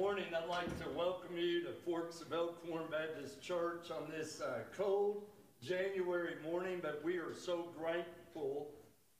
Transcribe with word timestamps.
morning, 0.00 0.24
I'd 0.34 0.48
like 0.48 0.78
to 0.82 0.88
welcome 0.96 1.36
you 1.36 1.62
to 1.64 1.72
Forks 1.84 2.22
of 2.22 2.32
Elkhorn 2.32 2.84
Baptist 2.90 3.42
Church 3.42 3.90
on 3.90 4.10
this 4.10 4.40
uh, 4.40 4.60
cold 4.74 5.24
January 5.62 6.36
morning, 6.42 6.78
but 6.80 7.02
we 7.04 7.18
are 7.18 7.34
so 7.34 7.68
grateful 7.78 8.68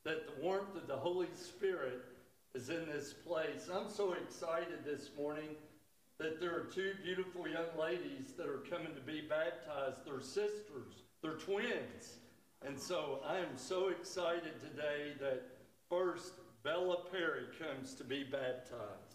that 0.05 0.27
the 0.27 0.43
warmth 0.43 0.75
of 0.75 0.87
the 0.87 0.97
Holy 0.97 1.27
Spirit 1.35 2.01
is 2.55 2.71
in 2.71 2.87
this 2.87 3.13
place. 3.13 3.69
I'm 3.71 3.91
so 3.91 4.15
excited 4.15 4.83
this 4.83 5.11
morning 5.19 5.51
that 6.17 6.41
there 6.41 6.57
are 6.57 6.65
two 6.65 6.95
beautiful 7.05 7.47
young 7.47 7.79
ladies 7.79 8.33
that 8.39 8.47
are 8.47 8.65
coming 8.71 8.95
to 8.95 9.03
be 9.03 9.21
baptized. 9.21 9.99
They're 10.07 10.23
sisters, 10.23 11.03
they're 11.21 11.35
twins. 11.35 12.21
And 12.65 12.81
so 12.81 13.21
I 13.29 13.37
am 13.37 13.55
so 13.57 13.89
excited 13.89 14.59
today 14.63 15.13
that 15.21 15.43
first 15.91 16.33
Bella 16.65 17.05
Perry 17.13 17.45
comes 17.59 17.93
to 17.97 18.05
be 18.05 18.25
baptized. 18.25 19.10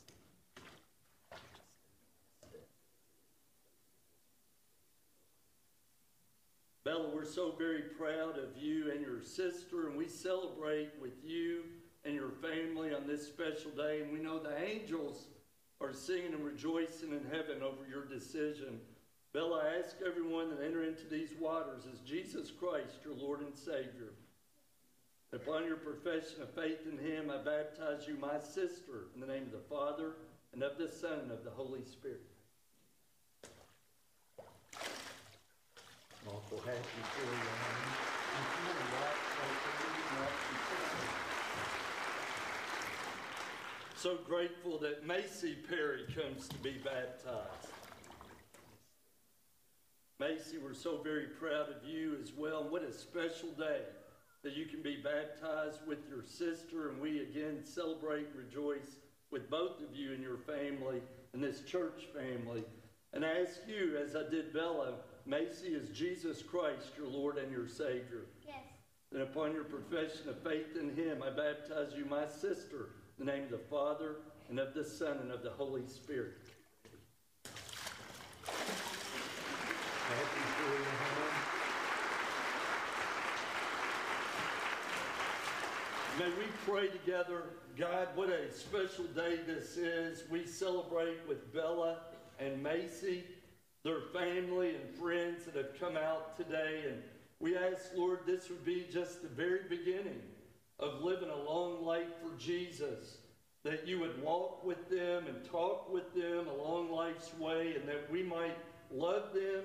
Bella, 6.85 7.09
we're 7.11 7.25
so 7.25 7.51
very 7.57 7.81
proud 7.81 8.37
of 8.37 8.55
you 8.55 8.91
and 8.91 9.01
your 9.01 9.19
sister, 9.19 9.87
and 9.87 9.97
we 9.97 10.07
celebrate 10.07 10.91
with 11.01 11.15
you 11.25 11.63
and 12.05 12.13
your 12.13 12.29
family 12.29 12.93
on 12.93 13.07
this 13.07 13.25
special 13.25 13.71
day. 13.71 14.01
And 14.03 14.13
we 14.13 14.19
know 14.19 14.37
the 14.37 14.55
angels 14.63 15.25
are 15.81 15.93
singing 15.93 16.35
and 16.35 16.45
rejoicing 16.45 17.09
in 17.09 17.25
heaven 17.31 17.63
over 17.63 17.89
your 17.89 18.05
decision. 18.05 18.79
Bella, 19.33 19.63
I 19.65 19.79
ask 19.79 19.95
everyone 20.05 20.51
that 20.51 20.63
enter 20.63 20.83
into 20.83 21.07
these 21.09 21.33
waters 21.39 21.85
as 21.91 22.01
Jesus 22.01 22.51
Christ, 22.51 22.99
your 23.03 23.15
Lord 23.15 23.41
and 23.41 23.57
Savior. 23.57 24.13
Upon 25.33 25.65
your 25.65 25.77
profession 25.77 26.43
of 26.43 26.53
faith 26.53 26.81
in 26.85 26.99
him, 27.03 27.31
I 27.31 27.37
baptize 27.37 28.07
you, 28.07 28.15
my 28.15 28.39
sister, 28.43 29.07
in 29.15 29.21
the 29.21 29.27
name 29.27 29.45
of 29.47 29.53
the 29.53 29.75
Father, 29.75 30.17
and 30.53 30.61
of 30.61 30.77
the 30.77 30.91
Son, 30.91 31.17
and 31.23 31.31
of 31.31 31.43
the 31.43 31.49
Holy 31.49 31.83
Spirit. 31.83 32.21
So 43.95 44.17
grateful 44.27 44.79
that 44.79 45.05
Macy 45.05 45.55
Perry 45.69 46.05
comes 46.15 46.47
to 46.47 46.55
be 46.57 46.77
baptized. 46.83 47.69
Macy, 50.19 50.57
we're 50.57 50.73
so 50.73 51.01
very 51.03 51.27
proud 51.27 51.69
of 51.69 51.87
you 51.87 52.17
as 52.21 52.31
well. 52.33 52.67
What 52.67 52.81
a 52.81 52.91
special 52.91 53.49
day 53.49 53.81
that 54.43 54.55
you 54.55 54.65
can 54.65 54.81
be 54.81 54.97
baptized 55.03 55.81
with 55.85 55.99
your 56.09 56.23
sister, 56.23 56.89
and 56.89 56.99
we 56.99 57.19
again 57.19 57.63
celebrate 57.63 58.27
rejoice 58.35 58.99
with 59.29 59.49
both 59.49 59.81
of 59.81 59.95
you 59.95 60.13
and 60.13 60.23
your 60.23 60.37
family 60.37 61.01
and 61.33 61.43
this 61.43 61.61
church 61.61 62.07
family. 62.13 62.63
And 63.13 63.23
I 63.23 63.41
ask 63.41 63.59
you, 63.67 63.97
as 64.03 64.15
I 64.15 64.29
did 64.29 64.53
Bella, 64.53 64.93
Macy 65.27 65.69
is 65.69 65.89
Jesus 65.89 66.43
Christ, 66.43 66.91
your 66.97 67.07
Lord 67.07 67.37
and 67.37 67.51
your 67.51 67.67
Savior. 67.67 68.25
Yes. 68.45 68.57
And 69.11 69.23
upon 69.23 69.53
your 69.53 69.63
profession 69.63 70.29
of 70.29 70.39
faith 70.43 70.77
in 70.79 70.95
Him, 70.95 71.23
I 71.23 71.31
baptize 71.31 71.93
you, 71.97 72.05
my 72.05 72.27
sister, 72.27 72.89
in 73.17 73.25
the 73.25 73.31
name 73.31 73.45
of 73.45 73.49
the 73.49 73.57
Father, 73.57 74.17
and 74.49 74.59
of 74.59 74.75
the 74.75 74.83
Son, 74.83 75.17
and 75.21 75.31
of 75.31 75.41
the 75.41 75.49
Holy 75.49 75.87
Spirit. 75.87 76.33
May 86.19 86.29
we 86.29 86.45
pray 86.65 86.87
together. 86.87 87.43
God, 87.75 88.09
what 88.13 88.29
a 88.29 88.53
special 88.53 89.05
day 89.15 89.39
this 89.47 89.75
is. 89.75 90.23
We 90.29 90.45
celebrate 90.45 91.17
with 91.27 91.51
Bella 91.51 91.97
and 92.39 92.61
Macy 92.61 93.23
their 93.85 94.01
family 94.01 94.69
and 94.69 94.95
friends 94.99 95.45
that 95.45 95.55
have 95.55 95.79
come 95.79 95.95
out 95.95 96.35
today. 96.35 96.85
And 96.87 97.03
we 97.39 97.55
ask, 97.55 97.91
Lord, 97.95 98.21
this 98.25 98.49
would 98.49 98.65
be 98.65 98.87
just 98.91 99.21
the 99.21 99.29
very 99.29 99.61
beginning 99.69 100.21
of 100.79 101.03
living 101.03 101.29
a 101.29 101.49
long 101.49 101.85
life 101.85 102.07
for 102.21 102.35
Jesus. 102.37 103.17
That 103.63 103.87
you 103.87 103.99
would 103.99 104.21
walk 104.23 104.65
with 104.65 104.89
them 104.89 105.27
and 105.27 105.45
talk 105.45 105.93
with 105.93 106.13
them 106.15 106.47
along 106.47 106.91
life's 106.91 107.31
way, 107.39 107.75
and 107.75 107.87
that 107.87 108.11
we 108.11 108.23
might 108.23 108.57
love 108.91 109.33
them, 109.33 109.63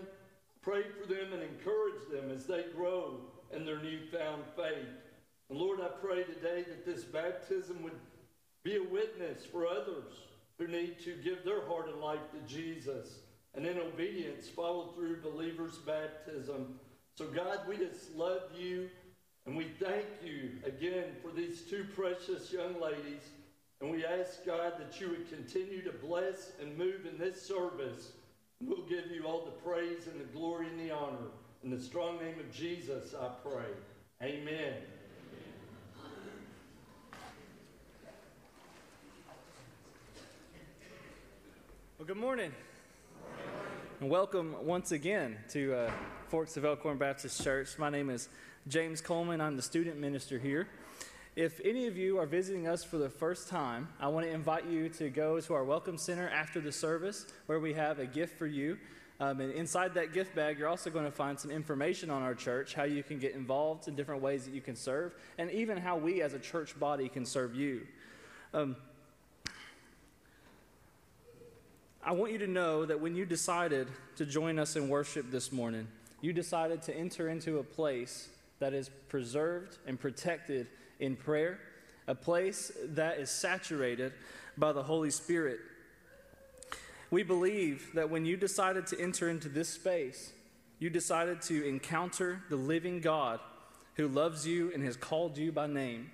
pray 0.61 0.82
for 0.82 1.06
them, 1.06 1.32
and 1.32 1.43
encourage 1.43 2.08
them 2.12 2.31
as 2.31 2.44
they 2.44 2.64
grow 2.76 3.20
in 3.55 3.64
their 3.64 3.82
newfound 3.82 4.44
faith. 4.55 4.88
And 5.49 5.58
Lord, 5.58 5.81
I 5.81 5.88
pray 5.88 6.25
today 6.25 6.64
that 6.69 6.84
this 6.84 7.05
baptism 7.05 7.82
would 7.82 7.99
be 8.64 8.76
a 8.76 8.82
witness 8.82 9.46
for 9.46 9.67
others 9.67 10.12
who 10.58 10.69
need 10.69 10.99
to 11.00 11.17
give 11.17 11.43
their 11.43 11.67
heart 11.67 11.88
and 11.88 12.00
life 12.00 12.31
to 12.32 12.55
Jesus 12.55 13.20
and 13.55 13.67
in 13.67 13.79
obedience 13.79 14.49
follow 14.49 14.93
through 14.94 15.23
believers' 15.23 15.79
baptism. 15.79 16.79
So, 17.17 17.26
God, 17.26 17.61
we 17.69 17.76
just 17.76 18.14
love 18.17 18.43
you 18.56 18.88
and 19.47 19.56
we 19.56 19.64
thank 19.81 20.06
you 20.25 20.50
again 20.64 21.17
for 21.23 21.32
these 21.32 21.62
two 21.62 21.85
precious 21.94 22.52
young 22.52 22.81
ladies. 22.81 23.23
And 23.81 23.91
we 23.91 24.05
ask, 24.05 24.44
God, 24.44 24.75
that 24.79 25.00
you 25.00 25.08
would 25.08 25.29
continue 25.31 25.82
to 25.82 25.93
bless 25.93 26.52
and 26.61 26.76
move 26.76 27.06
in 27.11 27.19
this 27.19 27.41
service. 27.41 28.12
We'll 28.62 28.87
give 28.87 29.11
you 29.11 29.25
all 29.25 29.44
the 29.44 29.50
praise 29.53 30.06
and 30.06 30.20
the 30.20 30.38
glory 30.38 30.67
and 30.67 30.79
the 30.79 30.94
honor. 30.94 31.31
In 31.64 31.70
the 31.70 31.81
strong 31.81 32.19
name 32.19 32.38
of 32.38 32.53
Jesus, 32.53 33.14
I 33.19 33.29
pray. 33.43 33.64
Amen. 34.23 34.75
Well, 41.99 42.06
good 42.06 42.17
morning. 42.17 42.53
And 44.00 44.08
welcome 44.08 44.56
once 44.62 44.93
again 44.93 45.37
to 45.50 45.75
uh, 45.75 45.93
Forks 46.29 46.56
of 46.56 46.64
Elkhorn 46.64 46.97
Baptist 46.97 47.44
Church. 47.44 47.76
My 47.76 47.91
name 47.91 48.08
is 48.08 48.31
James 48.67 49.02
Coleman. 49.02 49.43
I'm 49.43 49.56
the 49.56 49.62
student 49.62 49.99
minister 49.99 50.38
here. 50.38 50.69
If 51.37 51.61
any 51.62 51.87
of 51.87 51.99
you 51.99 52.19
are 52.19 52.25
visiting 52.25 52.67
us 52.67 52.82
for 52.82 52.97
the 52.97 53.11
first 53.11 53.50
time, 53.50 53.88
I 54.00 54.08
want 54.08 54.25
to 54.25 54.32
invite 54.32 54.64
you 54.64 54.88
to 54.88 55.11
go 55.11 55.38
to 55.38 55.52
our 55.52 55.64
Welcome 55.64 55.99
Center 55.99 56.31
after 56.31 56.62
the 56.62 56.73
service 56.73 57.26
where 57.44 57.61
we 57.61 57.75
have 57.75 57.99
a 57.99 58.06
gift 58.06 58.38
for 58.38 58.47
you. 58.47 58.79
Um, 59.20 59.38
and 59.38 59.52
inside 59.52 59.93
that 59.93 60.14
gift 60.14 60.35
bag, 60.35 60.58
you're 60.58 60.69
also 60.69 60.88
going 60.88 61.05
to 61.05 61.11
find 61.11 61.38
some 61.38 61.50
information 61.50 62.08
on 62.08 62.23
our 62.23 62.35
church, 62.35 62.73
how 62.73 62.85
you 62.85 63.03
can 63.03 63.19
get 63.19 63.35
involved 63.35 63.87
in 63.87 63.96
different 63.96 64.23
ways 64.23 64.46
that 64.46 64.55
you 64.55 64.62
can 64.62 64.76
serve, 64.76 65.14
and 65.37 65.50
even 65.50 65.76
how 65.76 65.99
we 65.99 66.23
as 66.23 66.32
a 66.32 66.38
church 66.38 66.81
body 66.81 67.11
can 67.11 67.26
serve 67.26 67.55
you. 67.55 67.87
Um, 68.55 68.76
I 72.02 72.12
want 72.12 72.32
you 72.32 72.38
to 72.38 72.47
know 72.47 72.87
that 72.87 72.99
when 72.99 73.14
you 73.14 73.26
decided 73.26 73.87
to 74.17 74.25
join 74.25 74.58
us 74.58 74.75
in 74.75 74.88
worship 74.88 75.31
this 75.31 75.52
morning, 75.52 75.87
you 76.23 76.32
decided 76.32 76.81
to 76.82 76.97
enter 76.97 77.29
into 77.29 77.58
a 77.58 77.62
place 77.62 78.31
that 78.58 78.73
is 78.73 78.88
preserved 79.08 79.76
and 79.87 80.00
protected 80.00 80.69
in 80.99 81.14
prayer, 81.14 81.58
a 82.06 82.14
place 82.14 82.73
that 82.85 83.19
is 83.19 83.31
saturated 83.31 84.14
by 84.56 84.73
the 84.73 84.82
Holy 84.82 85.11
Spirit. 85.11 85.61
We 87.11 87.23
believe 87.23 87.91
that 87.94 88.08
when 88.08 88.25
you 88.25 88.38
decided 88.38 88.87
to 88.88 89.00
enter 89.00 89.29
into 89.29 89.50
this 89.50 89.69
space, 89.69 90.32
you 90.79 90.88
decided 90.88 91.43
to 91.43 91.69
encounter 91.69 92.43
the 92.49 92.56
living 92.56 93.00
God 93.00 93.41
who 93.96 94.08
loves 94.08 94.46
you 94.46 94.73
and 94.73 94.82
has 94.85 94.96
called 94.96 95.37
you 95.37 95.53
by 95.53 95.67
name 95.67 96.11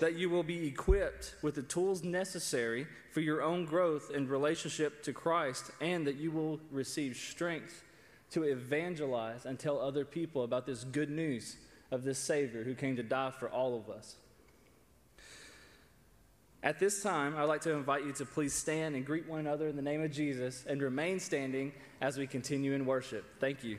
that 0.00 0.14
you 0.14 0.30
will 0.30 0.42
be 0.42 0.66
equipped 0.66 1.34
with 1.42 1.54
the 1.54 1.62
tools 1.62 2.02
necessary 2.02 2.86
for 3.10 3.20
your 3.20 3.42
own 3.42 3.64
growth 3.64 4.10
and 4.14 4.28
relationship 4.28 5.02
to 5.04 5.12
Christ, 5.12 5.70
and 5.80 6.06
that 6.06 6.16
you 6.16 6.30
will 6.30 6.60
receive 6.70 7.16
strength 7.16 7.82
to 8.30 8.44
evangelize 8.44 9.44
and 9.44 9.58
tell 9.58 9.78
other 9.78 10.04
people 10.04 10.44
about 10.44 10.66
this 10.66 10.84
good 10.84 11.10
news 11.10 11.56
of 11.90 12.04
this 12.04 12.18
Savior 12.18 12.64
who 12.64 12.74
came 12.74 12.96
to 12.96 13.02
die 13.02 13.30
for 13.30 13.48
all 13.48 13.76
of 13.76 13.90
us. 13.90 14.16
At 16.62 16.78
this 16.78 17.02
time, 17.02 17.36
I'd 17.36 17.44
like 17.44 17.62
to 17.62 17.72
invite 17.72 18.04
you 18.04 18.12
to 18.12 18.24
please 18.24 18.54
stand 18.54 18.94
and 18.94 19.04
greet 19.04 19.28
one 19.28 19.40
another 19.40 19.66
in 19.66 19.76
the 19.76 19.82
name 19.82 20.02
of 20.02 20.12
Jesus 20.12 20.64
and 20.66 20.80
remain 20.80 21.18
standing 21.18 21.72
as 22.00 22.16
we 22.16 22.26
continue 22.26 22.72
in 22.72 22.86
worship. 22.86 23.24
Thank 23.40 23.64
you. 23.64 23.78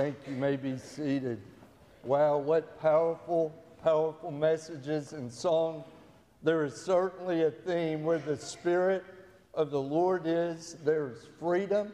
Thank 0.00 0.16
you. 0.26 0.32
may 0.32 0.56
be 0.56 0.78
seated. 0.78 1.42
Wow, 2.04 2.38
what 2.38 2.80
powerful, 2.80 3.52
powerful 3.84 4.30
messages 4.30 5.12
and 5.12 5.30
song. 5.30 5.84
There 6.42 6.64
is 6.64 6.74
certainly 6.74 7.42
a 7.42 7.50
theme 7.50 8.02
where 8.02 8.18
the 8.18 8.38
Spirit 8.38 9.04
of 9.52 9.70
the 9.70 9.78
Lord 9.78 10.22
is, 10.24 10.78
there's 10.86 11.28
freedom, 11.38 11.92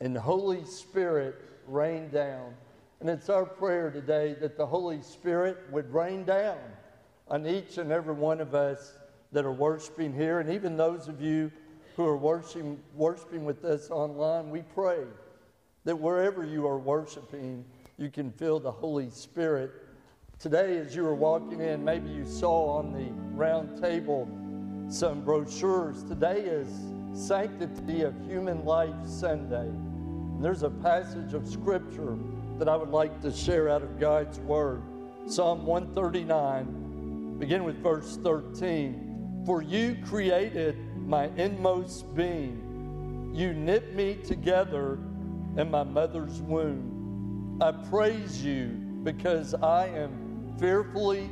and 0.00 0.16
Holy 0.16 0.64
Spirit 0.64 1.34
rain 1.66 2.08
down. 2.08 2.54
And 3.00 3.10
it's 3.10 3.28
our 3.28 3.44
prayer 3.44 3.90
today 3.90 4.34
that 4.40 4.56
the 4.56 4.64
Holy 4.64 5.02
Spirit 5.02 5.58
would 5.70 5.92
rain 5.92 6.24
down 6.24 6.56
on 7.28 7.46
each 7.46 7.76
and 7.76 7.92
every 7.92 8.14
one 8.14 8.40
of 8.40 8.54
us 8.54 8.94
that 9.32 9.44
are 9.44 9.52
worshiping 9.52 10.14
here, 10.14 10.40
and 10.40 10.48
even 10.48 10.78
those 10.78 11.08
of 11.08 11.20
you 11.20 11.52
who 11.94 12.06
are 12.06 12.16
worshiping, 12.16 12.80
worshiping 12.94 13.44
with 13.44 13.66
us 13.66 13.90
online. 13.90 14.48
We 14.48 14.62
pray 14.74 15.04
that 15.84 15.98
wherever 15.98 16.44
you 16.44 16.66
are 16.66 16.78
worshiping, 16.78 17.64
you 17.98 18.10
can 18.10 18.30
feel 18.30 18.60
the 18.60 18.70
Holy 18.70 19.10
Spirit. 19.10 19.72
Today, 20.38 20.78
as 20.78 20.94
you 20.94 21.02
were 21.02 21.14
walking 21.14 21.60
in, 21.60 21.84
maybe 21.84 22.08
you 22.08 22.24
saw 22.24 22.78
on 22.78 22.92
the 22.92 23.10
round 23.36 23.80
table 23.80 24.28
some 24.88 25.24
brochures. 25.24 26.04
Today 26.04 26.40
is 26.40 26.68
Sanctity 27.14 28.02
of 28.02 28.14
Human 28.26 28.64
Life 28.64 28.94
Sunday. 29.06 29.68
And 29.68 30.44
there's 30.44 30.62
a 30.62 30.70
passage 30.70 31.34
of 31.34 31.48
Scripture 31.48 32.16
that 32.58 32.68
I 32.68 32.76
would 32.76 32.90
like 32.90 33.20
to 33.22 33.32
share 33.32 33.68
out 33.68 33.82
of 33.82 33.98
God's 33.98 34.38
Word. 34.40 34.82
Psalm 35.26 35.66
139, 35.66 37.38
begin 37.38 37.64
with 37.64 37.76
verse 37.82 38.18
13. 38.22 39.42
For 39.46 39.62
you 39.62 39.96
created 40.06 40.76
my 40.96 41.26
inmost 41.36 42.14
being, 42.14 43.30
you 43.34 43.52
knit 43.52 43.94
me 43.94 44.16
together 44.16 44.98
in 45.56 45.70
my 45.70 45.84
mother's 45.84 46.40
womb. 46.40 47.58
I 47.60 47.72
praise 47.72 48.44
you 48.44 48.66
because 49.02 49.54
I 49.54 49.86
am 49.88 50.54
fearfully 50.58 51.28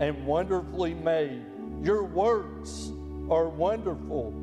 and 0.00 0.26
wonderfully 0.26 0.94
made. 0.94 1.42
Your 1.82 2.04
works 2.04 2.90
are 3.30 3.48
wonderful. 3.48 4.34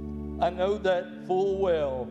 I 0.42 0.50
know 0.50 0.78
that 0.78 1.26
full 1.26 1.58
well. 1.58 2.06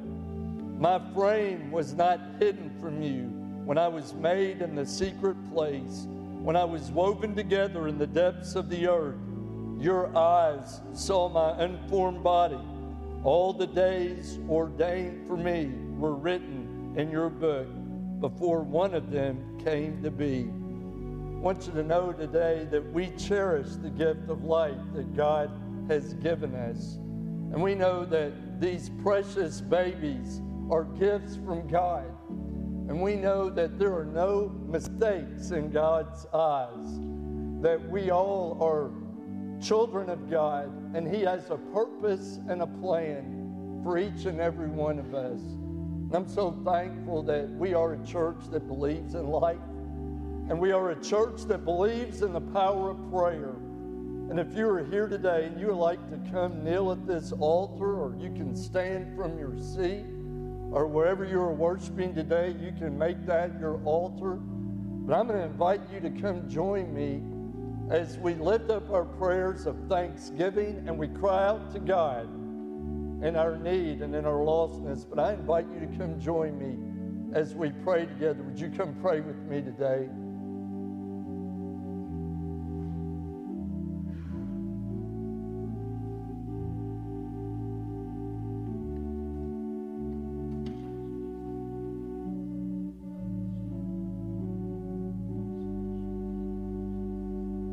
My 0.79 1.01
frame 1.15 1.71
was 1.71 1.95
not 1.95 2.21
hidden 2.39 2.77
from 2.81 3.01
you 3.01 3.25
when 3.65 3.79
I 3.79 3.89
was 3.89 4.13
made 4.15 4.61
in 4.61 4.75
the 4.75 4.85
secret 4.85 5.37
place, 5.53 6.07
when 6.43 6.55
I 6.55 6.65
was 6.65 6.91
woven 6.91 7.35
together 7.35 7.89
in 7.89 7.99
the 7.99 8.07
depths 8.07 8.55
of 8.57 8.69
the 8.69 8.87
earth. 8.89 9.17
Your 9.79 10.15
eyes 10.17 10.81
saw 10.93 11.29
my 11.29 11.63
unformed 11.63 12.23
body. 12.23 12.61
All 13.25 13.53
the 13.53 13.67
days 13.67 14.39
ordained 14.49 15.27
for 15.27 15.37
me 15.37 15.73
were 15.99 16.15
written 16.15 16.76
in 16.97 17.11
your 17.11 17.29
book 17.29 17.69
before 18.21 18.63
one 18.63 18.95
of 18.95 19.11
them 19.11 19.59
came 19.63 20.03
to 20.03 20.11
be. 20.11 20.49
I 20.49 21.39
want 21.39 21.67
you 21.67 21.73
to 21.75 21.83
know 21.83 22.13
today 22.13 22.67
that 22.71 22.93
we 22.93 23.11
cherish 23.11 23.69
the 23.83 23.91
gift 23.91 24.31
of 24.31 24.45
life 24.45 24.81
that 24.95 25.15
God 25.15 25.51
has 25.89 26.15
given 26.15 26.55
us. 26.55 26.95
And 27.53 27.63
we 27.63 27.75
know 27.75 28.07
that 28.07 28.61
these 28.61 28.91
precious 29.03 29.61
babies 29.61 30.41
are 30.71 30.85
gifts 30.85 31.37
from 31.37 31.69
God. 31.69 32.07
And 32.89 33.03
we 33.03 33.15
know 33.15 33.51
that 33.51 33.79
there 33.79 33.95
are 33.95 34.07
no 34.07 34.49
mistakes 34.67 35.51
in 35.51 35.71
God's 35.71 36.25
eyes, 36.33 36.99
that 37.61 37.79
we 37.91 38.11
all 38.11 38.59
are 38.63 38.91
children 39.61 40.09
of 40.09 40.31
God, 40.31 40.73
and 40.97 41.07
He 41.07 41.23
has 41.23 41.51
a 41.51 41.57
purpose 41.57 42.41
and 42.49 42.63
a 42.63 42.67
plan 42.67 43.81
for 43.83 43.99
each 43.99 44.25
and 44.25 44.41
every 44.41 44.69
one 44.69 44.99
of 44.99 45.15
us. 45.15 45.41
I'm 46.13 46.29
so 46.29 46.53
thankful 46.65 47.25
that 47.25 47.51
we 47.51 47.75
are 47.75 47.95
a 47.95 48.07
church 48.07 48.39
that 48.53 48.69
believes 48.69 49.15
in 49.15 49.27
life, 49.27 49.57
and 50.49 50.61
we 50.61 50.71
are 50.71 50.91
a 50.91 51.03
church 51.03 51.43
that 51.43 51.65
believes 51.65 52.23
in 52.23 52.33
the 52.33 52.41
power 52.41 52.91
of 52.91 53.11
prayer. 53.11 53.57
And 54.31 54.39
if 54.39 54.57
you 54.57 54.69
are 54.69 54.85
here 54.85 55.09
today 55.09 55.47
and 55.47 55.61
you 55.61 55.67
would 55.69 55.77
like 55.77 56.09
to 56.11 56.31
come 56.31 56.63
kneel 56.63 56.93
at 56.93 57.07
this 57.09 57.33
altar, 57.33 58.01
or 58.01 58.15
you 58.17 58.31
can 58.31 58.55
stand 58.55 59.17
from 59.17 59.37
your 59.37 59.59
seat, 59.59 60.07
or 60.71 60.87
wherever 60.87 61.25
you 61.25 61.41
are 61.41 61.53
worshiping 61.53 62.15
today, 62.15 62.55
you 62.61 62.73
can 62.79 62.97
make 62.97 63.27
that 63.27 63.59
your 63.59 63.83
altar. 63.85 64.35
But 64.37 65.15
I'm 65.15 65.27
going 65.27 65.41
to 65.41 65.45
invite 65.45 65.81
you 65.93 65.99
to 66.01 66.11
come 66.11 66.49
join 66.49 66.95
me 66.95 67.21
as 67.91 68.17
we 68.19 68.35
lift 68.35 68.71
up 68.71 68.91
our 68.91 69.05
prayers 69.05 69.67
of 69.67 69.77
thanksgiving 69.89 70.85
and 70.87 70.97
we 70.97 71.09
cry 71.09 71.47
out 71.47 71.73
to 71.73 71.81
God 71.81 72.29
in 73.23 73.37
our 73.37 73.57
need 73.57 74.03
and 74.03 74.15
in 74.15 74.25
our 74.25 74.45
lostness. 74.45 75.09
But 75.09 75.19
I 75.19 75.33
invite 75.33 75.67
you 75.73 75.81
to 75.81 75.99
come 75.99 76.21
join 76.21 76.59
me 76.59 76.77
as 77.33 77.55
we 77.55 77.71
pray 77.71 78.07
together. 78.07 78.43
Would 78.43 78.61
you 78.61 78.71
come 78.71 78.95
pray 79.01 79.21
with 79.21 79.39
me 79.43 79.63
today? 79.63 80.09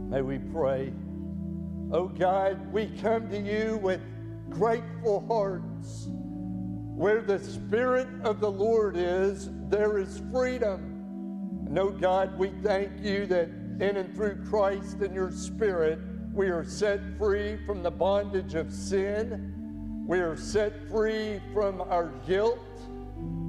May 0.10 0.22
we 0.22 0.38
pray. 0.38 0.94
Oh 1.92 2.08
God, 2.08 2.72
we 2.72 2.86
come 3.02 3.30
to 3.30 3.40
you 3.40 3.78
with 3.82 4.00
grateful 4.54 5.26
hearts. 5.28 6.08
Where 6.10 7.22
the 7.22 7.40
Spirit 7.40 8.08
of 8.24 8.40
the 8.40 8.52
Lord 8.52 8.96
is, 8.96 9.50
there 9.70 9.98
is 9.98 10.22
freedom. 10.32 11.66
And 11.66 11.80
oh 11.80 11.90
God, 11.90 12.38
we 12.38 12.52
thank 12.62 13.02
you 13.02 13.26
that 13.28 13.50
in 13.80 13.98
and 13.98 14.16
through 14.16 14.44
Christ 14.48 14.98
and 15.00 15.14
your 15.14 15.32
Spirit, 15.32 16.00
we 16.34 16.50
are 16.50 16.64
set 16.64 17.00
free 17.18 17.58
from 17.66 17.82
the 17.82 17.90
bondage 17.90 18.54
of 18.54 18.72
sin. 18.72 20.06
We 20.08 20.20
are 20.20 20.38
set 20.38 20.88
free 20.90 21.42
from 21.54 21.82
our 21.82 22.12
guilt. 22.28 22.60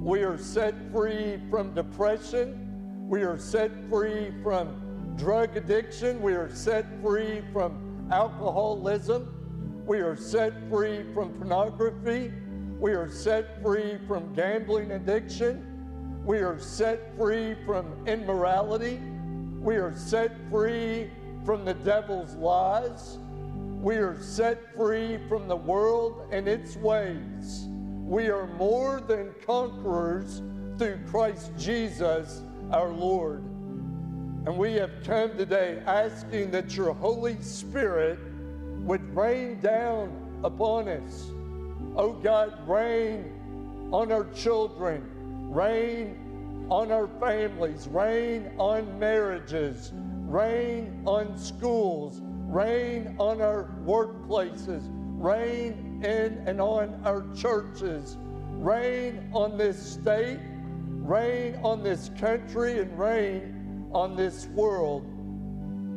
We 0.01 0.23
are 0.23 0.37
set 0.37 0.73
free 0.91 1.39
from 1.51 1.75
depression. 1.75 3.07
We 3.07 3.21
are 3.21 3.37
set 3.37 3.71
free 3.89 4.33
from 4.41 5.15
drug 5.15 5.55
addiction. 5.55 6.21
We 6.21 6.33
are 6.33 6.49
set 6.49 6.85
free 7.01 7.43
from 7.53 8.07
alcoholism. 8.11 9.34
We 9.85 9.99
are 9.99 10.15
set 10.15 10.53
free 10.67 11.03
from 11.13 11.33
pornography. 11.33 12.33
We 12.79 12.93
are 12.93 13.07
set 13.07 13.61
free 13.61 13.99
from 14.07 14.33
gambling 14.33 14.91
addiction. 14.91 16.23
We 16.25 16.39
are 16.39 16.57
set 16.57 17.15
free 17.15 17.55
from 17.67 18.07
immorality. 18.07 18.99
We 19.59 19.75
are 19.75 19.95
set 19.95 20.31
free 20.49 21.11
from 21.45 21.65
the 21.65 21.75
devil's 21.75 22.33
lies. 22.33 23.19
We 23.79 23.97
are 23.97 24.19
set 24.19 24.75
free 24.75 25.19
from 25.29 25.47
the 25.47 25.55
world 25.55 26.29
and 26.31 26.47
its 26.47 26.75
ways. 26.77 27.67
We 27.67 28.29
are 28.29 28.47
more 28.47 29.01
than 29.01 29.35
conquerors 29.45 30.41
through 30.79 30.97
Christ 31.05 31.51
Jesus 31.59 32.41
our 32.71 32.89
Lord. 32.89 33.43
And 34.47 34.57
we 34.57 34.73
have 34.73 35.03
come 35.03 35.37
today 35.37 35.83
asking 35.85 36.49
that 36.51 36.75
your 36.75 36.93
Holy 36.93 37.39
Spirit 37.39 38.17
would 38.85 39.15
rain 39.15 39.59
down 39.59 40.11
upon 40.43 40.87
us. 40.87 41.31
Oh 41.95 42.13
God, 42.13 42.67
rain 42.67 43.89
on 43.91 44.11
our 44.11 44.25
children, 44.31 45.03
rain 45.51 46.67
on 46.69 46.91
our 46.91 47.07
families, 47.19 47.87
rain 47.87 48.51
on 48.57 48.99
marriages, 48.99 49.91
rain 50.27 51.01
on 51.05 51.37
schools, 51.37 52.21
rain 52.47 53.15
on 53.17 53.41
our 53.41 53.71
workplaces, 53.85 54.83
rain 55.19 56.03
in 56.03 56.47
and 56.47 56.61
on 56.61 57.01
our 57.05 57.25
churches, 57.35 58.17
rain 58.51 59.29
on 59.33 59.57
this 59.57 59.93
state, 59.93 60.39
rain 61.01 61.57
on 61.63 61.81
this 61.81 62.11
country, 62.19 62.79
and 62.79 62.97
rain 62.99 63.87
on 63.93 64.15
this 64.15 64.45
world. 64.47 65.14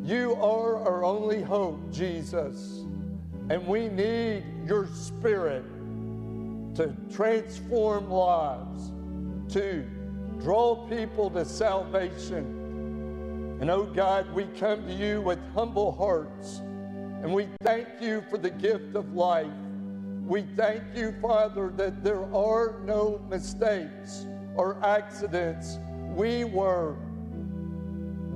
You 0.08 0.36
are 0.36 0.76
our 0.88 1.04
only 1.04 1.42
hope, 1.42 1.92
Jesus. 1.92 2.86
And 3.50 3.66
we 3.66 3.90
need 3.90 4.42
your 4.66 4.86
spirit 4.86 5.66
to 6.76 6.96
transform 7.12 8.08
lives, 8.08 8.90
to 9.52 9.84
draw 10.40 10.88
people 10.88 11.28
to 11.32 11.44
salvation. 11.44 13.58
And 13.60 13.68
oh 13.68 13.84
God, 13.84 14.32
we 14.32 14.44
come 14.58 14.86
to 14.86 14.94
you 14.94 15.20
with 15.20 15.40
humble 15.52 15.92
hearts 15.92 16.62
and 17.22 17.34
we 17.34 17.46
thank 17.62 17.88
you 18.00 18.24
for 18.30 18.38
the 18.38 18.48
gift 18.48 18.96
of 18.96 19.12
life. 19.12 19.52
We 20.24 20.46
thank 20.56 20.84
you, 20.96 21.14
Father, 21.20 21.70
that 21.76 22.02
there 22.02 22.24
are 22.34 22.80
no 22.82 23.20
mistakes 23.28 24.24
or 24.56 24.82
accidents. 24.82 25.78
We 26.14 26.44
were 26.44 26.96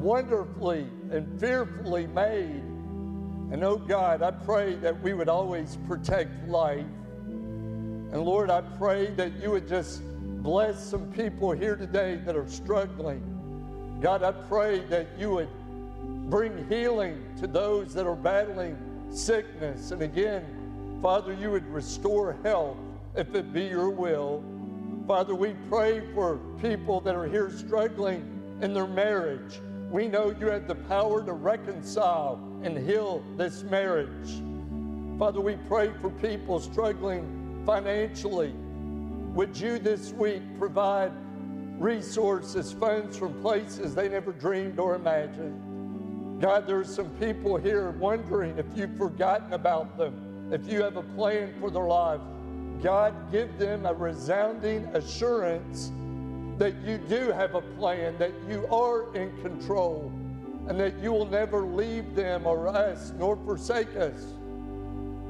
wonderfully 0.03 0.87
and 1.13 1.39
fearfully 1.39 2.07
made. 2.07 2.63
And 3.53 3.63
oh 3.63 3.77
God, 3.77 4.23
I 4.23 4.31
pray 4.31 4.75
that 4.77 5.01
we 5.03 5.13
would 5.13 5.29
always 5.29 5.77
protect 5.87 6.49
life. 6.49 6.87
And 7.27 8.23
Lord, 8.23 8.51
I 8.51 8.63
pray 8.63 9.07
that 9.13 9.33
you 9.41 9.51
would 9.51 9.69
just 9.69 10.03
bless 10.43 10.83
some 10.85 11.13
people 11.13 11.53
here 11.53 11.77
today 11.77 12.17
that 12.25 12.35
are 12.35 12.49
struggling. 12.49 13.23
God, 14.01 14.23
I 14.23 14.33
pray 14.33 14.81
that 14.87 15.07
you 15.19 15.31
would 15.31 15.49
bring 16.31 16.67
healing 16.69 17.23
to 17.41 17.47
those 17.47 17.95
that 17.95 18.07
are 18.07 18.17
battling 18.17 18.77
sickness. 19.11 19.91
And 19.91 20.03
again, 20.03 20.99
Father, 21.03 21.33
you 21.35 21.51
would 21.51 21.67
restore 21.67 22.37
health 22.43 22.79
if 23.17 23.35
it 23.35 23.53
be 23.53 23.65
your 23.65 23.91
will. 23.91 24.43
Father, 25.07 25.35
we 25.35 25.55
pray 25.69 26.03
for 26.15 26.39
people 26.61 27.01
that 27.03 27.15
are 27.15 27.27
here 27.27 27.51
struggling 27.51 28.59
in 28.63 28.73
their 28.73 28.87
marriage. 28.87 29.61
We 29.93 30.09
know 30.09 30.35
you 30.41 30.47
have 30.47 30.69
the 30.69 30.75
power 30.75 31.23
to 31.23 31.35
reconcile 31.35 32.41
and 32.63 32.79
heal 32.79 33.23
this 33.37 33.63
marriage. 33.63 34.41
Father, 35.19 35.43
we 35.43 35.57
pray 35.69 35.93
for 36.01 36.09
people 36.09 36.61
struggling 36.61 37.63
financially. 37.67 38.55
Would 39.35 39.55
you 39.55 39.79
this 39.79 40.15
week 40.15 40.41
provide 40.59 41.13
resources, 41.79 42.73
funds 42.73 43.19
from 43.19 43.39
places 43.43 43.95
they 43.95 44.09
never 44.09 44.33
dreamed 44.33 44.79
or 44.79 44.95
imagined? 44.95 46.41
God, 46.41 46.67
there 46.67 46.79
are 46.79 46.85
some 46.85 47.11
people 47.21 47.59
here 47.59 47.91
wondering 47.91 48.57
if 48.57 48.65
you've 48.75 48.97
forgotten 48.97 49.53
about 49.53 49.99
them, 49.99 50.49
if 50.51 50.67
you 50.73 50.83
have 50.83 50.97
a 50.97 51.03
plan 51.03 51.53
for 51.61 51.71
their 51.71 51.87
life. 51.87 52.23
God, 52.83 53.31
give 53.31 53.59
them 53.59 53.85
a 53.85 53.93
resounding 53.93 54.87
assurance 54.95 55.93
that 56.63 56.77
you 56.87 56.97
do 56.97 57.33
have 57.33 57.57
a 57.57 57.61
plan, 57.61 58.17
that 58.19 58.31
you 58.49 58.65
are 58.69 59.13
in 59.17 59.37
control, 59.43 60.13
and 60.69 60.79
that 60.79 60.97
you 61.01 61.11
will 61.11 61.27
never 61.27 61.63
leave 61.63 62.15
them 62.15 62.47
or 62.47 62.69
us 62.69 63.13
nor 63.19 63.35
forsake 63.35 63.97
us. 63.97 64.35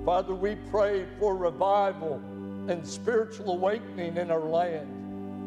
Father, 0.05 0.35
we 0.35 0.57
pray 0.71 1.07
for 1.18 1.35
revival 1.35 2.21
and 2.68 2.87
spiritual 2.87 3.53
awakening 3.53 4.18
in 4.18 4.31
our 4.31 4.45
land. 4.45 4.87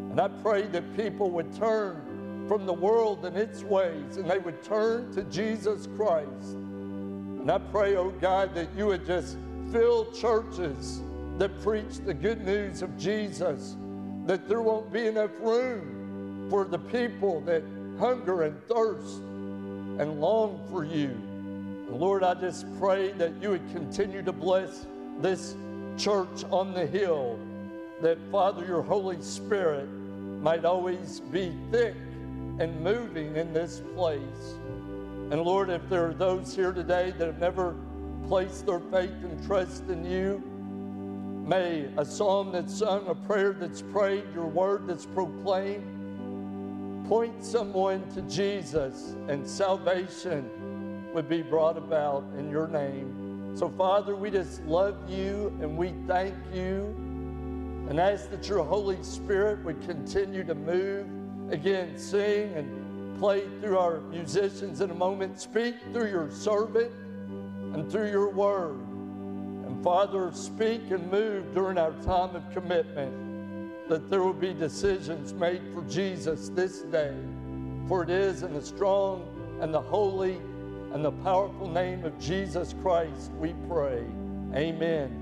And 0.09 0.19
I 0.19 0.27
pray 0.27 0.63
that 0.63 0.97
people 0.97 1.29
would 1.29 1.55
turn 1.55 2.47
from 2.47 2.65
the 2.65 2.73
world 2.73 3.23
and 3.23 3.37
its 3.37 3.61
ways 3.61 4.17
and 4.17 4.27
they 4.27 4.39
would 4.39 4.63
turn 4.63 5.13
to 5.13 5.21
Jesus 5.25 5.87
Christ. 5.95 6.53
And 6.53 7.51
I 7.51 7.59
pray, 7.59 7.95
oh 7.95 8.09
God, 8.09 8.55
that 8.55 8.69
you 8.75 8.87
would 8.87 9.05
just 9.05 9.37
fill 9.71 10.11
churches 10.13 11.03
that 11.37 11.61
preach 11.61 11.99
the 12.03 12.13
good 12.15 12.43
news 12.43 12.81
of 12.81 12.97
Jesus 12.97 13.75
that 14.25 14.47
there 14.47 14.61
won't 14.61 14.91
be 14.91 15.07
enough 15.07 15.31
room 15.39 16.47
for 16.49 16.65
the 16.65 16.79
people 16.79 17.41
that 17.41 17.63
hunger 17.99 18.43
and 18.43 18.61
thirst 18.67 19.19
and 19.99 20.19
long 20.19 20.65
for 20.69 20.83
you. 20.83 21.15
Lord, 21.89 22.23
I 22.23 22.33
just 22.33 22.65
pray 22.79 23.11
that 23.13 23.33
you 23.41 23.51
would 23.51 23.71
continue 23.71 24.21
to 24.23 24.31
bless 24.31 24.87
this 25.21 25.55
church 25.97 26.43
on 26.51 26.73
the 26.73 26.85
hill, 26.85 27.39
that 28.01 28.17
Father, 28.31 28.65
your 28.65 28.81
Holy 28.81 29.21
Spirit 29.21 29.87
might 30.41 30.65
always 30.65 31.21
be 31.31 31.53
thick 31.71 31.95
and 32.59 32.81
moving 32.81 33.35
in 33.35 33.53
this 33.53 33.81
place. 33.95 34.55
And 35.31 35.41
Lord, 35.41 35.69
if 35.69 35.87
there 35.89 36.07
are 36.07 36.13
those 36.13 36.55
here 36.55 36.71
today 36.71 37.13
that 37.17 37.25
have 37.25 37.39
never 37.39 37.75
placed 38.27 38.65
their 38.65 38.79
faith 38.79 39.11
and 39.23 39.45
trust 39.45 39.87
in 39.87 40.03
you, 40.05 40.43
May 41.45 41.87
a 41.97 42.03
psalm 42.03 42.51
that's 42.51 42.75
sung, 42.75 43.07
a 43.07 43.13
prayer 43.13 43.53
that's 43.53 43.83
prayed, 43.83 44.23
your 44.33 44.47
word 44.47 44.87
that's 44.87 45.05
proclaimed, 45.05 45.85
point 47.07 47.45
someone 47.45 48.03
to 48.15 48.23
Jesus 48.23 49.15
and 49.27 49.47
salvation 49.47 50.49
would 51.13 51.29
be 51.29 51.43
brought 51.43 51.77
about 51.77 52.23
in 52.39 52.49
your 52.49 52.67
name. 52.67 53.53
So, 53.55 53.69
Father, 53.69 54.15
we 54.15 54.31
just 54.31 54.65
love 54.65 55.07
you 55.07 55.55
and 55.61 55.77
we 55.77 55.93
thank 56.07 56.33
you 56.51 56.95
and 57.89 57.99
ask 57.99 58.31
that 58.31 58.49
your 58.49 58.63
Holy 58.63 59.01
Spirit 59.03 59.63
would 59.63 59.79
continue 59.85 60.43
to 60.45 60.55
move. 60.55 61.05
Again, 61.51 61.95
sing 61.95 62.51
and 62.55 63.19
play 63.19 63.43
through 63.61 63.77
our 63.77 64.01
musicians 64.01 64.81
in 64.81 64.89
a 64.89 64.95
moment. 64.95 65.39
Speak 65.39 65.75
through 65.93 66.09
your 66.09 66.31
servant 66.31 66.91
and 67.73 67.89
through 67.91 68.09
your 68.09 68.29
word. 68.29 68.79
Father, 69.85 70.31
speak 70.33 70.89
and 70.89 71.11
move 71.11 71.53
during 71.53 71.77
our 71.77 71.91
time 72.01 72.35
of 72.35 72.41
commitment 72.51 73.87
that 73.87 74.09
there 74.09 74.23
will 74.23 74.33
be 74.33 74.51
decisions 74.51 75.31
made 75.31 75.61
for 75.75 75.83
Jesus 75.83 76.49
this 76.49 76.79
day. 76.81 77.15
For 77.87 78.01
it 78.01 78.09
is 78.09 78.41
in 78.41 78.55
the 78.55 78.63
strong 78.63 79.27
and 79.61 79.71
the 79.71 79.79
holy 79.79 80.37
and 80.91 81.05
the 81.05 81.11
powerful 81.11 81.69
name 81.69 82.03
of 82.03 82.17
Jesus 82.19 82.73
Christ 82.81 83.29
we 83.33 83.53
pray. 83.69 84.03
Amen. 84.55 85.21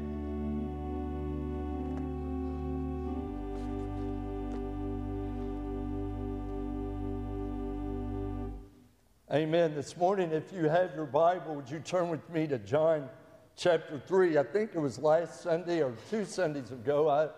Amen. 9.29 9.75
This 9.75 9.97
morning, 9.97 10.31
if 10.31 10.53
you 10.53 10.69
have 10.69 10.95
your 10.95 11.05
Bible, 11.05 11.53
would 11.55 11.69
you 11.69 11.81
turn 11.81 12.07
with 12.07 12.29
me 12.29 12.47
to 12.47 12.57
John 12.59 13.09
chapter 13.55 14.01
3? 14.07 14.37
I 14.37 14.43
think 14.43 14.71
it 14.73 14.79
was 14.79 14.99
last 14.99 15.41
Sunday 15.41 15.81
or 15.81 15.93
two 16.09 16.25
Sundays 16.25 16.71
ago. 16.71 17.09
I, 17.09 17.29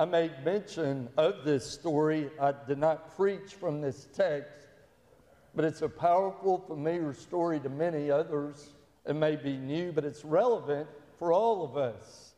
I 0.00 0.04
made 0.04 0.32
mention 0.44 1.08
of 1.16 1.44
this 1.44 1.68
story. 1.70 2.30
I 2.40 2.52
did 2.66 2.78
not 2.78 3.16
preach 3.16 3.54
from 3.54 3.80
this 3.80 4.08
text, 4.12 4.66
but 5.54 5.64
it's 5.64 5.82
a 5.82 5.88
powerful, 5.88 6.58
familiar 6.58 7.12
story 7.12 7.60
to 7.60 7.68
many 7.68 8.10
others. 8.10 8.74
It 9.06 9.14
may 9.14 9.36
be 9.36 9.56
new, 9.56 9.92
but 9.92 10.04
it's 10.04 10.24
relevant 10.24 10.88
for 11.18 11.32
all 11.32 11.64
of 11.64 11.76
us. 11.76 12.34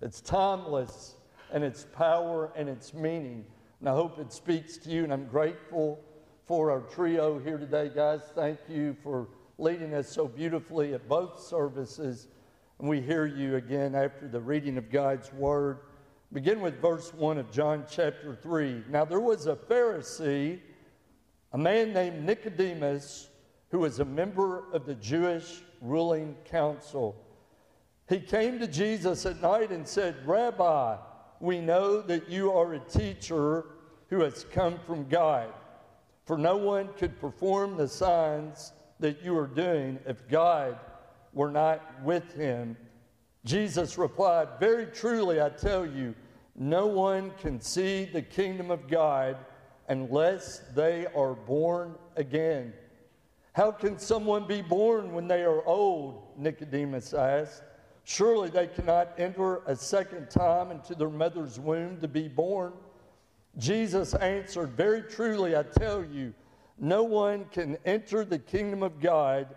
It's 0.00 0.20
timeless 0.20 1.16
and 1.52 1.64
its 1.64 1.86
power 1.92 2.52
and 2.56 2.68
its 2.68 2.92
meaning. 2.92 3.44
And 3.80 3.88
I 3.88 3.92
hope 3.92 4.18
it 4.18 4.32
speaks 4.32 4.76
to 4.78 4.90
you, 4.90 5.04
and 5.04 5.12
I'm 5.12 5.26
grateful 5.26 6.00
for 6.44 6.70
our 6.70 6.80
trio 6.80 7.38
here 7.38 7.58
today, 7.58 7.90
guys. 7.94 8.20
Thank 8.34 8.58
you 8.68 8.96
for 9.02 9.28
leading 9.58 9.94
us 9.94 10.08
so 10.08 10.26
beautifully 10.26 10.94
at 10.94 11.08
both 11.08 11.40
services. 11.40 12.28
And 12.78 12.88
we 12.88 13.00
hear 13.00 13.26
you 13.26 13.56
again 13.56 13.96
after 13.96 14.28
the 14.28 14.40
reading 14.40 14.78
of 14.78 14.90
God's 14.90 15.32
word. 15.32 15.78
Begin 16.32 16.60
with 16.60 16.80
verse 16.80 17.12
1 17.12 17.38
of 17.38 17.50
John 17.50 17.84
chapter 17.90 18.36
3. 18.36 18.84
Now, 18.88 19.04
there 19.04 19.18
was 19.18 19.46
a 19.46 19.56
Pharisee, 19.56 20.60
a 21.52 21.58
man 21.58 21.92
named 21.92 22.24
Nicodemus, 22.24 23.30
who 23.70 23.80
was 23.80 23.98
a 23.98 24.04
member 24.04 24.72
of 24.72 24.86
the 24.86 24.94
Jewish 24.94 25.62
ruling 25.80 26.36
council. 26.44 27.16
He 28.08 28.20
came 28.20 28.60
to 28.60 28.68
Jesus 28.68 29.26
at 29.26 29.42
night 29.42 29.72
and 29.72 29.86
said, 29.86 30.14
Rabbi, 30.24 30.96
we 31.40 31.60
know 31.60 32.00
that 32.02 32.28
you 32.28 32.52
are 32.52 32.74
a 32.74 32.78
teacher 32.78 33.66
who 34.08 34.20
has 34.20 34.46
come 34.52 34.78
from 34.86 35.08
God. 35.08 35.52
For 36.26 36.38
no 36.38 36.56
one 36.56 36.90
could 36.96 37.20
perform 37.20 37.76
the 37.76 37.88
signs 37.88 38.72
that 39.00 39.22
you 39.22 39.36
are 39.36 39.46
doing 39.46 39.98
if 40.06 40.28
God 40.28 40.78
were 41.32 41.50
not 41.50 42.02
with 42.02 42.32
him. 42.34 42.76
Jesus 43.44 43.96
replied, 43.98 44.48
Very 44.60 44.86
truly, 44.86 45.40
I 45.40 45.48
tell 45.48 45.86
you, 45.86 46.14
no 46.54 46.86
one 46.86 47.32
can 47.40 47.60
see 47.60 48.04
the 48.04 48.22
kingdom 48.22 48.70
of 48.70 48.88
God 48.88 49.36
unless 49.88 50.58
they 50.74 51.06
are 51.14 51.34
born 51.34 51.94
again. 52.16 52.72
How 53.52 53.72
can 53.72 53.98
someone 53.98 54.46
be 54.46 54.62
born 54.62 55.12
when 55.12 55.26
they 55.28 55.42
are 55.42 55.64
old? 55.64 56.22
Nicodemus 56.36 57.14
asked. 57.14 57.62
Surely 58.04 58.50
they 58.50 58.66
cannot 58.66 59.12
enter 59.18 59.62
a 59.66 59.76
second 59.76 60.30
time 60.30 60.70
into 60.70 60.94
their 60.94 61.10
mother's 61.10 61.58
womb 61.58 62.00
to 62.00 62.08
be 62.08 62.28
born. 62.28 62.72
Jesus 63.56 64.14
answered, 64.14 64.70
Very 64.70 65.02
truly, 65.02 65.56
I 65.56 65.62
tell 65.62 66.04
you, 66.04 66.32
no 66.78 67.02
one 67.02 67.46
can 67.46 67.76
enter 67.84 68.24
the 68.24 68.38
kingdom 68.38 68.82
of 68.82 69.00
God 69.00 69.56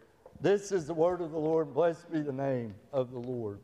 This 0.41 0.71
is 0.71 0.87
the 0.87 0.93
word 0.93 1.21
of 1.21 1.31
the 1.31 1.37
Lord. 1.37 1.71
Blessed 1.73 2.11
be 2.11 2.21
the 2.21 2.33
name 2.33 2.73
of 2.91 3.11
the 3.11 3.19
Lord. 3.19 3.59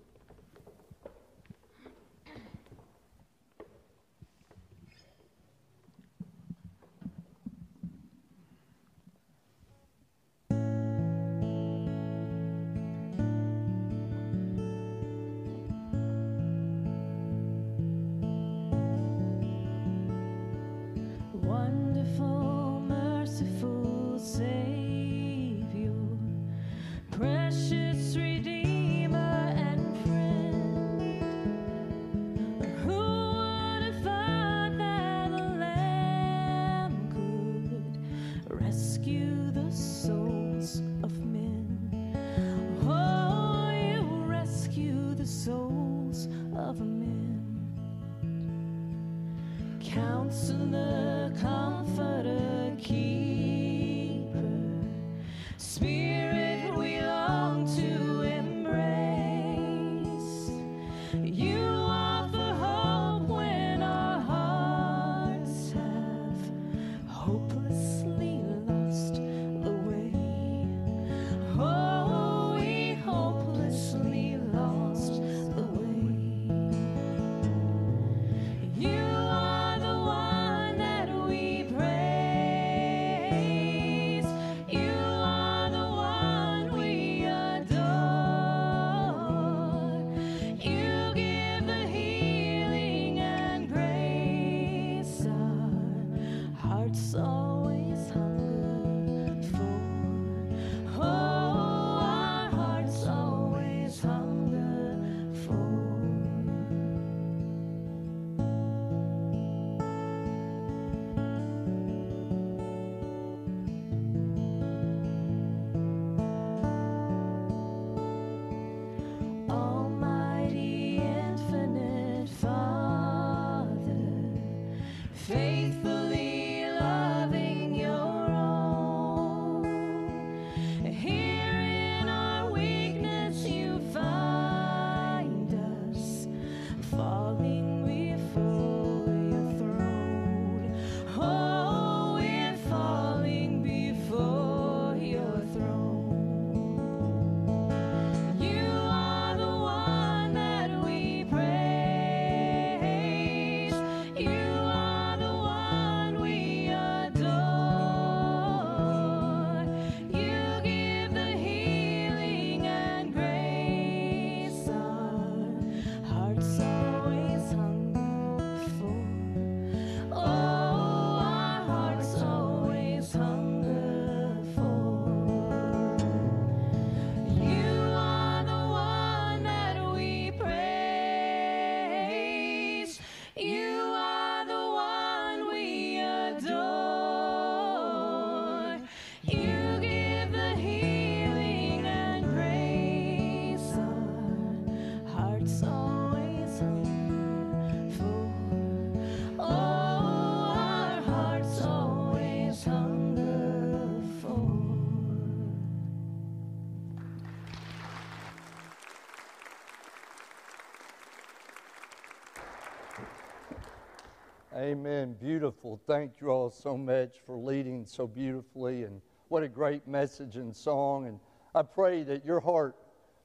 Beautiful. 215.20 215.82
Thank 215.88 216.22
you 216.22 216.30
all 216.30 216.52
so 216.52 216.78
much 216.78 217.16
for 217.26 217.38
leading 217.38 217.88
so 217.88 218.06
beautifully. 218.06 218.84
And 218.84 219.02
what 219.30 219.42
a 219.42 219.48
great 219.48 219.88
message 219.88 220.36
and 220.36 220.56
song. 220.56 221.08
And 221.08 221.20
I 221.56 221.64
pray 221.64 222.04
that 222.04 222.24
your 222.24 222.40
heart 222.40 222.76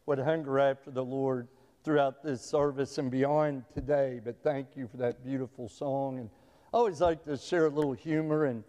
would 0.06 0.18
hunger 0.18 0.58
after 0.58 0.90
the 0.90 1.04
Lord 1.04 1.48
throughout 1.84 2.22
this 2.22 2.40
service 2.40 2.96
and 2.96 3.10
beyond 3.10 3.64
today. 3.74 4.20
But 4.24 4.42
thank 4.42 4.68
you 4.74 4.88
for 4.88 4.96
that 4.98 5.22
beautiful 5.22 5.68
song. 5.68 6.18
And 6.18 6.30
I 6.72 6.78
always 6.78 7.02
like 7.02 7.24
to 7.26 7.36
share 7.36 7.66
a 7.66 7.70
little 7.70 7.92
humor. 7.92 8.46
And, 8.46 8.64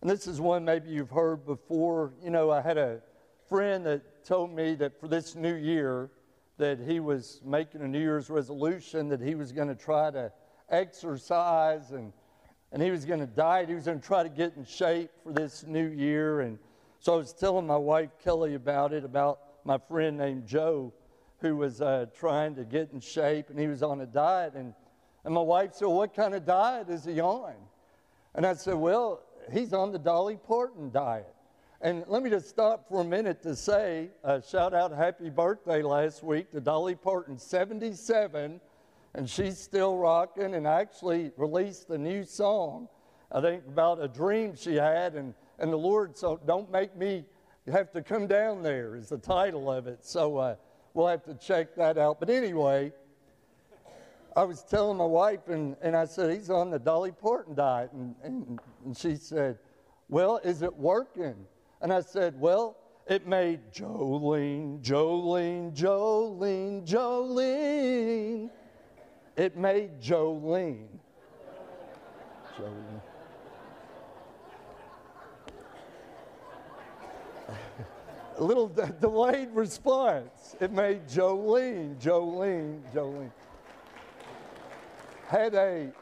and 0.00 0.08
this 0.08 0.26
is 0.26 0.40
one 0.40 0.64
maybe 0.64 0.88
you've 0.88 1.10
heard 1.10 1.44
before. 1.44 2.14
You 2.22 2.30
know, 2.30 2.50
I 2.50 2.62
had 2.62 2.78
a 2.78 3.00
friend 3.46 3.84
that 3.84 4.24
told 4.24 4.54
me 4.54 4.74
that 4.76 4.98
for 4.98 5.08
this 5.08 5.34
new 5.34 5.54
year, 5.54 6.10
that 6.56 6.78
he 6.78 6.98
was 6.98 7.42
making 7.44 7.82
a 7.82 7.88
New 7.88 8.00
Year's 8.00 8.30
resolution 8.30 9.08
that 9.08 9.20
he 9.20 9.34
was 9.34 9.52
going 9.52 9.68
to 9.68 9.74
try 9.74 10.10
to 10.12 10.32
exercise 10.70 11.90
and, 11.90 12.12
and 12.74 12.82
he 12.82 12.90
was 12.90 13.04
going 13.04 13.20
to 13.20 13.26
diet. 13.26 13.68
He 13.68 13.76
was 13.76 13.84
going 13.84 14.00
to 14.00 14.06
try 14.06 14.24
to 14.24 14.28
get 14.28 14.54
in 14.56 14.64
shape 14.64 15.08
for 15.22 15.32
this 15.32 15.64
new 15.64 15.86
year. 15.86 16.40
And 16.40 16.58
so 16.98 17.14
I 17.14 17.16
was 17.18 17.32
telling 17.32 17.68
my 17.68 17.76
wife 17.76 18.10
Kelly 18.22 18.54
about 18.54 18.92
it, 18.92 19.04
about 19.04 19.38
my 19.64 19.78
friend 19.78 20.18
named 20.18 20.44
Joe 20.44 20.92
who 21.38 21.56
was 21.56 21.80
uh, 21.80 22.06
trying 22.18 22.56
to 22.56 22.64
get 22.64 22.90
in 22.92 22.98
shape 22.98 23.48
and 23.48 23.60
he 23.60 23.68
was 23.68 23.84
on 23.84 24.00
a 24.00 24.06
diet. 24.06 24.54
And, 24.54 24.74
and 25.24 25.32
my 25.32 25.40
wife 25.40 25.74
said, 25.74 25.86
What 25.86 26.14
kind 26.14 26.34
of 26.34 26.44
diet 26.44 26.88
is 26.90 27.04
he 27.04 27.20
on? 27.20 27.54
And 28.34 28.44
I 28.44 28.54
said, 28.54 28.74
Well, 28.74 29.22
he's 29.52 29.72
on 29.72 29.92
the 29.92 29.98
Dolly 29.98 30.36
Parton 30.36 30.90
diet. 30.90 31.32
And 31.80 32.02
let 32.08 32.24
me 32.24 32.30
just 32.30 32.48
stop 32.48 32.88
for 32.88 33.02
a 33.02 33.04
minute 33.04 33.40
to 33.42 33.54
say, 33.54 34.08
uh, 34.24 34.40
shout 34.40 34.74
out 34.74 34.90
happy 34.90 35.28
birthday 35.28 35.82
last 35.82 36.24
week 36.24 36.50
to 36.52 36.60
Dolly 36.60 36.94
Parton, 36.94 37.38
77 37.38 38.60
and 39.14 39.28
she's 39.28 39.58
still 39.58 39.96
rocking 39.96 40.54
and 40.54 40.66
actually 40.66 41.30
released 41.36 41.88
a 41.90 41.98
new 41.98 42.24
song, 42.24 42.88
I 43.30 43.40
think, 43.40 43.64
about 43.66 44.02
a 44.02 44.08
dream 44.08 44.54
she 44.56 44.74
had. 44.74 45.14
And, 45.14 45.34
and 45.58 45.72
the 45.72 45.76
Lord, 45.76 46.16
so 46.16 46.40
don't 46.46 46.70
make 46.70 46.96
me 46.96 47.24
have 47.72 47.92
to 47.92 48.02
come 48.02 48.26
down 48.26 48.62
there, 48.62 48.96
is 48.96 49.08
the 49.08 49.18
title 49.18 49.70
of 49.70 49.86
it. 49.86 50.04
So 50.04 50.36
uh, 50.38 50.56
we'll 50.94 51.06
have 51.06 51.24
to 51.24 51.34
check 51.34 51.76
that 51.76 51.96
out. 51.96 52.18
But 52.18 52.28
anyway, 52.28 52.92
I 54.36 54.42
was 54.42 54.64
telling 54.64 54.98
my 54.98 55.04
wife, 55.04 55.48
and, 55.48 55.76
and 55.80 55.96
I 55.96 56.06
said, 56.06 56.32
he's 56.32 56.50
on 56.50 56.70
the 56.70 56.78
Dolly 56.78 57.12
Parton 57.12 57.54
diet. 57.54 57.92
And, 57.92 58.16
and, 58.24 58.58
and 58.84 58.96
she 58.96 59.14
said, 59.14 59.58
Well, 60.08 60.40
is 60.42 60.62
it 60.62 60.74
working? 60.76 61.36
And 61.80 61.92
I 61.92 62.00
said, 62.00 62.38
Well, 62.40 62.76
it 63.06 63.28
made 63.28 63.60
Jolene, 63.72 64.82
Jolene, 64.82 65.72
Jolene, 65.72 66.84
Jolene. 66.84 68.50
It 69.36 69.56
made 69.56 70.00
Jolene. 70.00 70.86
Jolene. 72.56 73.00
A 78.36 78.42
little 78.42 78.68
de- 78.68 78.92
delayed 79.00 79.50
response. 79.52 80.56
It 80.60 80.72
made 80.72 81.08
Jolene, 81.08 82.00
Jolene, 82.00 82.80
Jolene. 82.92 83.32
Had 85.28 85.54
a 85.54 85.92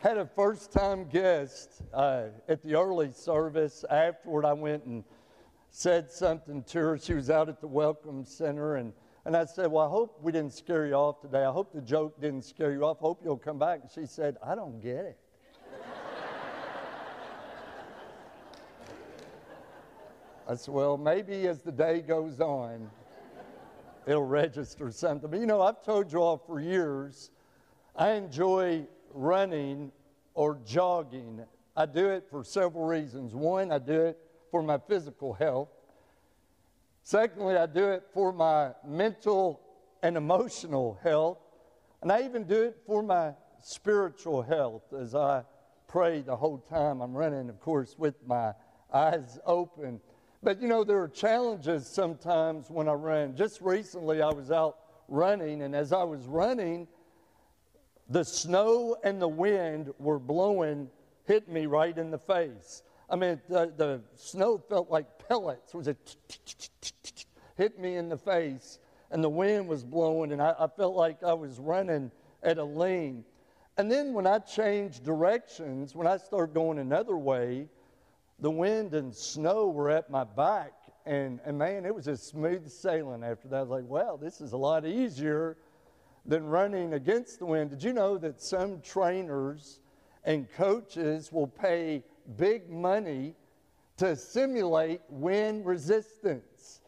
had 0.00 0.18
a 0.18 0.26
first 0.26 0.70
time 0.70 1.08
guest 1.08 1.82
uh, 1.92 2.26
at 2.48 2.62
the 2.62 2.74
early 2.74 3.12
service. 3.12 3.84
Afterward, 3.90 4.44
I 4.44 4.52
went 4.52 4.84
and 4.84 5.04
said 5.70 6.10
something 6.10 6.62
to 6.64 6.78
her. 6.78 6.98
She 6.98 7.14
was 7.14 7.28
out 7.28 7.48
at 7.48 7.60
the 7.60 7.66
Welcome 7.66 8.24
Center 8.24 8.76
and 8.76 8.92
and 9.26 9.36
I 9.36 9.44
said, 9.44 9.72
Well, 9.72 9.84
I 9.84 9.90
hope 9.90 10.20
we 10.22 10.30
didn't 10.30 10.52
scare 10.52 10.86
you 10.86 10.94
off 10.94 11.20
today. 11.20 11.44
I 11.44 11.50
hope 11.50 11.72
the 11.74 11.80
joke 11.80 12.20
didn't 12.20 12.44
scare 12.44 12.70
you 12.70 12.84
off. 12.84 12.98
Hope 13.00 13.22
you'll 13.24 13.36
come 13.36 13.58
back. 13.58 13.80
And 13.82 13.90
she 13.90 14.06
said, 14.06 14.36
I 14.40 14.54
don't 14.54 14.80
get 14.80 15.04
it. 15.04 15.18
I 20.48 20.54
said, 20.54 20.72
Well, 20.72 20.96
maybe 20.96 21.48
as 21.48 21.60
the 21.60 21.72
day 21.72 22.02
goes 22.02 22.40
on, 22.40 22.88
it'll 24.06 24.22
register 24.22 24.92
something. 24.92 25.28
But 25.28 25.40
you 25.40 25.46
know, 25.46 25.60
I've 25.60 25.82
told 25.82 26.12
you 26.12 26.22
all 26.22 26.38
for 26.38 26.60
years, 26.60 27.30
I 27.96 28.12
enjoy 28.12 28.86
running 29.12 29.90
or 30.34 30.60
jogging. 30.64 31.44
I 31.76 31.86
do 31.86 32.10
it 32.10 32.28
for 32.30 32.44
several 32.44 32.84
reasons. 32.84 33.34
One, 33.34 33.72
I 33.72 33.78
do 33.78 34.02
it 34.02 34.18
for 34.52 34.62
my 34.62 34.78
physical 34.78 35.32
health. 35.32 35.70
Secondly, 37.06 37.56
I 37.56 37.66
do 37.66 37.90
it 37.90 38.02
for 38.12 38.32
my 38.32 38.72
mental 38.84 39.60
and 40.02 40.16
emotional 40.16 40.98
health. 41.04 41.38
And 42.02 42.10
I 42.10 42.24
even 42.24 42.42
do 42.42 42.64
it 42.64 42.78
for 42.84 43.00
my 43.00 43.32
spiritual 43.62 44.42
health 44.42 44.92
as 44.92 45.14
I 45.14 45.44
pray 45.86 46.22
the 46.22 46.34
whole 46.34 46.58
time 46.58 47.00
I'm 47.00 47.14
running, 47.14 47.48
of 47.48 47.60
course, 47.60 47.94
with 47.96 48.16
my 48.26 48.54
eyes 48.92 49.38
open. 49.46 50.00
But 50.42 50.60
you 50.60 50.66
know, 50.66 50.82
there 50.82 51.00
are 51.00 51.06
challenges 51.06 51.86
sometimes 51.86 52.70
when 52.70 52.88
I 52.88 52.94
run. 52.94 53.36
Just 53.36 53.60
recently, 53.60 54.20
I 54.20 54.32
was 54.32 54.50
out 54.50 54.76
running, 55.06 55.62
and 55.62 55.76
as 55.76 55.92
I 55.92 56.02
was 56.02 56.26
running, 56.26 56.88
the 58.10 58.24
snow 58.24 58.96
and 59.04 59.22
the 59.22 59.28
wind 59.28 59.92
were 60.00 60.18
blowing, 60.18 60.90
hit 61.24 61.48
me 61.48 61.66
right 61.66 61.96
in 61.96 62.10
the 62.10 62.18
face. 62.18 62.82
I 63.08 63.16
mean, 63.16 63.40
the, 63.48 63.72
the 63.76 64.00
snow 64.16 64.58
felt 64.58 64.90
like 64.90 65.06
pellets. 65.28 65.72
It 65.72 65.76
was 65.76 65.88
a 65.88 65.96
hit 67.56 67.78
me 67.78 67.96
in 67.96 68.08
the 68.08 68.18
face, 68.18 68.78
and 69.10 69.22
the 69.22 69.28
wind 69.28 69.68
was 69.68 69.84
blowing, 69.84 70.32
and 70.32 70.42
I, 70.42 70.54
I 70.58 70.66
felt 70.66 70.96
like 70.96 71.22
I 71.22 71.32
was 71.32 71.58
running 71.58 72.10
at 72.42 72.58
a 72.58 72.64
lean. 72.64 73.24
And 73.78 73.90
then 73.90 74.12
when 74.12 74.26
I 74.26 74.38
changed 74.38 75.04
directions, 75.04 75.94
when 75.94 76.06
I 76.06 76.16
started 76.16 76.54
going 76.54 76.78
another 76.78 77.16
way, 77.16 77.68
the 78.38 78.50
wind 78.50 78.94
and 78.94 79.14
snow 79.14 79.68
were 79.68 79.90
at 79.90 80.10
my 80.10 80.24
back. 80.24 80.72
And, 81.04 81.40
and 81.44 81.58
man, 81.58 81.84
it 81.84 81.94
was 81.94 82.06
just 82.06 82.26
smooth 82.26 82.68
sailing 82.68 83.22
after 83.22 83.48
that. 83.48 83.56
I 83.56 83.62
was 83.62 83.70
like, 83.70 83.84
wow, 83.84 84.18
this 84.20 84.40
is 84.40 84.52
a 84.52 84.56
lot 84.56 84.84
easier 84.84 85.56
than 86.24 86.44
running 86.46 86.94
against 86.94 87.38
the 87.38 87.46
wind. 87.46 87.70
Did 87.70 87.82
you 87.82 87.92
know 87.92 88.18
that 88.18 88.40
some 88.40 88.80
trainers 88.80 89.80
and 90.24 90.50
coaches 90.52 91.30
will 91.30 91.46
pay 91.46 92.02
big 92.36 92.68
money 92.70 93.34
to 93.96 94.16
simulate 94.16 95.00
wind 95.08 95.64
resistance. 95.64 96.80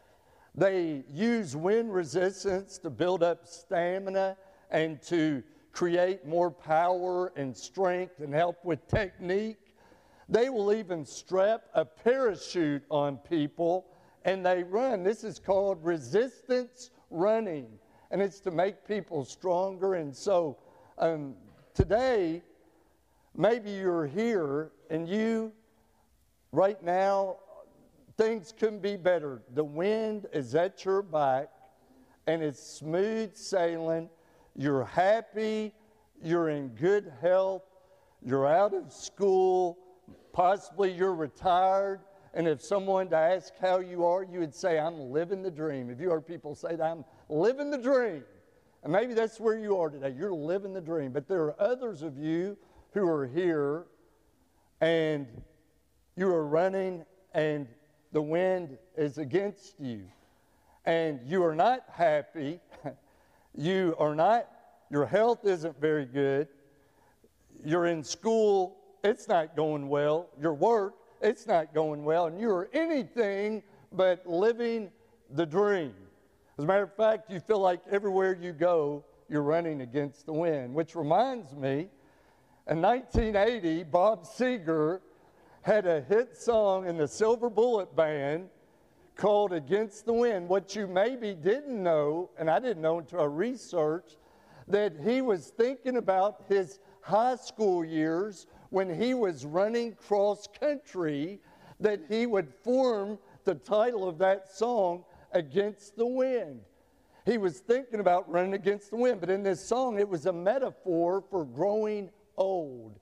They 0.55 1.05
use 1.13 1.57
wind 1.57 1.93
resistance 1.93 2.79
to 2.79 2.91
build 2.91 3.23
up 3.23 3.47
stamina 3.47 4.37
and 4.71 5.01
to 5.03 5.43
create 5.73 6.27
more 6.27 6.51
power 6.51 7.33
and 7.37 7.57
strength 7.57 8.21
and 8.21 8.35
help 8.35 8.65
with 8.65 8.87
technique. 8.89 9.75
They 10.29 10.51
will 10.51 10.73
even 10.73 11.05
strap 11.05 11.63
a 11.75 11.85
parachute 11.85 12.83
on 12.91 13.19
people 13.19 13.87
and 14.25 14.45
they 14.45 14.63
run. 14.63 15.03
This 15.03 15.25
is 15.25 15.39
called 15.39 15.83
resistance 15.83 16.91
running, 17.11 17.67
and 18.11 18.21
it's 18.21 18.41
to 18.41 18.51
make 18.51 18.87
people 18.87 19.25
stronger. 19.25 19.95
And 19.95 20.15
so 20.15 20.59
um, 20.99 21.35
today, 21.75 22.43
maybe 23.35 23.71
you're 23.71 24.07
here 24.07 24.73
and 24.91 25.09
you, 25.09 25.53
right 26.53 26.83
now, 26.83 27.37
things 28.17 28.53
couldn't 28.59 28.83
be 28.83 28.97
better. 28.97 29.43
The 29.55 29.65
wind 29.65 30.27
is 30.33 30.55
at 30.55 30.85
your 30.85 31.03
back 31.03 31.51
and 32.27 32.43
it's 32.43 32.63
smooth 32.63 33.35
sailing. 33.35 34.11
You're 34.57 34.85
happy. 34.85 35.73
You're 36.23 36.51
in 36.51 36.69
good 36.71 37.13
health. 37.21 37.63
You're 38.23 38.47
out 38.47 38.75
of 38.75 38.93
school. 38.93 39.79
Possibly 40.33 40.93
you're 40.93 41.15
retired. 41.15 42.01
And 42.35 42.47
if 42.47 42.61
someone 42.61 43.09
to 43.11 43.17
ask 43.17 43.53
how 43.61 43.79
you 43.79 44.05
are, 44.05 44.23
you 44.23 44.41
would 44.41 44.55
say, 44.55 44.79
I'm 44.79 44.99
living 45.11 45.43
the 45.43 45.51
dream. 45.51 45.91
If 45.91 46.01
you 46.01 46.11
heard 46.11 46.27
people 46.27 46.55
say 46.55 46.77
that, 46.77 46.83
I'm 46.83 47.05
living 47.29 47.71
the 47.71 47.79
dream. 47.79 48.25
And 48.83 48.93
maybe 48.93 49.15
that's 49.15 49.41
where 49.41 49.59
you 49.59 49.77
are 49.79 49.91
today. 49.91 50.15
You're 50.17 50.35
living 50.35 50.73
the 50.73 50.81
dream. 50.81 51.13
But 51.13 51.29
there 51.29 51.45
are 51.45 51.61
others 51.61 52.03
of 52.03 52.19
you 52.19 52.57
who 52.93 53.09
are 53.09 53.27
here 53.27 53.87
and 54.81 55.27
you 56.17 56.29
are 56.29 56.47
running 56.47 57.05
and 57.35 57.67
the 58.13 58.23
wind 58.23 58.79
is 58.97 59.19
against 59.19 59.79
you. 59.79 60.03
And 60.85 61.21
you 61.27 61.45
are 61.45 61.55
not 61.55 61.85
happy, 61.93 62.61
you 63.55 63.95
are 63.99 64.15
not, 64.15 64.49
your 64.91 65.05
health 65.05 65.45
isn't 65.45 65.79
very 65.81 66.07
good, 66.07 66.49
you're 67.65 67.87
in 67.87 68.03
school, 68.03 68.77
it's 69.05 69.29
not 69.29 69.55
going 69.55 69.89
well, 69.89 70.29
your 70.41 70.55
work, 70.55 70.95
it's 71.21 71.47
not 71.47 71.75
going 71.75 72.05
well, 72.05 72.27
and 72.27 72.41
you 72.41 72.51
are 72.51 72.71
anything 72.73 73.63
but 73.93 74.27
living 74.27 74.91
the 75.35 75.45
dream. 75.45 75.95
As 76.57 76.65
a 76.65 76.67
matter 76.67 76.85
of 76.85 76.95
fact, 76.97 77.31
you 77.31 77.41
feel 77.41 77.61
like 77.61 77.81
everywhere 77.91 78.37
you 78.41 78.53
go, 78.53 79.05
you're 79.29 79.43
running 79.43 79.83
against 79.83 80.27
the 80.27 80.33
wind, 80.33 80.75
which 80.75 80.95
reminds 80.97 81.55
me 81.55 81.89
in 82.69 82.83
1980, 82.83 83.85
Bob 83.85 84.25
Seger 84.25 85.01
had 85.63 85.87
a 85.87 86.03
hit 86.03 86.37
song 86.37 86.87
in 86.87 86.99
the 86.99 87.09
Silver 87.09 87.49
Bullet 87.49 87.97
Band 87.97 88.51
called 89.17 89.55
Against 89.55 90.05
the 90.05 90.13
Wind. 90.13 90.49
What 90.49 90.77
you 90.77 90.87
maybe 90.87 91.35
didn't 91.35 91.83
know, 91.83 92.31
and 92.39 92.51
I 92.51 92.59
didn't 92.59 92.83
know 92.83 92.99
until 92.99 93.23
I 93.23 93.25
researched, 93.25 94.19
that 94.69 94.93
he 95.03 95.23
was 95.23 95.49
thinking 95.49 95.97
about 95.97 96.45
his 96.47 96.79
high 97.01 97.37
school 97.37 97.83
years 97.85 98.47
when 98.69 98.95
he 98.95 99.15
was 99.15 99.47
running 99.47 99.95
cross 99.95 100.47
country 100.61 101.41
that 101.81 102.01
he 102.09 102.27
would 102.27 102.53
form 102.63 103.19
the 103.45 103.55
title 103.55 104.07
of 104.07 104.19
that 104.19 104.53
song, 104.53 105.05
Against 105.33 105.97
the 105.97 106.07
Wind. 106.07 106.61
He 107.25 107.39
was 107.39 107.61
thinking 107.61 108.01
about 108.01 108.31
running 108.31 108.55
against 108.55 108.91
the 108.91 108.97
wind, 108.97 109.21
but 109.21 109.29
in 109.29 109.43
this 109.43 109.63
song, 109.63 109.99
it 109.99 110.09
was 110.09 110.25
a 110.27 110.33
metaphor 110.33 111.23
for 111.31 111.45
growing 111.45 112.09
old. 112.39 112.99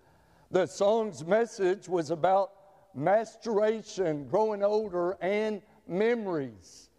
The 0.51 0.67
song's 0.67 1.25
message 1.25 1.89
was 1.89 2.11
about 2.11 2.51
maturation, 2.95 4.27
growing 4.27 4.65
older, 4.65 5.17
and 5.21 5.63
memories 5.87 6.91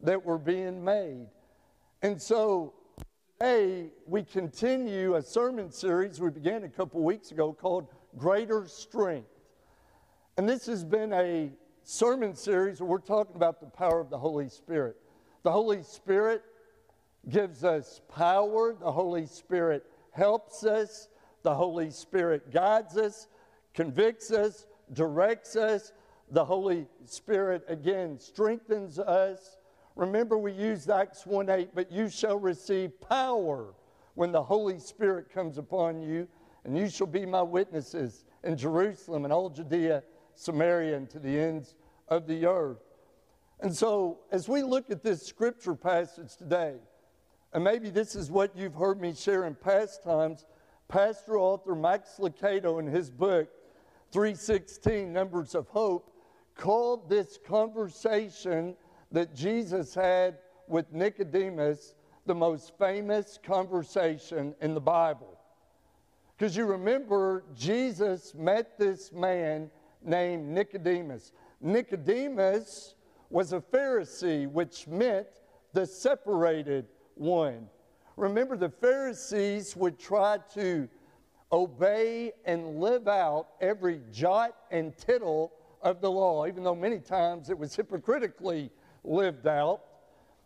that 0.00 0.22
were 0.22 0.38
being 0.38 0.84
made. 0.84 1.28
And 2.02 2.20
so 2.20 2.74
today 3.38 3.86
we 4.06 4.22
continue 4.22 5.14
a 5.14 5.22
sermon 5.22 5.70
series 5.70 6.20
we 6.20 6.30
began 6.30 6.64
a 6.64 6.68
couple 6.68 7.02
weeks 7.02 7.30
ago 7.30 7.52
called 7.52 7.86
Greater 8.18 8.66
Strength. 8.66 9.28
And 10.36 10.48
this 10.48 10.66
has 10.66 10.84
been 10.84 11.12
a 11.12 11.50
sermon 11.84 12.34
series 12.34 12.80
where 12.80 12.90
we're 12.90 12.98
talking 12.98 13.36
about 13.36 13.60
the 13.60 13.66
power 13.66 14.00
of 14.00 14.10
the 14.10 14.18
Holy 14.18 14.48
Spirit. 14.48 14.96
The 15.44 15.52
Holy 15.52 15.82
Spirit 15.82 16.42
gives 17.28 17.64
us 17.64 18.00
power, 18.08 18.74
the 18.78 18.90
Holy 18.90 19.26
Spirit 19.26 19.84
helps 20.10 20.64
us, 20.64 21.08
the 21.44 21.54
Holy 21.54 21.90
Spirit 21.90 22.50
guides 22.50 22.96
us, 22.96 23.28
convicts 23.74 24.32
us, 24.32 24.66
directs 24.92 25.54
us. 25.54 25.92
The 26.30 26.44
Holy 26.44 26.88
Spirit, 27.04 27.62
again, 27.68 28.18
strengthens 28.18 28.98
us. 28.98 29.58
Remember, 29.94 30.36
we 30.36 30.52
used 30.52 30.90
Acts 30.90 31.24
1 31.24 31.48
8, 31.48 31.68
but 31.74 31.92
you 31.92 32.08
shall 32.08 32.38
receive 32.38 32.98
power 33.00 33.74
when 34.14 34.32
the 34.32 34.42
Holy 34.42 34.78
Spirit 34.78 35.30
comes 35.32 35.58
upon 35.58 36.00
you, 36.00 36.26
and 36.64 36.76
you 36.76 36.88
shall 36.88 37.06
be 37.06 37.26
my 37.26 37.42
witnesses 37.42 38.24
in 38.42 38.56
Jerusalem 38.56 39.24
and 39.24 39.32
all 39.32 39.50
Judea, 39.50 40.02
Samaria, 40.34 40.96
and 40.96 41.10
to 41.10 41.18
the 41.18 41.38
ends 41.38 41.74
of 42.08 42.26
the 42.26 42.46
earth. 42.46 42.78
And 43.60 43.74
so, 43.74 44.20
as 44.32 44.48
we 44.48 44.62
look 44.62 44.90
at 44.90 45.02
this 45.02 45.24
scripture 45.24 45.74
passage 45.74 46.36
today, 46.36 46.76
and 47.52 47.62
maybe 47.62 47.90
this 47.90 48.16
is 48.16 48.30
what 48.30 48.56
you've 48.56 48.74
heard 48.74 49.00
me 49.00 49.14
share 49.14 49.44
in 49.44 49.54
past 49.54 50.02
times, 50.02 50.44
pastor 50.88 51.38
author 51.38 51.74
Max 51.74 52.16
Lucado 52.18 52.78
in 52.78 52.86
his 52.86 53.10
book, 53.10 53.48
316 54.12 55.12
Numbers 55.12 55.54
of 55.54 55.68
Hope, 55.68 56.12
called 56.54 57.08
this 57.08 57.38
conversation 57.46 58.76
that 59.10 59.34
Jesus 59.34 59.94
had 59.94 60.38
with 60.68 60.92
Nicodemus 60.92 61.94
the 62.26 62.34
most 62.34 62.72
famous 62.78 63.38
conversation 63.42 64.54
in 64.60 64.74
the 64.74 64.80
Bible. 64.80 65.38
Because 66.36 66.56
you 66.56 66.64
remember, 66.64 67.44
Jesus 67.54 68.34
met 68.34 68.78
this 68.78 69.12
man 69.12 69.70
named 70.02 70.46
Nicodemus. 70.48 71.32
Nicodemus 71.60 72.94
was 73.30 73.52
a 73.52 73.60
Pharisee, 73.60 74.50
which 74.50 74.86
meant 74.86 75.26
the 75.72 75.86
separated 75.86 76.86
one. 77.14 77.68
Remember, 78.16 78.56
the 78.56 78.70
Pharisees 78.70 79.74
would 79.76 79.98
try 79.98 80.38
to 80.54 80.88
obey 81.52 82.32
and 82.44 82.80
live 82.80 83.08
out 83.08 83.48
every 83.60 84.00
jot 84.12 84.54
and 84.70 84.96
tittle 84.96 85.52
of 85.82 86.00
the 86.00 86.10
law, 86.10 86.46
even 86.46 86.64
though 86.64 86.74
many 86.74 86.98
times 86.98 87.50
it 87.50 87.58
was 87.58 87.74
hypocritically 87.74 88.70
lived 89.02 89.46
out. 89.46 89.82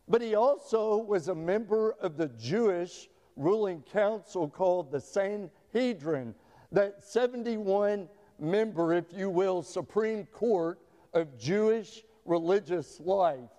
But 0.09 0.23
he 0.23 0.35
also 0.35 0.97
was 0.97 1.29
a 1.29 1.35
member 1.35 1.95
of 2.01 2.17
the 2.17 2.29
Jewish 2.29 3.09
ruling 3.37 3.83
council 3.83 4.49
called 4.49 4.91
the 4.91 5.01
Sanhedrin, 5.01 6.35
that 6.73 7.05
71 7.05 8.09
member, 8.39 8.95
if 8.95 9.07
you 9.15 9.31
will, 9.31 9.63
Supreme 9.63 10.27
Court 10.27 10.79
of 11.13 11.39
Jewish 11.39 12.03
religious 12.25 13.01
life. 13.01 13.51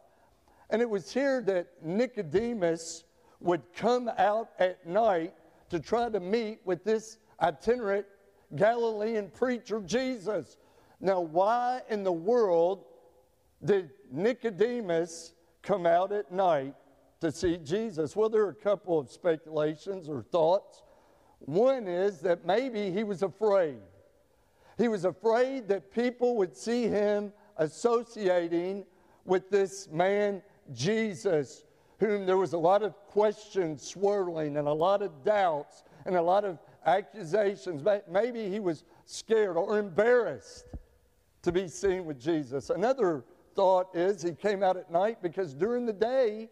And 0.69 0.81
it 0.81 0.89
was 0.89 1.11
here 1.11 1.41
that 1.43 1.67
Nicodemus 1.83 3.03
would 3.39 3.61
come 3.73 4.09
out 4.17 4.49
at 4.59 4.85
night 4.85 5.33
to 5.69 5.79
try 5.79 6.09
to 6.09 6.19
meet 6.19 6.59
with 6.65 6.83
this 6.83 7.17
itinerant 7.41 8.05
Galilean 8.55 9.29
preacher, 9.29 9.81
Jesus. 9.81 10.57
Now, 10.99 11.21
why 11.21 11.81
in 11.89 12.03
the 12.03 12.11
world 12.11 12.83
did 13.63 13.91
Nicodemus 14.11 15.33
come 15.61 15.85
out 15.85 16.11
at 16.11 16.31
night 16.31 16.73
to 17.21 17.31
see 17.31 17.57
Jesus? 17.57 18.15
Well, 18.15 18.29
there 18.29 18.43
are 18.43 18.49
a 18.49 18.55
couple 18.55 18.97
of 18.97 19.11
speculations 19.11 20.09
or 20.09 20.21
thoughts. 20.21 20.81
One 21.39 21.87
is 21.87 22.19
that 22.21 22.45
maybe 22.45 22.91
he 22.91 23.03
was 23.03 23.23
afraid. 23.23 23.77
He 24.77 24.87
was 24.87 25.05
afraid 25.05 25.67
that 25.67 25.91
people 25.91 26.35
would 26.37 26.55
see 26.55 26.87
him 26.87 27.31
associating 27.57 28.85
with 29.25 29.49
this 29.49 29.87
man, 29.89 30.41
Jesus, 30.73 31.65
whom 31.99 32.25
there 32.25 32.37
was 32.37 32.53
a 32.53 32.57
lot 32.57 32.81
of 32.81 32.93
questions 33.07 33.85
swirling 33.85 34.57
and 34.57 34.67
a 34.67 34.73
lot 34.73 35.01
of 35.01 35.23
doubts 35.23 35.83
and 36.05 36.15
a 36.15 36.21
lot 36.21 36.45
of 36.45 36.57
accusations. 36.85 37.85
Maybe 38.09 38.49
he 38.49 38.59
was 38.59 38.83
scared 39.05 39.57
or 39.57 39.77
embarrassed 39.77 40.65
to 41.41 41.51
be 41.51 41.67
seen 41.67 42.05
with 42.05 42.19
Jesus. 42.19 42.69
Another 42.69 43.23
thought 43.55 43.93
is 43.93 44.21
he 44.21 44.31
came 44.31 44.63
out 44.63 44.77
at 44.77 44.89
night 44.91 45.21
because 45.21 45.53
during 45.53 45.85
the 45.85 45.93
day 45.93 46.49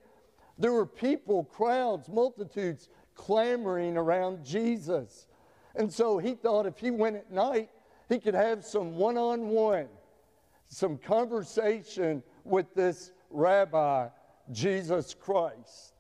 there 0.58 0.74
were 0.74 0.86
people, 0.86 1.46
crowds, 1.46 2.10
multitudes 2.10 2.90
clamoring 3.16 3.98
around 3.98 4.44
Jesus. 4.44 5.28
And 5.76 5.92
so 5.92 6.18
he 6.18 6.34
thought 6.34 6.66
if 6.66 6.78
he 6.78 6.92
went 6.92 7.16
at 7.16 7.32
night, 7.32 7.70
he 8.10 8.20
could 8.20 8.34
have 8.34 8.66
some 8.66 8.96
one 8.96 9.18
on 9.18 9.50
one, 9.50 9.88
some 10.68 10.98
conversation 10.98 12.24
with 12.44 12.74
this 12.74 13.12
rabbi, 13.30 14.08
Jesus 14.52 15.14
Christ. 15.14 15.94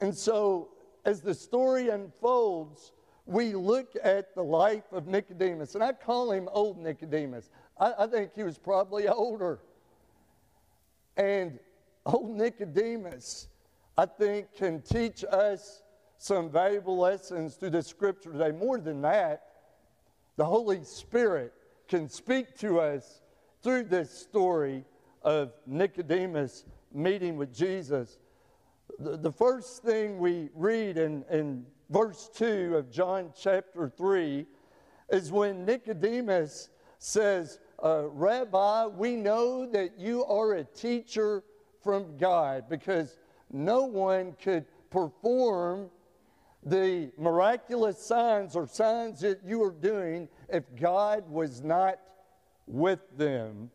And 0.00 0.14
so 0.14 0.68
as 1.04 1.20
the 1.20 1.34
story 1.34 1.88
unfolds, 1.88 2.92
we 3.26 3.54
look 3.54 3.94
at 4.02 4.34
the 4.34 4.42
life 4.42 4.92
of 4.92 5.06
Nicodemus, 5.06 5.74
and 5.74 5.82
I 5.82 5.92
call 5.92 6.30
him 6.30 6.48
old 6.52 6.78
Nicodemus. 6.78 7.50
I, 7.78 7.92
I 8.00 8.06
think 8.06 8.32
he 8.34 8.42
was 8.42 8.58
probably 8.58 9.08
older. 9.08 9.60
And 11.16 11.58
old 12.04 12.36
Nicodemus, 12.36 13.48
I 13.96 14.06
think, 14.06 14.54
can 14.54 14.82
teach 14.82 15.24
us 15.24 15.82
some 16.18 16.50
valuable 16.50 16.98
lessons 16.98 17.54
through 17.54 17.70
the 17.70 17.82
scripture 17.82 18.32
today. 18.32 18.50
More 18.50 18.78
than 18.78 19.02
that, 19.02 19.42
the 20.36 20.44
Holy 20.44 20.82
Spirit 20.84 21.52
can 21.88 22.08
speak 22.08 22.58
to 22.58 22.80
us 22.80 23.20
through 23.62 23.84
this 23.84 24.10
story 24.10 24.84
of 25.22 25.52
Nicodemus 25.66 26.64
meeting 26.94 27.36
with 27.36 27.52
Jesus. 27.52 28.18
The, 28.98 29.16
the 29.16 29.32
first 29.32 29.82
thing 29.82 30.18
we 30.18 30.48
read 30.54 30.96
in, 30.96 31.24
in 31.30 31.66
verse 31.90 32.30
2 32.34 32.76
of 32.76 32.90
John 32.90 33.32
chapter 33.38 33.88
3 33.88 34.46
is 35.10 35.32
when 35.32 35.64
Nicodemus 35.64 36.70
says, 36.98 37.58
uh, 37.82 38.08
Rabbi, 38.08 38.86
we 38.86 39.16
know 39.16 39.66
that 39.70 39.98
you 39.98 40.24
are 40.24 40.54
a 40.54 40.64
teacher 40.64 41.42
from 41.82 42.16
God 42.16 42.64
because 42.68 43.18
no 43.52 43.84
one 43.84 44.34
could 44.42 44.64
perform 44.90 45.90
the 46.64 47.10
miraculous 47.18 47.98
signs 47.98 48.56
or 48.56 48.66
signs 48.66 49.20
that 49.20 49.40
you 49.46 49.62
are 49.62 49.70
doing 49.70 50.28
if 50.48 50.64
God 50.80 51.28
was 51.28 51.62
not 51.62 51.98
with 52.66 53.00
them. 53.16 53.70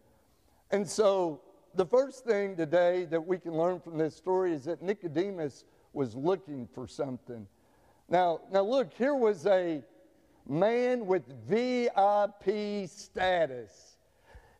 And 0.72 0.88
so, 0.88 1.42
the 1.76 1.86
first 1.86 2.26
thing 2.26 2.56
today 2.56 3.06
that 3.06 3.26
we 3.26 3.38
can 3.38 3.56
learn 3.56 3.80
from 3.80 3.98
this 3.98 4.16
story 4.16 4.54
is 4.54 4.66
that 4.66 4.82
Nicodemus 4.82 5.66
was 5.94 6.16
looking 6.16 6.68
for 6.74 6.88
something. 6.88 7.48
Now, 8.10 8.42
now 8.52 8.62
look, 8.62 8.94
here 8.94 9.16
was 9.16 9.46
a 9.46 9.84
man 10.48 11.06
with 11.06 11.24
VIP 11.48 12.90
status. 12.90 13.98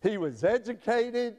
He 0.02 0.18
was 0.18 0.44
educated. 0.44 1.38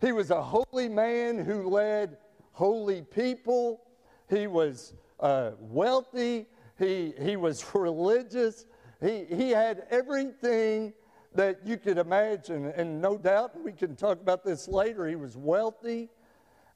He 0.00 0.12
was 0.12 0.30
a 0.30 0.42
holy 0.42 0.88
man 0.88 1.38
who 1.38 1.68
led 1.68 2.18
holy 2.52 3.02
people. 3.02 3.80
He 4.28 4.46
was 4.46 4.94
uh, 5.20 5.52
wealthy. 5.58 6.46
He, 6.78 7.14
he 7.20 7.36
was 7.36 7.64
religious. 7.74 8.66
He, 9.00 9.24
he 9.24 9.50
had 9.50 9.84
everything 9.90 10.92
that 11.34 11.60
you 11.64 11.76
could 11.76 11.98
imagine. 11.98 12.66
And 12.76 13.00
no 13.00 13.18
doubt, 13.18 13.62
we 13.62 13.72
can 13.72 13.96
talk 13.96 14.20
about 14.20 14.44
this 14.44 14.68
later, 14.68 15.06
he 15.06 15.16
was 15.16 15.36
wealthy. 15.36 16.08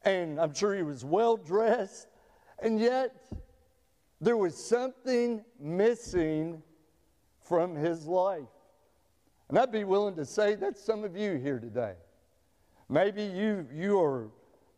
And 0.05 0.41
I'm 0.41 0.53
sure 0.55 0.75
he 0.75 0.83
was 0.83 1.05
well 1.05 1.37
dressed. 1.37 2.09
And 2.59 2.81
yet, 2.81 3.15
there 4.21 4.37
was 4.37 4.57
something 4.57 5.45
missing 5.61 6.63
from 7.43 7.75
his 7.75 8.07
life. 8.07 8.49
And 9.49 9.59
I'd 9.59 9.73
be 9.73 9.85
willing 9.85 10.17
to 10.17 10.25
say 10.25 10.55
that's 10.55 10.83
some 10.83 11.05
of 11.05 11.17
you 11.17 11.37
here 11.37 11.59
today. 11.59 11.95
Maybe 12.89 13.23
you, 13.23 13.67
you 13.73 14.01
are 14.01 14.29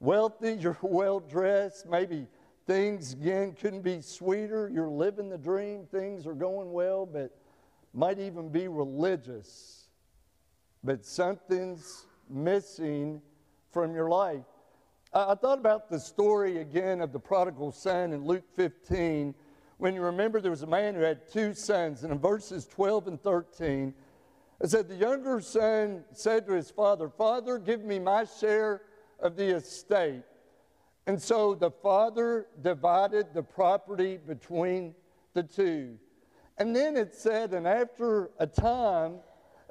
wealthy, 0.01 0.53
you're 0.61 0.79
well 0.83 1.21
dressed, 1.21 1.87
maybe 1.87 2.27
things 2.67 3.13
again 3.13 3.53
couldn't 3.53 3.83
be 3.83 4.01
sweeter. 4.01 4.71
You're 4.73 4.89
living 4.89 5.29
the 5.29 5.39
dream, 5.39 5.87
things 5.91 6.27
are 6.27 6.35
going 6.35 6.73
well, 6.73 7.07
but 7.07 7.37
might 7.95 8.19
even 8.19 8.49
be 8.49 8.69
religious. 8.69 9.89
But 10.83 11.05
something's 11.05 12.07
missing 12.29 13.23
from 13.71 13.95
your 13.95 14.09
life. 14.09 14.45
I, 15.13 15.33
I 15.33 15.35
thought 15.37 15.59
about 15.59 15.89
the 15.89 16.01
story 16.01 16.59
again 16.59 17.01
of 17.01 17.13
the 17.13 17.21
prodigal 17.21 17.73
son 17.73 18.13
in 18.13 18.25
Luke 18.25 18.45
15. 18.55 19.35
When 19.79 19.95
you 19.95 20.03
remember 20.03 20.41
there 20.41 20.51
was 20.51 20.63
a 20.63 20.67
man 20.67 20.95
who 20.95 21.01
had 21.01 21.31
two 21.33 21.55
sons, 21.55 22.03
and 22.03 22.13
in 22.13 22.19
verses 22.19 22.67
12 22.67 23.07
and 23.09 23.23
13, 23.23 23.95
it 24.61 24.71
said, 24.71 24.89
The 24.89 24.97
younger 24.97 25.41
son 25.41 26.05
said 26.13 26.47
to 26.47 26.53
his 26.53 26.71
father, 26.71 27.09
Father, 27.09 27.59
give 27.59 27.85
me 27.85 27.99
my 27.99 28.25
share 28.25 28.83
of 29.21 29.37
the 29.37 29.57
estate. 29.57 30.23
And 31.07 31.21
so 31.21 31.55
the 31.55 31.71
father 31.71 32.47
divided 32.63 33.35
the 33.35 33.43
property 33.43 34.17
between 34.17 34.95
the 35.35 35.43
two. 35.43 35.99
And 36.59 36.75
then 36.75 36.97
it 36.97 37.15
said, 37.15 37.53
and 37.53 37.67
after 37.67 38.31
a 38.39 38.47
time, 38.47 39.17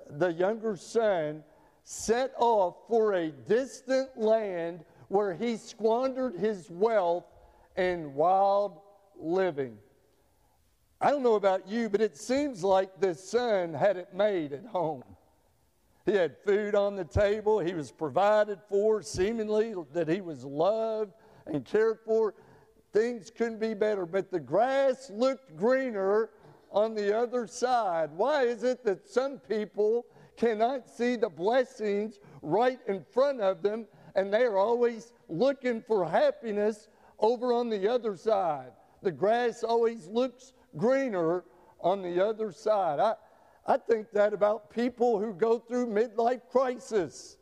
the 0.09 0.33
younger 0.33 0.75
son 0.75 1.43
set 1.83 2.33
off 2.37 2.75
for 2.87 3.13
a 3.13 3.29
distant 3.29 4.17
land 4.17 4.83
where 5.07 5.33
he 5.33 5.57
squandered 5.57 6.35
his 6.35 6.69
wealth 6.69 7.25
in 7.77 8.13
wild 8.13 8.79
living. 9.17 9.77
I 10.99 11.09
don't 11.09 11.23
know 11.23 11.35
about 11.35 11.67
you, 11.67 11.89
but 11.89 12.01
it 12.01 12.17
seems 12.17 12.63
like 12.63 12.99
this 12.99 13.23
son 13.23 13.73
had 13.73 13.97
it 13.97 14.13
made 14.13 14.53
at 14.53 14.65
home. 14.65 15.03
He 16.05 16.13
had 16.13 16.35
food 16.45 16.75
on 16.75 16.95
the 16.95 17.05
table, 17.05 17.59
he 17.59 17.73
was 17.73 17.91
provided 17.91 18.59
for, 18.69 19.01
seemingly 19.01 19.73
that 19.93 20.07
he 20.07 20.21
was 20.21 20.43
loved 20.43 21.13
and 21.45 21.63
cared 21.63 21.99
for. 22.05 22.33
Things 22.91 23.31
couldn't 23.31 23.59
be 23.59 23.73
better, 23.73 24.05
but 24.05 24.29
the 24.31 24.39
grass 24.39 25.09
looked 25.09 25.55
greener 25.55 26.29
on 26.73 26.95
the 26.95 27.15
other 27.15 27.47
side. 27.47 28.09
Why 28.11 28.43
is 28.43 28.63
it 28.63 28.83
that 28.83 29.07
some 29.07 29.37
people 29.37 30.05
cannot 30.35 30.89
see 30.89 31.15
the 31.15 31.29
blessings 31.29 32.19
right 32.41 32.79
in 32.87 33.05
front 33.13 33.39
of 33.39 33.61
them 33.61 33.85
and 34.15 34.33
they 34.33 34.43
are 34.43 34.57
always 34.57 35.13
looking 35.29 35.81
for 35.81 36.03
happiness 36.05 36.89
over 37.19 37.53
on 37.53 37.69
the 37.69 37.87
other 37.87 38.17
side? 38.17 38.71
The 39.03 39.11
grass 39.11 39.63
always 39.63 40.07
looks 40.07 40.53
greener 40.75 41.43
on 41.79 42.01
the 42.01 42.25
other 42.25 42.51
side. 42.51 42.99
I, 42.99 43.13
I 43.67 43.77
think 43.77 44.11
that 44.13 44.33
about 44.33 44.71
people 44.71 45.19
who 45.19 45.33
go 45.33 45.59
through 45.59 45.87
midlife 45.87 46.41
crisis. 46.49 47.37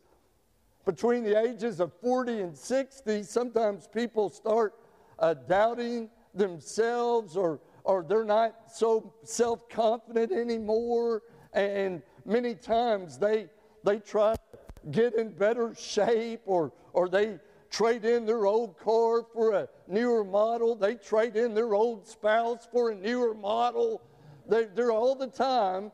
Between 0.84 1.22
the 1.22 1.40
ages 1.40 1.80
of 1.80 1.92
40 2.02 2.40
and 2.40 2.58
60, 2.58 3.22
sometimes 3.22 3.86
people 3.86 4.28
start 4.28 4.74
uh, 5.18 5.34
doubting 5.34 6.10
themselves 6.34 7.36
or, 7.36 7.60
or 7.84 8.04
they're 8.08 8.24
not 8.24 8.54
so 8.72 9.12
self 9.24 9.68
confident 9.68 10.32
anymore. 10.32 11.22
And 11.52 12.02
many 12.24 12.54
times 12.54 13.18
they, 13.18 13.48
they 13.84 13.98
try 13.98 14.34
to 14.34 14.90
get 14.90 15.14
in 15.14 15.32
better 15.32 15.74
shape 15.74 16.42
or, 16.46 16.72
or 16.92 17.08
they 17.08 17.38
trade 17.70 18.04
in 18.04 18.26
their 18.26 18.46
old 18.46 18.78
car 18.78 19.24
for 19.32 19.52
a 19.52 19.68
newer 19.88 20.24
model. 20.24 20.74
They 20.74 20.94
trade 20.94 21.36
in 21.36 21.54
their 21.54 21.74
old 21.74 22.06
spouse 22.06 22.68
for 22.70 22.90
a 22.90 22.94
newer 22.94 23.34
model. 23.34 24.02
They, 24.48 24.66
they're 24.66 24.92
all 24.92 25.14
the 25.14 25.28
time 25.28 25.90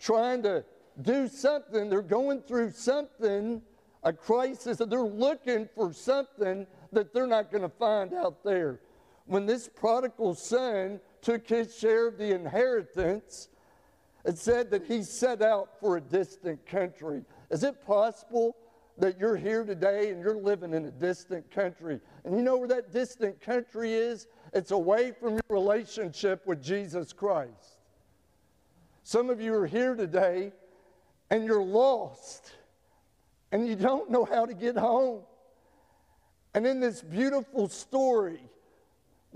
trying 0.00 0.42
to 0.44 0.64
do 1.02 1.28
something. 1.28 1.90
They're 1.90 2.02
going 2.02 2.42
through 2.42 2.70
something, 2.70 3.60
a 4.02 4.12
crisis, 4.12 4.78
that 4.78 4.88
they're 4.88 5.02
looking 5.02 5.68
for 5.74 5.92
something 5.92 6.66
that 6.92 7.12
they're 7.12 7.26
not 7.26 7.50
going 7.50 7.62
to 7.62 7.68
find 7.68 8.14
out 8.14 8.42
there. 8.44 8.80
When 9.26 9.44
this 9.44 9.68
prodigal 9.68 10.34
son 10.34 11.00
took 11.26 11.48
his 11.48 11.76
share 11.76 12.06
of 12.06 12.18
the 12.18 12.32
inheritance, 12.32 13.48
it 14.24 14.38
said 14.38 14.70
that 14.70 14.84
he 14.84 15.02
set 15.02 15.42
out 15.42 15.80
for 15.80 15.96
a 15.96 16.00
distant 16.00 16.64
country. 16.66 17.24
Is 17.50 17.64
it 17.64 17.84
possible 17.84 18.54
that 18.98 19.18
you're 19.18 19.36
here 19.36 19.64
today 19.64 20.10
and 20.10 20.22
you're 20.22 20.36
living 20.36 20.72
in 20.72 20.84
a 20.84 20.90
distant 20.90 21.50
country. 21.50 22.00
And 22.24 22.36
you 22.36 22.42
know 22.42 22.56
where 22.56 22.68
that 22.68 22.92
distant 22.92 23.40
country 23.40 23.92
is? 23.92 24.28
It's 24.52 24.70
away 24.70 25.10
from 25.10 25.32
your 25.32 25.42
relationship 25.48 26.46
with 26.46 26.62
Jesus 26.62 27.12
Christ. 27.12 27.80
Some 29.02 29.28
of 29.28 29.40
you 29.40 29.52
are 29.54 29.66
here 29.66 29.96
today 29.96 30.52
and 31.28 31.44
you're 31.44 31.62
lost 31.62 32.52
and 33.50 33.66
you 33.66 33.74
don't 33.74 34.10
know 34.10 34.24
how 34.24 34.46
to 34.46 34.54
get 34.54 34.78
home. 34.78 35.22
And 36.54 36.66
in 36.66 36.80
this 36.80 37.02
beautiful 37.02 37.68
story, 37.68 38.40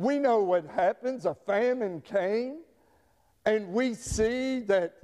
we 0.00 0.18
know 0.18 0.42
what 0.42 0.66
happens. 0.66 1.26
A 1.26 1.34
famine 1.34 2.00
came, 2.00 2.58
and 3.44 3.68
we 3.68 3.94
see 3.94 4.60
that 4.60 4.94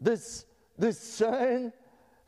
this, 0.00 0.46
this 0.78 0.98
son 0.98 1.72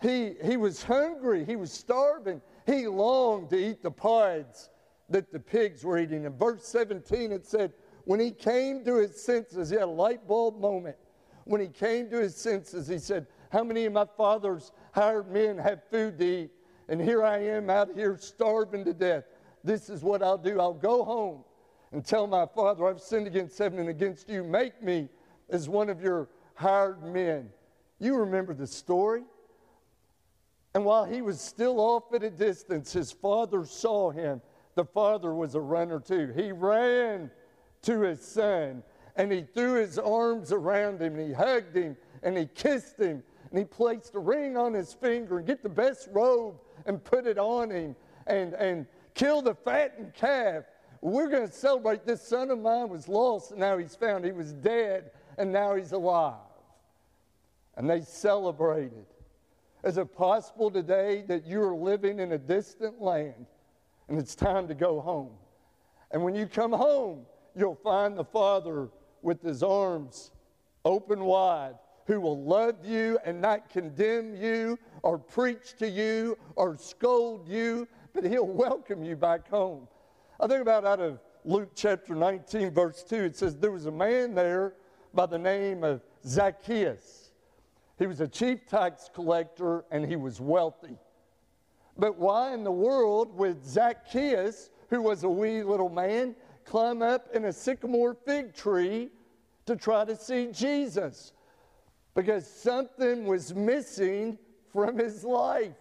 he, 0.03 0.35
he 0.45 0.57
was 0.57 0.83
hungry, 0.83 1.45
he 1.45 1.57
was 1.57 1.73
starving, 1.73 2.43
he 2.67 2.87
longed 2.87 3.51
to 3.51 3.57
eat 3.57 3.83
the 3.83 3.91
pods 3.91 4.71
that 5.09 5.33
the 5.33 5.39
pigs 5.39 5.85
were 5.85 5.99
eating. 5.99 6.25
In 6.25 6.37
verse 6.37 6.67
17, 6.67 7.33
it 7.33 7.47
said, 7.47 7.73
When 8.05 8.21
he 8.21 8.31
came 8.31 8.85
to 8.85 8.97
his 8.97 9.23
senses, 9.23 9.71
he 9.71 9.77
had 9.77 9.85
a 9.85 9.87
light 9.87 10.27
bulb 10.29 10.61
moment. 10.61 10.97
When 11.45 11.61
he 11.61 11.69
came 11.69 12.11
to 12.11 12.19
his 12.19 12.37
senses, 12.37 12.89
he 12.89 12.99
said, 12.99 13.27
How 13.51 13.63
many 13.65 13.87
of 13.87 13.93
my 13.93 14.07
father's 14.17 14.73
hired 14.93 15.31
men 15.31 15.57
have 15.59 15.83
food 15.91 16.19
to 16.19 16.25
eat? 16.25 16.51
And 16.89 17.01
here 17.01 17.25
I 17.25 17.39
am 17.39 17.71
out 17.71 17.89
here 17.95 18.17
starving 18.19 18.85
to 18.85 18.93
death. 18.93 19.25
This 19.65 19.89
is 19.89 20.03
what 20.03 20.23
I'll 20.23 20.39
do. 20.39 20.61
I'll 20.61 20.75
go 20.75 21.05
home 21.05 21.45
and 21.93 22.05
tell 22.05 22.27
my 22.27 22.47
father, 22.47 22.87
I've 22.87 23.01
sinned 23.01 23.27
against 23.27 23.59
heaven 23.59 23.79
and 23.79 23.89
against 23.89 24.29
you. 24.29 24.43
Make 24.43 24.83
me 24.83 25.09
as 25.49 25.69
one 25.69 25.89
of 25.89 26.01
your 26.01 26.29
hired 26.55 27.03
men. 27.03 27.51
You 27.99 28.17
remember 28.17 28.55
the 28.55 28.67
story. 28.67 29.23
And 30.75 30.85
while 30.85 31.05
he 31.05 31.23
was 31.23 31.41
still 31.41 31.81
off 31.81 32.13
at 32.13 32.23
a 32.23 32.31
distance, 32.31 32.93
his 32.93 33.11
father 33.11 33.65
saw 33.65 34.11
him. 34.11 34.43
The 34.75 34.85
father 34.85 35.35
was 35.35 35.55
a 35.55 35.61
runner 35.61 36.01
too. 36.01 36.33
He 36.37 36.53
ran 36.53 37.31
to 37.83 38.01
his 38.01 38.21
son 38.21 38.83
and 39.17 39.33
he 39.33 39.43
threw 39.55 39.81
his 39.81 39.99
arms 39.99 40.53
around 40.53 41.01
him 41.01 41.17
and 41.17 41.29
he 41.29 41.33
hugged 41.33 41.75
him 41.75 41.97
and 42.23 42.37
he 42.37 42.47
kissed 42.47 42.99
him 42.99 43.23
and 43.51 43.59
he 43.59 43.65
placed 43.65 44.15
a 44.15 44.19
ring 44.19 44.57
on 44.57 44.75
his 44.75 44.93
finger 44.93 45.39
and 45.39 45.47
get 45.47 45.63
the 45.63 45.69
best 45.69 46.09
robe 46.13 46.57
and 46.85 47.03
put 47.03 47.27
it 47.27 47.39
on 47.39 47.71
him 47.71 47.97
and, 48.27 48.53
and 48.55 48.87
kill 49.15 49.41
the 49.41 49.55
fattened 49.55 50.13
calf. 50.13 50.65
We're 51.01 51.29
going 51.29 51.47
to 51.47 51.53
celebrate 51.53 52.05
this 52.05 52.23
son 52.23 52.51
of 52.51 52.59
mine 52.59 52.89
was 52.89 53.09
lost 53.09 53.51
and 53.51 53.61
now 53.61 53.79
he's 53.79 53.95
found. 53.95 54.25
He 54.25 54.33
was 54.33 54.53
dead 54.53 55.11
and 55.39 55.53
now 55.53 55.75
he's 55.75 55.93
alive. 55.93 56.35
And 57.77 57.89
they 57.89 58.01
celebrated. 58.01 59.07
Is 59.85 59.99
it 59.99 60.17
possible 60.17 60.71
today 60.71 61.25
that 61.29 61.47
you 61.47 61.63
are 61.63 61.75
living 61.75 62.19
in 62.19 62.33
a 62.33 62.39
distant 62.39 63.01
land 63.01 63.47
and 64.09 64.19
it's 64.19 64.35
time 64.35 64.67
to 64.69 64.75
go 64.75 65.01
home? 65.01 65.33
And 66.11 66.25
when 66.25 66.35
you 66.35 66.47
come 66.47 66.73
home, 66.73 67.27
you'll 67.55 67.75
find 67.75 68.17
the 68.17 68.25
Father 68.25 68.89
with 69.23 69.43
his 69.43 69.63
arms 69.63 70.31
open 70.85 71.25
wide 71.25 71.75
who 72.07 72.21
will 72.21 72.43
love 72.43 72.85
you 72.85 73.19
and 73.25 73.41
not 73.41 73.69
condemn 73.69 74.35
you 74.37 74.79
or 75.03 75.19
preach 75.19 75.77
to 75.79 75.89
you 75.89 76.39
or 76.55 76.77
scold 76.77 77.49
you, 77.49 77.87
but 78.15 78.25
he'll 78.25 78.47
welcome 78.47 79.05
you 79.05 79.17
back 79.17 79.49
home. 79.49 79.89
I 80.39 80.47
think 80.47 80.61
about 80.61 80.85
out 80.85 81.01
of 81.01 81.21
Luke 81.45 81.71
chapter 81.75 82.15
19, 82.15 82.71
verse 82.73 83.03
2, 83.03 83.17
it 83.17 83.37
says, 83.37 83.57
There 83.57 83.71
was 83.71 83.87
a 83.87 83.91
man 83.91 84.35
there 84.35 84.75
by 85.15 85.27
the 85.27 85.39
name 85.39 85.83
of 85.83 86.03
Zacchaeus. 86.27 87.31
He 87.99 88.07
was 88.07 88.21
a 88.21 88.29
chief 88.29 88.67
tax 88.67 89.09
collector 89.15 89.85
and 89.91 90.05
he 90.05 90.17
was 90.17 90.41
wealthy. 90.41 90.99
But 91.97 92.19
why 92.19 92.53
in 92.53 92.63
the 92.63 92.73
world 92.73 93.35
would 93.39 93.65
Zacchaeus, 93.65 94.71
who 94.91 95.01
was 95.01 95.25
a 95.25 95.29
wee 95.29 95.63
little 95.63 95.89
man, 95.89 96.37
climb 96.65 97.01
up 97.01 97.29
in 97.35 97.47
a 97.47 97.53
sycamore 97.53 98.15
fig 98.15 98.55
tree 98.55 99.09
to 99.65 99.77
try 99.77 100.05
to 100.05 100.15
see 100.15 100.49
Jesus? 100.53 101.33
Because 102.15 102.47
something 102.47 103.25
was 103.25 103.55
missing 103.55 104.37
from 104.73 104.99
his 104.99 105.25
life. 105.25 105.73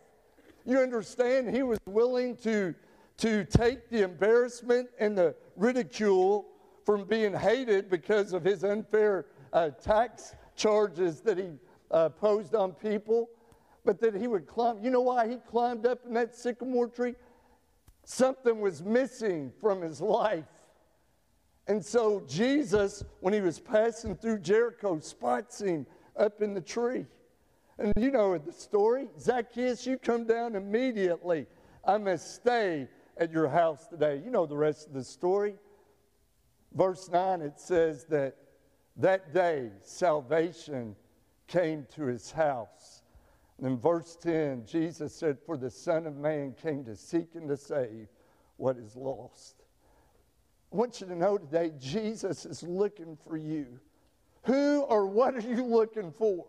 You 0.66 0.80
understand, 0.80 1.54
he 1.54 1.64
was 1.64 1.80
willing 1.86 2.38
to, 2.38 2.74
to 3.18 3.46
take 3.46 3.90
the 3.90 4.04
embarrassment 4.04 4.90
and 5.00 5.18
the 5.18 5.36
ridicule 5.56 6.48
from 6.86 7.06
being 7.06 7.34
hated 7.34 7.90
because 7.90 8.34
of 8.34 8.44
his 8.44 8.64
unfair 8.64 9.26
uh, 9.54 9.70
tax 9.70 10.36
charges 10.56 11.22
that 11.22 11.38
he 11.38 11.50
uh, 11.92 12.10
posed 12.10 12.56
on 12.56 12.74
people, 12.74 13.30
but 13.84 14.00
that 14.02 14.16
he 14.16 14.28
would 14.28 14.48
climb. 14.48 14.84
You 14.84 14.92
know 14.92 15.02
why 15.02 15.28
he 15.28 15.38
climbed 15.50 15.86
up 15.86 16.06
in 16.06 16.14
that 16.14 16.36
sycamore 16.36 16.88
tree? 16.88 17.16
Something 18.04 18.60
was 18.60 18.84
missing 18.84 19.52
from 19.62 19.82
his 19.82 20.02
life. 20.02 20.46
And 21.68 21.84
so 21.84 22.24
Jesus, 22.28 23.04
when 23.22 23.34
he 23.34 23.42
was 23.42 23.60
passing 23.60 24.16
through 24.16 24.40
Jericho, 24.40 25.00
spots 25.00 25.62
him 25.62 25.88
up 26.16 26.42
in 26.42 26.54
the 26.54 26.62
tree. 26.62 27.06
And 27.80 27.92
you 27.98 28.12
know 28.12 28.38
the 28.38 28.54
story. 28.54 29.08
Zacchaeus, 29.20 29.86
you 29.86 29.98
come 29.98 30.26
down 30.26 30.56
immediately. 30.56 31.48
I 31.84 31.98
must 31.98 32.36
stay 32.36 32.88
at 33.18 33.32
your 33.32 33.48
house 33.48 33.88
today. 33.88 34.22
You 34.24 34.32
know 34.32 34.46
the 34.46 34.58
rest 34.58 34.88
of 34.88 34.94
the 34.94 35.04
story. 35.04 35.56
Verse 36.74 37.10
9, 37.10 37.42
it 37.42 37.60
says 37.60 38.06
that 38.06 38.36
that 38.98 39.34
day 39.34 39.70
salvation 39.82 40.96
came 41.48 41.86
to 41.96 42.06
his 42.06 42.32
house. 42.32 43.04
And 43.58 43.68
in 43.68 43.78
verse 43.78 44.18
10, 44.22 44.66
Jesus 44.66 45.14
said, 45.14 45.38
For 45.46 45.58
the 45.58 45.70
Son 45.70 46.06
of 46.06 46.18
Man 46.18 46.54
came 46.62 46.84
to 46.86 46.96
seek 46.96 47.36
and 47.36 47.48
to 47.48 47.58
save 47.58 48.08
what 48.58 48.78
is 48.78 48.96
lost. 48.96 49.64
I 50.74 50.76
want 50.76 51.00
you 51.00 51.08
to 51.08 51.16
know 51.16 51.38
today, 51.38 51.72
Jesus 51.80 52.46
is 52.46 52.64
looking 52.64 53.18
for 53.26 53.38
you. 53.38 53.80
Who 54.44 54.82
or 54.82 55.08
what 55.08 55.36
are 55.36 55.40
you 55.40 55.64
looking 55.64 56.12
for? 56.12 56.46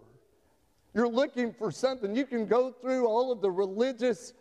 You're 0.94 1.08
looking 1.08 1.52
for 1.52 1.70
something. 1.70 2.16
You 2.16 2.26
can 2.26 2.46
go 2.46 2.72
through 2.72 3.06
all 3.06 3.30
of 3.30 3.40
the 3.40 3.50
religious 3.50 4.32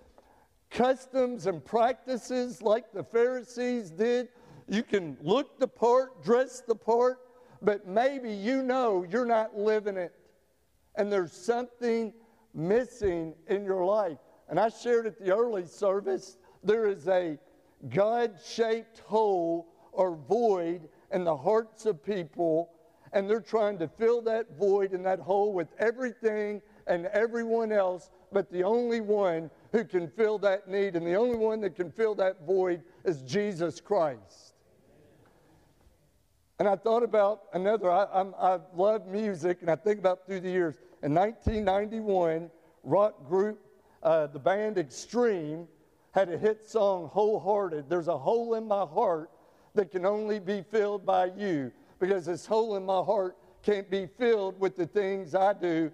customs 0.76 1.47
and 1.47 1.63
practices 1.63 2.61
like 2.61 2.91
the 2.91 3.03
Pharisees 3.03 3.89
did. 3.89 4.28
You 4.67 4.84
can 4.84 5.17
look 5.21 5.57
the 5.57 5.67
part, 5.67 6.21
dress 6.23 6.61
the 6.67 6.76
part, 6.76 7.19
but 7.61 7.88
maybe 7.88 8.32
you 8.32 8.61
know 8.61 9.05
you're 9.09 9.26
not 9.26 9.57
living 9.57 9.95
it. 9.95 10.13
And 10.95 11.11
there's 11.11 11.32
something 11.32 12.13
missing 12.53 13.34
in 13.47 13.63
your 13.63 13.86
life. 13.86 14.17
And 14.49 14.59
I 14.59 14.69
shared 14.69 15.07
at 15.07 15.17
the 15.17 15.34
early 15.34 15.65
service 15.65 16.38
there 16.63 16.88
is 16.88 17.07
a 17.07 17.38
God 17.89 18.36
shaped 18.45 18.99
hole 18.99 19.67
or 19.91 20.15
void 20.15 20.89
in 21.11 21.23
the 21.23 21.36
hearts 21.36 21.86
of 21.86 22.03
people, 22.03 22.71
and 23.13 23.30
they're 23.30 23.39
trying 23.39 23.78
to 23.80 23.88
fill 23.88 24.21
that 24.23 24.57
void 24.57 24.91
and 24.91 25.05
that 25.05 25.19
hole 25.19 25.53
with 25.53 25.69
everything 25.80 26.61
and 26.88 27.05
everyone 27.07 27.71
else, 27.71 28.09
but 28.36 28.51
the 28.51 28.65
only 28.65 28.99
one 28.99 29.49
who 29.71 29.86
can 29.86 30.09
fill 30.09 30.38
that 30.38 30.67
need 30.67 30.97
and 30.97 31.07
the 31.07 31.15
only 31.15 31.38
one 31.38 31.61
that 31.61 31.73
can 31.73 31.89
fill 31.89 32.13
that 32.13 32.45
void 32.45 32.83
is 33.05 33.21
Jesus 33.21 33.79
Christ. 33.79 34.55
And 36.59 36.67
I 36.67 36.75
thought 36.75 37.01
about 37.01 37.43
another, 37.53 37.89
I, 37.89 38.25
I 38.38 38.59
love 38.75 39.07
music, 39.07 39.59
and 39.61 39.71
I 39.71 39.77
think 39.77 39.99
about 39.99 40.25
through 40.27 40.41
the 40.41 40.49
years. 40.49 40.75
In 41.01 41.13
1991, 41.13 42.51
rock 42.83 43.25
group, 43.25 43.57
uh, 44.03 44.27
the 44.27 44.39
band 44.39 44.77
Extreme, 44.77 45.65
had 46.11 46.27
a 46.27 46.38
hit 46.38 46.69
song, 46.69 47.07
Hole 47.07 47.39
Hearted. 47.39 47.86
There's 47.88 48.09
a 48.09 48.17
hole 48.17 48.55
in 48.55 48.67
my 48.67 48.83
heart 48.83 49.31
that 49.75 49.91
can 49.91 50.05
only 50.05 50.39
be 50.39 50.61
filled 50.61 51.05
by 51.05 51.31
you 51.38 51.71
because 51.99 52.25
this 52.25 52.45
hole 52.45 52.75
in 52.75 52.86
my 52.86 53.01
heart 53.01 53.38
can't 53.63 53.89
be 53.89 54.07
filled 54.17 54.59
with 54.59 54.75
the 54.75 54.88
things 54.88 55.36
I 55.36 55.53
do 55.53 55.89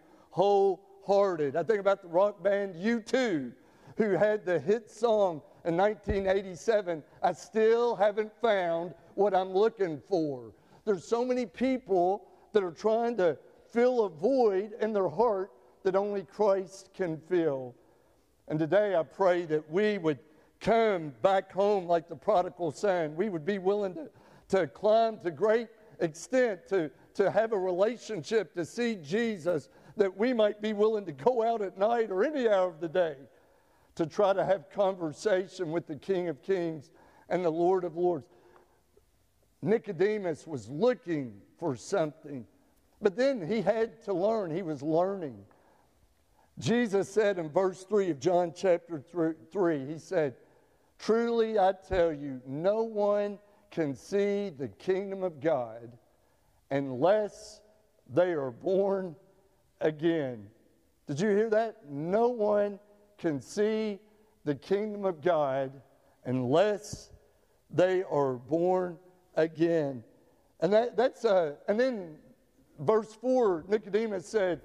wholehearted. 1.03 1.55
I 1.55 1.63
think 1.63 1.79
about 1.79 2.01
the 2.01 2.07
rock 2.07 2.43
band 2.43 2.75
U2, 2.75 3.51
who 3.97 4.11
had 4.11 4.45
the 4.45 4.59
hit 4.59 4.89
song 4.89 5.41
in 5.65 5.77
1987, 5.77 7.03
I 7.21 7.33
still 7.33 7.95
haven't 7.95 8.31
found 8.41 8.93
what 9.15 9.35
I'm 9.35 9.53
looking 9.53 10.01
for. 10.09 10.51
There's 10.85 11.05
so 11.05 11.23
many 11.23 11.45
people 11.45 12.23
that 12.53 12.63
are 12.63 12.71
trying 12.71 13.17
to 13.17 13.37
fill 13.71 14.05
a 14.05 14.09
void 14.09 14.71
in 14.81 14.93
their 14.93 15.07
heart 15.07 15.51
that 15.83 15.95
only 15.95 16.23
Christ 16.23 16.89
can 16.95 17.17
fill. 17.29 17.75
And 18.47 18.57
today 18.59 18.95
I 18.95 19.03
pray 19.03 19.45
that 19.45 19.69
we 19.71 19.97
would 19.97 20.19
come 20.59 21.13
back 21.21 21.51
home 21.51 21.85
like 21.85 22.09
the 22.09 22.15
prodigal 22.15 22.71
son. 22.71 23.15
We 23.15 23.29
would 23.29 23.45
be 23.45 23.59
willing 23.59 23.93
to, 23.95 24.09
to 24.49 24.67
climb 24.67 25.19
to 25.19 25.31
great 25.31 25.67
extent 25.99 26.67
to, 26.69 26.91
to 27.13 27.31
have 27.31 27.53
a 27.53 27.57
relationship, 27.57 28.53
to 28.55 28.65
see 28.65 28.95
Jesus, 28.95 29.69
that 29.97 30.17
we 30.17 30.33
might 30.33 30.61
be 30.61 30.73
willing 30.73 31.05
to 31.05 31.11
go 31.11 31.43
out 31.43 31.61
at 31.61 31.77
night 31.77 32.11
or 32.11 32.23
any 32.23 32.47
hour 32.47 32.69
of 32.69 32.79
the 32.79 32.87
day 32.87 33.15
to 33.95 34.05
try 34.05 34.33
to 34.33 34.43
have 34.43 34.69
conversation 34.69 35.71
with 35.71 35.87
the 35.87 35.95
King 35.95 36.29
of 36.29 36.41
Kings 36.41 36.91
and 37.29 37.43
the 37.43 37.49
Lord 37.49 37.83
of 37.83 37.95
Lords. 37.95 38.25
Nicodemus 39.61 40.47
was 40.47 40.67
looking 40.69 41.33
for 41.59 41.75
something, 41.75 42.45
but 43.01 43.15
then 43.15 43.45
he 43.45 43.61
had 43.61 44.03
to 44.05 44.13
learn. 44.13 44.53
He 44.53 44.63
was 44.63 44.81
learning. 44.81 45.37
Jesus 46.59 47.09
said 47.09 47.37
in 47.37 47.49
verse 47.49 47.83
3 47.83 48.09
of 48.11 48.19
John 48.19 48.53
chapter 48.55 49.01
3, 49.51 49.85
he 49.85 49.97
said, 49.97 50.35
Truly 50.99 51.57
I 51.57 51.73
tell 51.87 52.11
you, 52.11 52.41
no 52.45 52.83
one 52.83 53.39
can 53.71 53.95
see 53.95 54.49
the 54.49 54.67
kingdom 54.67 55.23
of 55.23 55.39
God 55.39 55.91
unless 56.69 57.61
they 58.13 58.31
are 58.31 58.51
born 58.51 59.15
again. 59.81 60.47
Did 61.07 61.19
you 61.19 61.29
hear 61.29 61.49
that? 61.49 61.77
No 61.89 62.29
one 62.29 62.79
can 63.17 63.41
see 63.41 63.99
the 64.45 64.55
kingdom 64.55 65.05
of 65.05 65.21
God 65.21 65.71
unless 66.25 67.11
they 67.69 68.03
are 68.03 68.33
born 68.33 68.97
again. 69.35 70.03
And 70.59 70.71
that, 70.73 70.95
that's 70.95 71.25
uh, 71.25 71.55
and 71.67 71.79
then 71.79 72.17
verse 72.79 73.13
4, 73.15 73.65
Nicodemus 73.67 74.27
said, 74.27 74.61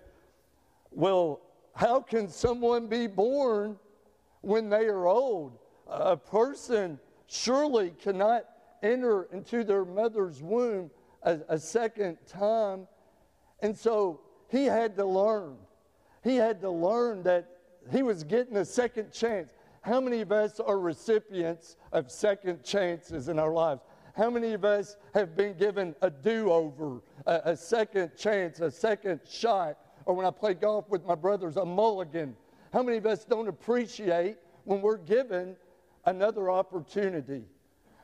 Well, 0.90 1.40
how 1.74 2.00
can 2.00 2.28
someone 2.28 2.86
be 2.86 3.06
born 3.06 3.76
when 4.40 4.68
they 4.68 4.86
are 4.86 5.06
old? 5.06 5.58
A 5.88 6.16
person 6.16 6.98
surely 7.26 7.90
cannot 7.90 8.44
enter 8.82 9.24
into 9.32 9.64
their 9.64 9.84
mother's 9.84 10.42
womb 10.42 10.90
a, 11.22 11.38
a 11.48 11.58
second 11.58 12.18
time. 12.26 12.86
And 13.60 13.76
so 13.76 14.20
he 14.48 14.64
had 14.64 14.96
to 14.96 15.04
learn. 15.04 15.56
He 16.22 16.36
had 16.36 16.60
to 16.60 16.70
learn 16.70 17.22
that 17.24 17.48
he 17.92 18.02
was 18.02 18.24
getting 18.24 18.56
a 18.56 18.64
second 18.64 19.12
chance. 19.12 19.52
How 19.82 20.00
many 20.00 20.20
of 20.20 20.32
us 20.32 20.58
are 20.58 20.78
recipients 20.78 21.76
of 21.92 22.10
second 22.10 22.64
chances 22.64 23.28
in 23.28 23.38
our 23.38 23.52
lives? 23.52 23.82
How 24.16 24.30
many 24.30 24.52
of 24.52 24.64
us 24.64 24.96
have 25.14 25.36
been 25.36 25.56
given 25.56 25.94
a 26.02 26.10
do 26.10 26.50
over, 26.50 27.02
a, 27.26 27.42
a, 27.44 27.56
second 27.56 28.16
chance, 28.16 28.60
a 28.60 28.70
second 28.70 29.20
shot? 29.28 29.76
Or 30.06 30.14
when 30.14 30.26
I 30.26 30.30
play 30.30 30.54
golf 30.54 30.88
with 30.88 31.04
my 31.04 31.14
brothers, 31.14 31.56
a 31.56 31.64
mulligan. 31.64 32.34
How 32.72 32.82
many 32.82 32.96
of 32.96 33.06
us 33.06 33.24
don't 33.24 33.48
appreciate 33.48 34.38
when 34.64 34.80
we're 34.80 34.96
given 34.96 35.54
another 36.06 36.50
opportunity? 36.50 37.44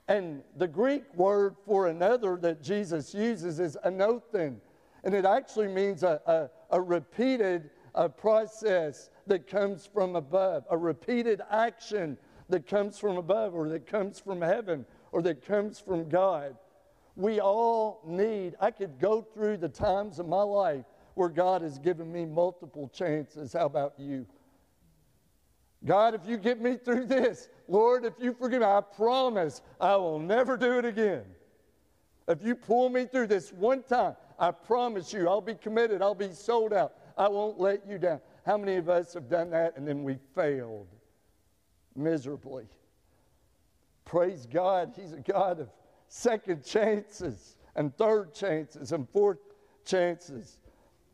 And 0.06 0.42
the 0.56 0.68
Greek 0.68 1.04
word 1.14 1.56
for 1.64 1.88
another 1.88 2.36
that 2.42 2.62
Jesus 2.62 3.14
uses 3.14 3.58
is 3.58 3.78
anothen. 3.84 4.56
And 5.04 5.14
it 5.14 5.24
actually 5.24 5.68
means 5.68 6.02
a, 6.02 6.20
a, 6.26 6.76
a 6.76 6.80
repeated 6.80 7.70
a 7.94 8.08
process 8.08 9.10
that 9.26 9.46
comes 9.46 9.86
from 9.86 10.16
above, 10.16 10.64
a 10.70 10.76
repeated 10.76 11.42
action 11.50 12.16
that 12.48 12.66
comes 12.66 12.98
from 12.98 13.16
above 13.16 13.54
or 13.54 13.68
that 13.68 13.86
comes 13.86 14.18
from 14.18 14.40
heaven 14.40 14.84
or 15.12 15.22
that 15.22 15.44
comes 15.46 15.78
from 15.78 16.08
God. 16.08 16.56
We 17.16 17.40
all 17.40 18.02
need, 18.06 18.54
I 18.60 18.70
could 18.70 18.98
go 18.98 19.20
through 19.20 19.58
the 19.58 19.68
times 19.68 20.18
of 20.18 20.26
my 20.26 20.42
life 20.42 20.84
where 21.14 21.28
God 21.28 21.60
has 21.60 21.78
given 21.78 22.10
me 22.10 22.24
multiple 22.24 22.90
chances. 22.94 23.52
How 23.52 23.66
about 23.66 23.94
you? 23.98 24.26
God, 25.84 26.14
if 26.14 26.26
you 26.26 26.38
get 26.38 26.60
me 26.60 26.76
through 26.76 27.06
this, 27.06 27.48
Lord, 27.68 28.04
if 28.04 28.14
you 28.18 28.32
forgive 28.32 28.60
me, 28.60 28.66
I 28.66 28.80
promise 28.80 29.60
I 29.80 29.96
will 29.96 30.18
never 30.18 30.56
do 30.56 30.78
it 30.78 30.84
again. 30.84 31.24
If 32.28 32.42
you 32.42 32.54
pull 32.54 32.88
me 32.88 33.04
through 33.04 33.26
this 33.26 33.52
one 33.52 33.82
time, 33.82 34.14
I 34.42 34.50
promise 34.50 35.12
you 35.12 35.28
I'll 35.28 35.40
be 35.40 35.54
committed, 35.54 36.02
I'll 36.02 36.16
be 36.16 36.32
sold 36.32 36.72
out, 36.72 36.94
I 37.16 37.28
won't 37.28 37.60
let 37.60 37.86
you 37.86 37.96
down. 37.96 38.20
How 38.44 38.58
many 38.58 38.74
of 38.74 38.88
us 38.88 39.14
have 39.14 39.28
done 39.28 39.50
that 39.50 39.76
and 39.76 39.86
then 39.86 40.02
we 40.02 40.16
failed 40.34 40.88
miserably? 41.94 42.64
Praise 44.04 44.48
God, 44.52 44.94
He's 44.96 45.12
a 45.12 45.20
God 45.20 45.60
of 45.60 45.68
second 46.08 46.64
chances 46.64 47.56
and 47.76 47.96
third 47.96 48.34
chances 48.34 48.90
and 48.90 49.08
fourth 49.10 49.38
chances. 49.84 50.58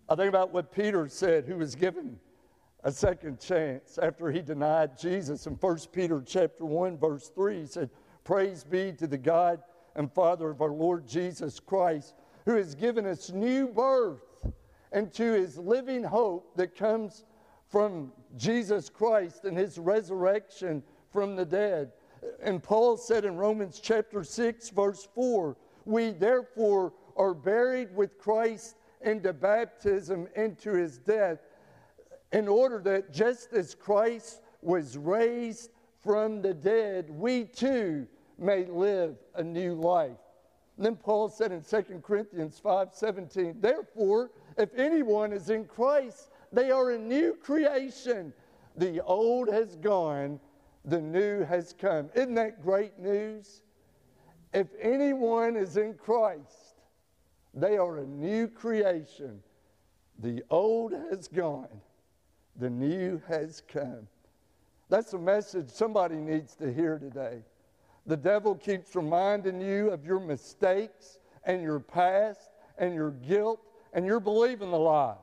I 0.08 0.14
think 0.14 0.30
about 0.30 0.50
what 0.50 0.72
Peter 0.72 1.06
said, 1.06 1.44
who 1.44 1.58
was 1.58 1.74
given 1.74 2.18
a 2.82 2.90
second 2.90 3.40
chance 3.40 3.98
after 3.98 4.30
he 4.30 4.40
denied 4.40 4.98
Jesus. 4.98 5.46
In 5.46 5.54
1 5.54 5.78
Peter 5.92 6.22
chapter 6.26 6.64
1, 6.64 6.96
verse 6.96 7.30
3, 7.34 7.60
he 7.60 7.66
said, 7.66 7.90
Praise 8.24 8.64
be 8.64 8.92
to 8.92 9.06
the 9.06 9.18
God 9.18 9.60
and 9.96 10.10
Father 10.10 10.48
of 10.48 10.62
our 10.62 10.72
Lord 10.72 11.06
Jesus 11.06 11.60
Christ, 11.60 12.14
who 12.48 12.54
has 12.54 12.74
given 12.74 13.04
us 13.04 13.30
new 13.30 13.68
birth 13.68 14.22
and 14.92 15.12
to 15.12 15.32
his 15.32 15.58
living 15.58 16.02
hope 16.02 16.56
that 16.56 16.74
comes 16.74 17.26
from 17.68 18.10
Jesus 18.38 18.88
Christ 18.88 19.44
and 19.44 19.54
his 19.54 19.76
resurrection 19.78 20.82
from 21.12 21.36
the 21.36 21.44
dead. 21.44 21.92
And 22.42 22.62
Paul 22.62 22.96
said 22.96 23.26
in 23.26 23.36
Romans 23.36 23.80
chapter 23.80 24.24
6, 24.24 24.70
verse 24.70 25.06
4, 25.14 25.58
we 25.84 26.12
therefore 26.12 26.94
are 27.18 27.34
buried 27.34 27.94
with 27.94 28.16
Christ 28.16 28.76
into 29.02 29.34
baptism 29.34 30.26
into 30.34 30.72
his 30.72 30.96
death, 30.96 31.40
in 32.32 32.48
order 32.48 32.78
that 32.78 33.12
just 33.12 33.52
as 33.52 33.74
Christ 33.74 34.40
was 34.62 34.96
raised 34.96 35.70
from 36.02 36.40
the 36.40 36.54
dead, 36.54 37.10
we 37.10 37.44
too 37.44 38.06
may 38.38 38.64
live 38.64 39.18
a 39.34 39.44
new 39.44 39.74
life. 39.74 40.16
And 40.78 40.86
then 40.86 40.96
Paul 40.96 41.28
said 41.28 41.50
in 41.50 41.62
2 41.62 42.02
Corinthians 42.02 42.60
5:17, 42.64 43.60
therefore, 43.60 44.30
if 44.56 44.72
anyone 44.74 45.32
is 45.32 45.50
in 45.50 45.64
Christ, 45.64 46.30
they 46.52 46.70
are 46.70 46.92
a 46.92 46.98
new 46.98 47.34
creation. 47.34 48.32
The 48.76 49.00
old 49.00 49.48
has 49.48 49.74
gone, 49.74 50.38
the 50.84 51.00
new 51.00 51.42
has 51.42 51.74
come. 51.76 52.10
Isn't 52.14 52.34
that 52.34 52.62
great 52.62 52.96
news? 52.96 53.62
If 54.54 54.68
anyone 54.80 55.56
is 55.56 55.76
in 55.76 55.94
Christ, 55.94 56.76
they 57.52 57.76
are 57.76 57.98
a 57.98 58.06
new 58.06 58.46
creation. 58.46 59.42
The 60.20 60.44
old 60.48 60.92
has 60.92 61.26
gone, 61.26 61.80
the 62.54 62.70
new 62.70 63.20
has 63.26 63.62
come. 63.66 64.06
That's 64.88 65.12
a 65.12 65.18
message 65.18 65.70
somebody 65.70 66.16
needs 66.16 66.54
to 66.54 66.72
hear 66.72 67.00
today. 67.00 67.42
The 68.08 68.16
devil 68.16 68.54
keeps 68.54 68.96
reminding 68.96 69.60
you 69.60 69.90
of 69.90 70.06
your 70.06 70.18
mistakes 70.18 71.18
and 71.44 71.62
your 71.62 71.78
past 71.78 72.40
and 72.78 72.94
your 72.94 73.10
guilt, 73.10 73.60
and 73.92 74.06
you're 74.06 74.18
believing 74.18 74.70
the 74.70 74.78
lies. 74.78 75.16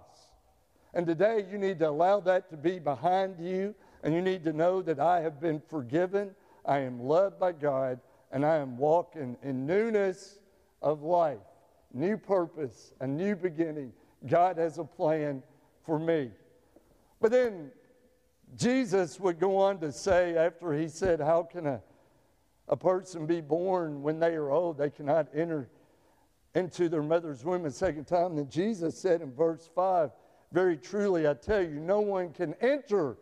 And 0.93 1.07
today 1.07 1.45
you 1.51 1.57
need 1.57 1.79
to 1.79 1.89
allow 1.89 2.19
that 2.21 2.47
to 2.51 2.57
be 2.57 2.77
behind 2.77 3.39
you, 3.39 3.73
and 4.03 4.13
you 4.13 4.21
need 4.21 4.43
to 4.43 4.53
know 4.53 4.83
that 4.83 4.99
I 4.99 5.21
have 5.21 5.41
been 5.41 5.63
forgiven, 5.67 6.35
I 6.63 6.79
am 6.79 6.99
loved 6.99 7.39
by 7.39 7.53
God, 7.53 7.99
and 8.31 8.45
I 8.45 8.57
am 8.57 8.77
walking 8.77 9.35
in 9.41 9.65
newness 9.65 10.37
of 10.83 11.01
life, 11.01 11.39
new 11.91 12.17
purpose, 12.17 12.93
a 12.99 13.07
new 13.07 13.35
beginning. 13.35 13.93
God 14.27 14.59
has 14.59 14.77
a 14.77 14.83
plan 14.83 15.41
for 15.83 15.97
me. 15.97 16.29
But 17.19 17.31
then 17.31 17.71
Jesus 18.55 19.19
would 19.19 19.39
go 19.39 19.57
on 19.57 19.79
to 19.79 19.91
say, 19.91 20.37
after 20.37 20.71
he 20.71 20.87
said, 20.87 21.19
How 21.19 21.41
can 21.41 21.65
a, 21.65 21.81
a 22.67 22.75
person 22.75 23.25
be 23.25 23.41
born 23.41 24.01
when 24.01 24.19
they 24.19 24.33
are 24.35 24.51
old? 24.51 24.77
They 24.77 24.89
cannot 24.89 25.27
enter 25.33 25.69
into 26.53 26.89
their 26.89 27.03
mother's 27.03 27.43
womb 27.43 27.65
a 27.65 27.71
second 27.71 28.05
time. 28.05 28.35
Then 28.35 28.49
Jesus 28.49 28.97
said 28.97 29.21
in 29.21 29.33
verse 29.33 29.69
5, 29.75 30.11
Very 30.51 30.77
truly, 30.77 31.27
I 31.27 31.33
tell 31.33 31.61
you, 31.61 31.79
no 31.79 31.99
one 31.99 32.31
can 32.31 32.53
enter 32.61 33.17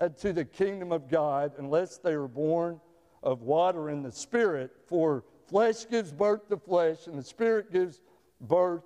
into 0.00 0.32
the 0.32 0.44
kingdom 0.44 0.90
of 0.92 1.08
God 1.08 1.52
unless 1.58 1.98
they 1.98 2.12
are 2.12 2.28
born 2.28 2.80
of 3.22 3.42
water 3.42 3.88
and 3.88 4.04
the 4.04 4.12
Spirit. 4.12 4.72
For 4.86 5.24
flesh 5.46 5.88
gives 5.88 6.12
birth 6.12 6.48
to 6.48 6.56
flesh, 6.56 7.06
and 7.06 7.18
the 7.18 7.22
Spirit 7.22 7.72
gives 7.72 8.00
birth 8.40 8.82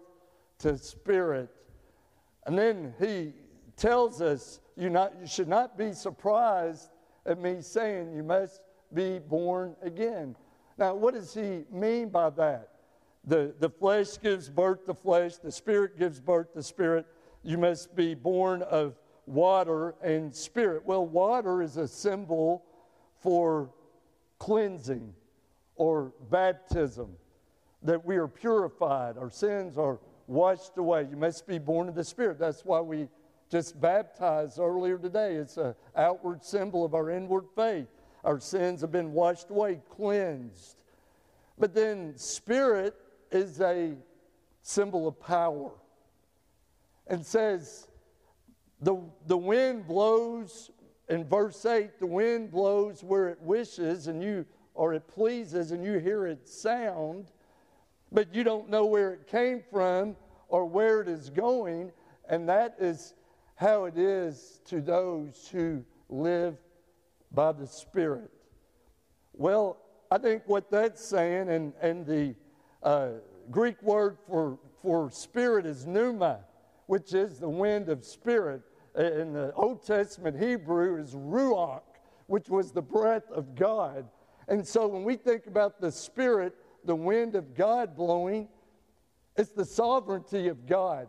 to 0.58 0.76
spirit. 0.76 1.50
And 2.46 2.58
then 2.58 2.94
he 2.98 3.32
tells 3.76 4.20
us 4.20 4.60
you, 4.76 4.90
not, 4.90 5.14
you 5.20 5.26
should 5.26 5.48
not 5.48 5.78
be 5.78 5.92
surprised 5.92 6.90
at 7.26 7.40
me 7.40 7.60
saying 7.60 8.12
you 8.14 8.22
must 8.22 8.60
be 8.94 9.18
born 9.18 9.76
again. 9.82 10.36
Now, 10.76 10.94
what 10.94 11.14
does 11.14 11.34
he 11.34 11.64
mean 11.70 12.08
by 12.08 12.30
that? 12.30 12.68
The, 13.24 13.54
the 13.58 13.68
flesh 13.68 14.20
gives 14.22 14.48
birth 14.48 14.86
to 14.86 14.94
flesh, 14.94 15.36
the 15.36 15.52
spirit 15.52 15.98
gives 15.98 16.20
birth 16.20 16.52
to 16.54 16.62
spirit. 16.62 17.06
You 17.42 17.58
must 17.58 17.94
be 17.94 18.14
born 18.14 18.62
of 18.62 18.96
water 19.26 19.94
and 20.02 20.34
spirit. 20.34 20.84
Well, 20.86 21.06
water 21.06 21.62
is 21.62 21.76
a 21.76 21.86
symbol 21.86 22.64
for 23.20 23.70
cleansing 24.38 25.12
or 25.76 26.12
baptism, 26.30 27.10
that 27.82 28.04
we 28.04 28.16
are 28.16 28.28
purified, 28.28 29.16
our 29.16 29.30
sins 29.30 29.78
are 29.78 30.00
washed 30.26 30.76
away. 30.76 31.06
You 31.10 31.16
must 31.16 31.46
be 31.46 31.58
born 31.58 31.88
of 31.88 31.94
the 31.94 32.04
Spirit. 32.04 32.38
That's 32.38 32.64
why 32.64 32.80
we 32.80 33.08
just 33.50 33.80
baptized 33.80 34.58
earlier 34.58 34.98
today. 34.98 35.34
It's 35.34 35.56
an 35.56 35.74
outward 35.96 36.44
symbol 36.44 36.84
of 36.84 36.94
our 36.94 37.10
inward 37.10 37.46
faith. 37.56 37.86
Our 38.24 38.40
sins 38.40 38.80
have 38.80 38.92
been 38.92 39.12
washed 39.12 39.50
away, 39.50 39.80
cleansed. 39.90 40.76
But 41.58 41.74
then, 41.74 42.16
spirit 42.16 42.94
is 43.30 43.60
a 43.60 43.94
symbol 44.62 45.08
of 45.08 45.20
power. 45.20 45.70
And 47.06 47.24
says, 47.24 47.88
the, 48.80 49.00
the 49.26 49.36
wind 49.36 49.86
blows, 49.86 50.70
in 51.08 51.24
verse 51.24 51.64
8, 51.64 51.98
the 51.98 52.06
wind 52.06 52.50
blows 52.50 53.02
where 53.02 53.28
it 53.28 53.40
wishes, 53.40 54.06
and 54.06 54.22
you, 54.22 54.44
or 54.74 54.94
it 54.94 55.08
pleases, 55.08 55.72
and 55.72 55.84
you 55.84 55.98
hear 55.98 56.26
its 56.26 56.52
sound, 56.52 57.32
but 58.12 58.34
you 58.34 58.44
don't 58.44 58.68
know 58.68 58.86
where 58.86 59.12
it 59.14 59.26
came 59.26 59.62
from 59.70 60.16
or 60.48 60.64
where 60.66 61.00
it 61.00 61.08
is 61.08 61.30
going. 61.30 61.92
And 62.28 62.48
that 62.48 62.76
is 62.78 63.14
how 63.56 63.84
it 63.84 63.98
is 63.98 64.60
to 64.66 64.80
those 64.80 65.48
who 65.50 65.84
live 66.08 66.56
by 67.32 67.52
the 67.52 67.66
Spirit. 67.66 68.30
Well, 69.32 69.78
I 70.10 70.18
think 70.18 70.42
what 70.46 70.70
that's 70.70 71.04
saying, 71.04 71.48
and, 71.50 71.72
and 71.80 72.06
the 72.06 72.34
uh, 72.82 73.10
Greek 73.50 73.80
word 73.82 74.18
for, 74.26 74.58
for 74.82 75.10
spirit 75.10 75.66
is 75.66 75.86
pneuma, 75.86 76.40
which 76.86 77.14
is 77.14 77.38
the 77.38 77.48
wind 77.48 77.88
of 77.88 78.04
spirit. 78.04 78.62
In 78.96 79.32
the 79.32 79.52
Old 79.54 79.86
Testament 79.86 80.42
Hebrew 80.42 81.00
is 81.00 81.14
ruach, 81.14 81.82
which 82.26 82.48
was 82.48 82.72
the 82.72 82.82
breath 82.82 83.30
of 83.30 83.54
God. 83.54 84.08
And 84.48 84.66
so 84.66 84.86
when 84.88 85.04
we 85.04 85.16
think 85.16 85.46
about 85.46 85.80
the 85.80 85.92
spirit, 85.92 86.54
the 86.84 86.96
wind 86.96 87.34
of 87.34 87.54
God 87.54 87.94
blowing, 87.94 88.48
it's 89.36 89.50
the 89.50 89.64
sovereignty 89.64 90.48
of 90.48 90.66
God. 90.66 91.08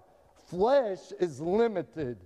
Flesh 0.49 0.99
is 1.19 1.39
limited. 1.39 2.17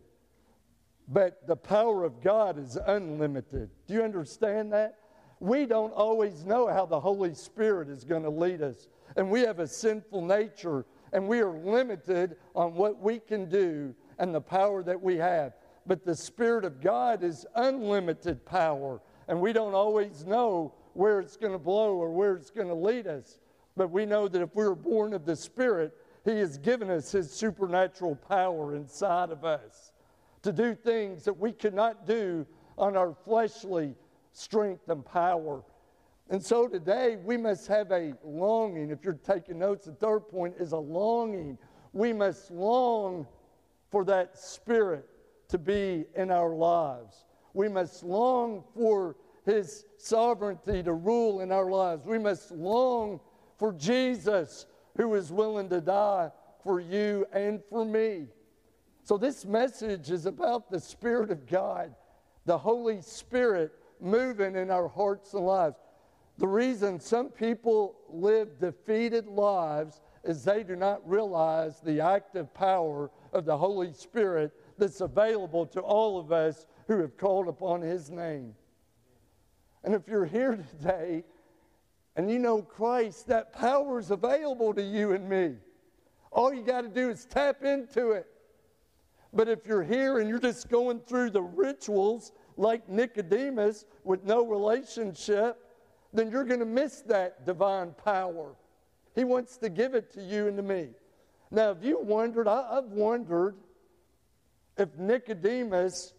But 1.07 1.45
the 1.47 1.55
power 1.55 2.03
of 2.03 2.21
God 2.21 2.57
is 2.57 2.77
unlimited. 2.87 3.69
Do 3.87 3.93
you 3.93 4.03
understand 4.03 4.71
that? 4.73 4.99
We 5.39 5.65
don't 5.65 5.91
always 5.91 6.45
know 6.45 6.67
how 6.67 6.85
the 6.85 6.99
Holy 6.99 7.33
Spirit 7.33 7.89
is 7.89 8.05
going 8.05 8.23
to 8.23 8.29
lead 8.29 8.61
us. 8.61 8.87
And 9.17 9.29
we 9.29 9.41
have 9.41 9.59
a 9.59 9.67
sinful 9.67 10.25
nature, 10.25 10.85
and 11.11 11.27
we 11.27 11.41
are 11.41 11.51
limited 11.51 12.37
on 12.55 12.75
what 12.75 13.01
we 13.01 13.19
can 13.19 13.49
do 13.49 13.93
and 14.17 14.33
the 14.33 14.41
power 14.41 14.83
that 14.83 15.01
we 15.01 15.17
have. 15.17 15.53
But 15.85 16.05
the 16.05 16.15
Spirit 16.15 16.63
of 16.63 16.79
God 16.79 17.23
is 17.23 17.45
unlimited 17.55 18.45
power, 18.45 19.01
and 19.27 19.41
we 19.41 19.51
don't 19.51 19.73
always 19.73 20.25
know 20.25 20.73
where 20.93 21.19
it's 21.19 21.35
going 21.35 21.51
to 21.51 21.59
blow 21.59 21.95
or 21.95 22.11
where 22.11 22.35
it's 22.35 22.49
going 22.49 22.69
to 22.69 22.73
lead 22.73 23.07
us. 23.07 23.39
But 23.75 23.91
we 23.91 24.05
know 24.05 24.29
that 24.29 24.41
if 24.41 24.55
we're 24.55 24.75
born 24.75 25.13
of 25.13 25.25
the 25.25 25.35
Spirit, 25.35 25.91
He 26.23 26.37
has 26.37 26.57
given 26.57 26.89
us 26.89 27.11
His 27.11 27.29
supernatural 27.31 28.15
power 28.15 28.75
inside 28.75 29.29
of 29.29 29.43
us 29.43 29.92
to 30.43 30.51
do 30.51 30.75
things 30.75 31.23
that 31.23 31.33
we 31.33 31.51
cannot 31.51 32.05
do 32.05 32.45
on 32.77 32.95
our 32.95 33.15
fleshly 33.25 33.95
strength 34.31 34.87
and 34.89 35.05
power. 35.05 35.63
And 36.29 36.43
so 36.43 36.67
today 36.67 37.17
we 37.17 37.37
must 37.37 37.67
have 37.67 37.91
a 37.91 38.13
longing. 38.23 38.91
If 38.91 39.03
you're 39.03 39.13
taking 39.13 39.59
notes, 39.59 39.85
the 39.85 39.93
third 39.93 40.21
point 40.29 40.55
is 40.59 40.71
a 40.71 40.77
longing. 40.77 41.57
We 41.91 42.13
must 42.13 42.51
long 42.51 43.27
for 43.91 44.03
that 44.05 44.37
spirit 44.37 45.07
to 45.49 45.57
be 45.57 46.05
in 46.15 46.31
our 46.31 46.55
lives. 46.55 47.25
We 47.53 47.69
must 47.69 48.03
long 48.03 48.63
for 48.73 49.15
his 49.45 49.85
sovereignty 49.97 50.81
to 50.83 50.93
rule 50.93 51.41
in 51.41 51.51
our 51.51 51.69
lives. 51.69 52.05
We 52.05 52.17
must 52.17 52.51
long 52.51 53.19
for 53.57 53.73
Jesus 53.73 54.65
who 54.97 55.13
is 55.15 55.31
willing 55.31 55.69
to 55.69 55.81
die 55.81 56.31
for 56.63 56.79
you 56.79 57.25
and 57.33 57.61
for 57.69 57.85
me. 57.85 58.27
So, 59.05 59.17
this 59.17 59.43
message 59.43 60.11
is 60.11 60.25
about 60.25 60.71
the 60.71 60.79
Spirit 60.79 61.29
of 61.29 61.45
God, 61.45 61.93
the 62.45 62.57
Holy 62.57 63.01
Spirit 63.01 63.73
moving 63.99 64.55
in 64.55 64.71
our 64.71 64.87
hearts 64.87 65.33
and 65.33 65.45
lives. 65.45 65.75
The 66.37 66.47
reason 66.47 67.01
some 67.01 67.27
people 67.29 67.95
live 68.09 68.59
defeated 68.59 69.27
lives 69.27 70.01
is 70.23 70.45
they 70.45 70.63
do 70.63 70.77
not 70.77 71.07
realize 71.07 71.81
the 71.81 71.99
active 71.99 72.53
power 72.53 73.11
of 73.33 73.43
the 73.43 73.57
Holy 73.57 73.91
Spirit 73.91 74.53
that's 74.77 75.01
available 75.01 75.65
to 75.67 75.81
all 75.81 76.17
of 76.17 76.31
us 76.31 76.65
who 76.87 76.99
have 76.99 77.17
called 77.17 77.49
upon 77.49 77.81
His 77.81 78.09
name. 78.09 78.55
And 79.83 79.93
if 79.93 80.07
you're 80.07 80.25
here 80.25 80.55
today 80.77 81.25
and 82.15 82.31
you 82.31 82.39
know 82.39 82.61
Christ, 82.61 83.27
that 83.27 83.51
power 83.51 83.99
is 83.99 84.11
available 84.11 84.73
to 84.73 84.81
you 84.81 85.11
and 85.11 85.27
me. 85.27 85.55
All 86.31 86.53
you 86.53 86.63
got 86.63 86.81
to 86.81 86.87
do 86.87 87.09
is 87.09 87.25
tap 87.25 87.63
into 87.63 88.11
it. 88.11 88.27
But 89.33 89.49
if 89.49 89.65
you're 89.65 89.83
here 89.83 90.19
and 90.19 90.29
you're 90.29 90.39
just 90.39 90.69
going 90.69 90.99
through 90.99 91.31
the 91.31 91.41
rituals 91.41 92.31
like 92.55 92.87
Nicodemus 92.87 93.85
with 94.03 94.23
no 94.23 94.45
relationship, 94.45 95.57
then 96.13 96.29
you're 96.29 96.43
going 96.43 96.59
to 96.59 96.65
miss 96.65 97.01
that 97.01 97.45
divine 97.45 97.93
power. 98.03 98.55
He 99.15 99.23
wants 99.23 99.57
to 99.57 99.69
give 99.69 99.95
it 99.95 100.11
to 100.13 100.21
you 100.21 100.47
and 100.47 100.57
to 100.57 100.63
me. 100.63 100.89
Now, 101.49 101.69
have 101.69 101.83
you 101.83 101.99
wondered? 101.99 102.47
I, 102.47 102.75
have 102.75 102.85
wondered 102.85 103.55
if 104.77 104.95
Nicodemus 104.97 106.13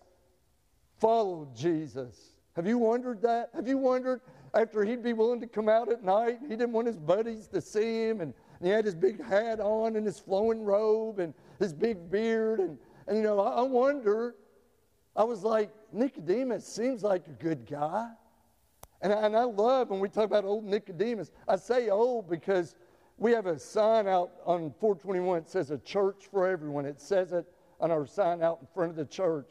followed 1.01 1.55
Jesus. 1.55 2.37
Have 2.57 2.67
you 2.67 2.79
wondered 2.79 3.23
that? 3.23 3.51
Have 3.55 3.67
you 3.67 3.79
wondered 3.79 4.21
after 4.55 4.85
he'd 4.85 5.03
be 5.03 5.13
willing 5.13 5.41
to 5.41 5.47
come 5.47 5.69
out 5.69 5.89
at 5.89 6.05
night, 6.05 6.41
and 6.41 6.51
he 6.51 6.57
didn't 6.57 6.73
want 6.73 6.87
his 6.87 6.97
buddies 6.97 7.49
to 7.49 7.61
see 7.61 8.09
him, 8.09 8.21
and, 8.21 8.33
and 8.61 8.67
he 8.67 8.69
had 8.69 8.85
his 8.85 8.95
big 8.95 9.23
hat 9.23 9.59
on 9.59 9.97
and 9.97 10.07
his 10.07 10.19
flowing 10.21 10.63
robe 10.63 11.19
and 11.19 11.35
his 11.59 11.73
big 11.73 12.11
beard, 12.11 12.61
and 12.61 12.79
and 13.07 13.17
you 13.17 13.23
know, 13.23 13.41
I, 13.41 13.63
wonder, 13.63 14.35
I 15.15 15.25
was 15.25 15.43
like, 15.43 15.71
Nicodemus 15.93 16.67
seems 16.67 17.03
like 17.03 17.27
a 17.27 17.43
good 17.43 17.67
guy. 17.67 18.11
And 19.03 19.13
I, 19.13 19.27
and 19.27 19.37
I 19.37 19.45
love 19.45 19.91
when 19.91 20.01
we 20.01 20.09
talk 20.09 20.25
about 20.25 20.45
old 20.45 20.65
Nicodemus. 20.65 21.31
I 21.47 21.57
say 21.57 21.91
old 21.91 22.29
because 22.29 22.75
we 23.19 23.33
have 23.33 23.47
a 23.47 23.59
sign 23.59 24.09
out 24.09 24.33
on 24.47 24.73
421. 24.81 25.39
It 25.39 25.49
says 25.49 25.71
a 25.71 25.79
church 25.79 26.29
for 26.31 26.49
everyone. 26.49 26.87
It 26.87 27.01
says 27.01 27.33
it 27.33 27.47
on 27.81 27.91
our 27.91 28.07
sign 28.07 28.43
out 28.43 28.59
in 28.61 28.69
front 28.75 28.91
of 28.91 28.97
the 28.97 29.05
church. 29.05 29.49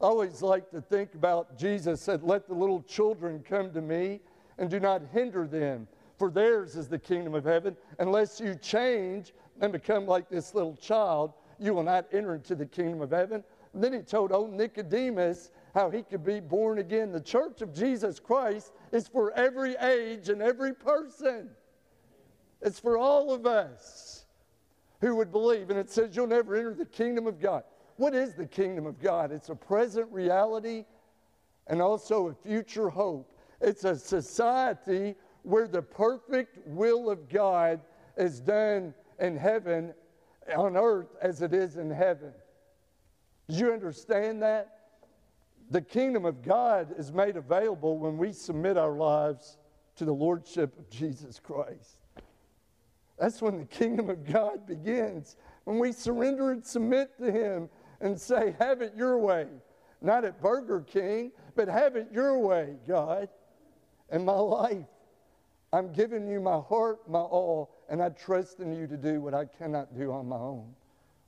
I 0.00 0.04
always 0.04 0.42
like 0.42 0.70
to 0.70 0.80
think 0.80 1.14
about 1.14 1.58
Jesus 1.58 2.02
said, 2.02 2.22
Let 2.22 2.48
the 2.48 2.54
little 2.54 2.82
children 2.82 3.42
come 3.48 3.72
to 3.72 3.80
me 3.80 4.20
and 4.58 4.68
do 4.68 4.80
not 4.80 5.02
hinder 5.12 5.46
them, 5.46 5.86
for 6.18 6.30
theirs 6.30 6.76
is 6.76 6.88
the 6.88 6.98
kingdom 6.98 7.34
of 7.34 7.44
heaven. 7.44 7.76
Unless 7.98 8.40
you 8.40 8.54
change 8.54 9.32
and 9.60 9.72
become 9.72 10.06
like 10.06 10.28
this 10.28 10.54
little 10.54 10.76
child, 10.76 11.32
you 11.58 11.74
will 11.74 11.82
not 11.82 12.06
enter 12.12 12.34
into 12.34 12.54
the 12.54 12.66
kingdom 12.66 13.00
of 13.00 13.10
heaven. 13.10 13.42
And 13.72 13.82
then 13.82 13.92
he 13.92 14.00
told 14.00 14.32
old 14.32 14.52
Nicodemus 14.52 15.50
how 15.74 15.90
he 15.90 16.02
could 16.02 16.24
be 16.24 16.40
born 16.40 16.78
again. 16.78 17.12
The 17.12 17.20
church 17.20 17.60
of 17.62 17.74
Jesus 17.74 18.18
Christ 18.18 18.72
is 18.92 19.08
for 19.08 19.32
every 19.32 19.76
age 19.76 20.28
and 20.28 20.40
every 20.40 20.72
person, 20.72 21.50
it's 22.62 22.80
for 22.80 22.96
all 22.96 23.32
of 23.32 23.46
us 23.46 24.24
who 25.00 25.14
would 25.16 25.30
believe. 25.30 25.68
And 25.70 25.78
it 25.78 25.90
says, 25.90 26.16
You'll 26.16 26.26
never 26.26 26.56
enter 26.56 26.74
the 26.74 26.86
kingdom 26.86 27.26
of 27.26 27.38
God. 27.38 27.64
What 27.96 28.14
is 28.14 28.34
the 28.34 28.46
kingdom 28.46 28.86
of 28.86 29.00
God? 29.00 29.30
It's 29.30 29.50
a 29.50 29.54
present 29.54 30.10
reality 30.10 30.84
and 31.66 31.82
also 31.82 32.28
a 32.28 32.34
future 32.34 32.88
hope. 32.88 33.30
It's 33.60 33.84
a 33.84 33.96
society 33.96 35.14
where 35.42 35.68
the 35.68 35.82
perfect 35.82 36.58
will 36.66 37.10
of 37.10 37.28
God 37.28 37.80
is 38.16 38.40
done 38.40 38.94
in 39.20 39.36
heaven, 39.36 39.94
on 40.54 40.76
earth, 40.76 41.08
as 41.22 41.42
it 41.42 41.52
is 41.52 41.76
in 41.76 41.90
heaven. 41.90 42.32
Do 43.48 43.56
you 43.56 43.72
understand 43.72 44.42
that? 44.42 44.72
The 45.70 45.80
kingdom 45.80 46.24
of 46.24 46.42
God 46.42 46.94
is 46.96 47.12
made 47.12 47.36
available 47.36 47.98
when 47.98 48.16
we 48.18 48.32
submit 48.32 48.76
our 48.76 48.92
lives 48.92 49.58
to 49.96 50.04
the 50.04 50.12
lordship 50.12 50.78
of 50.78 50.88
Jesus 50.90 51.40
Christ. 51.40 51.98
That's 53.18 53.40
when 53.40 53.58
the 53.58 53.64
kingdom 53.64 54.10
of 54.10 54.24
God 54.30 54.66
begins. 54.66 55.36
When 55.64 55.78
we 55.78 55.92
surrender 55.92 56.52
and 56.52 56.64
submit 56.64 57.16
to 57.18 57.32
Him 57.32 57.68
and 58.00 58.20
say, 58.20 58.54
Have 58.58 58.82
it 58.82 58.92
your 58.94 59.18
way. 59.18 59.46
Not 60.02 60.24
at 60.24 60.40
Burger 60.40 60.82
King, 60.82 61.32
but 61.54 61.68
have 61.68 61.96
it 61.96 62.08
your 62.12 62.38
way, 62.38 62.76
God. 62.86 63.28
and 64.10 64.24
my 64.24 64.34
life, 64.34 64.86
I'm 65.72 65.92
giving 65.92 66.28
you 66.28 66.40
my 66.40 66.60
heart, 66.60 67.08
my 67.08 67.18
all, 67.18 67.74
and 67.88 68.02
I 68.02 68.10
trust 68.10 68.60
in 68.60 68.72
you 68.72 68.86
to 68.86 68.96
do 68.96 69.20
what 69.20 69.34
I 69.34 69.44
cannot 69.44 69.96
do 69.96 70.12
on 70.12 70.28
my 70.28 70.36
own. 70.36 70.74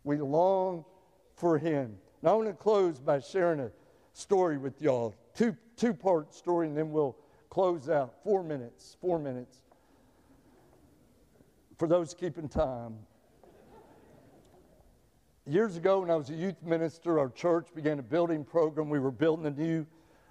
We 0.04 0.16
long 0.18 0.84
for 1.36 1.58
Him. 1.58 1.96
I 2.24 2.32
want 2.32 2.48
to 2.48 2.54
close 2.54 2.98
by 2.98 3.20
sharing 3.20 3.60
a 3.60 3.70
story 4.12 4.58
with 4.58 4.82
y'all. 4.82 5.14
Two, 5.34 5.56
two 5.76 5.94
part 5.94 6.34
story, 6.34 6.66
and 6.66 6.76
then 6.76 6.90
we'll 6.90 7.16
close 7.48 7.88
out. 7.88 8.14
Four 8.24 8.42
minutes, 8.42 8.96
four 9.00 9.18
minutes. 9.18 9.60
For 11.78 11.86
those 11.86 12.12
keeping 12.12 12.48
time. 12.48 12.96
Years 15.46 15.76
ago, 15.76 16.00
when 16.00 16.10
I 16.10 16.16
was 16.16 16.28
a 16.28 16.34
youth 16.34 16.62
minister, 16.62 17.18
our 17.18 17.30
church 17.30 17.68
began 17.74 17.98
a 18.00 18.02
building 18.02 18.44
program. 18.44 18.90
We 18.90 18.98
were 18.98 19.12
building 19.12 19.46
a 19.46 19.50
new 19.50 19.86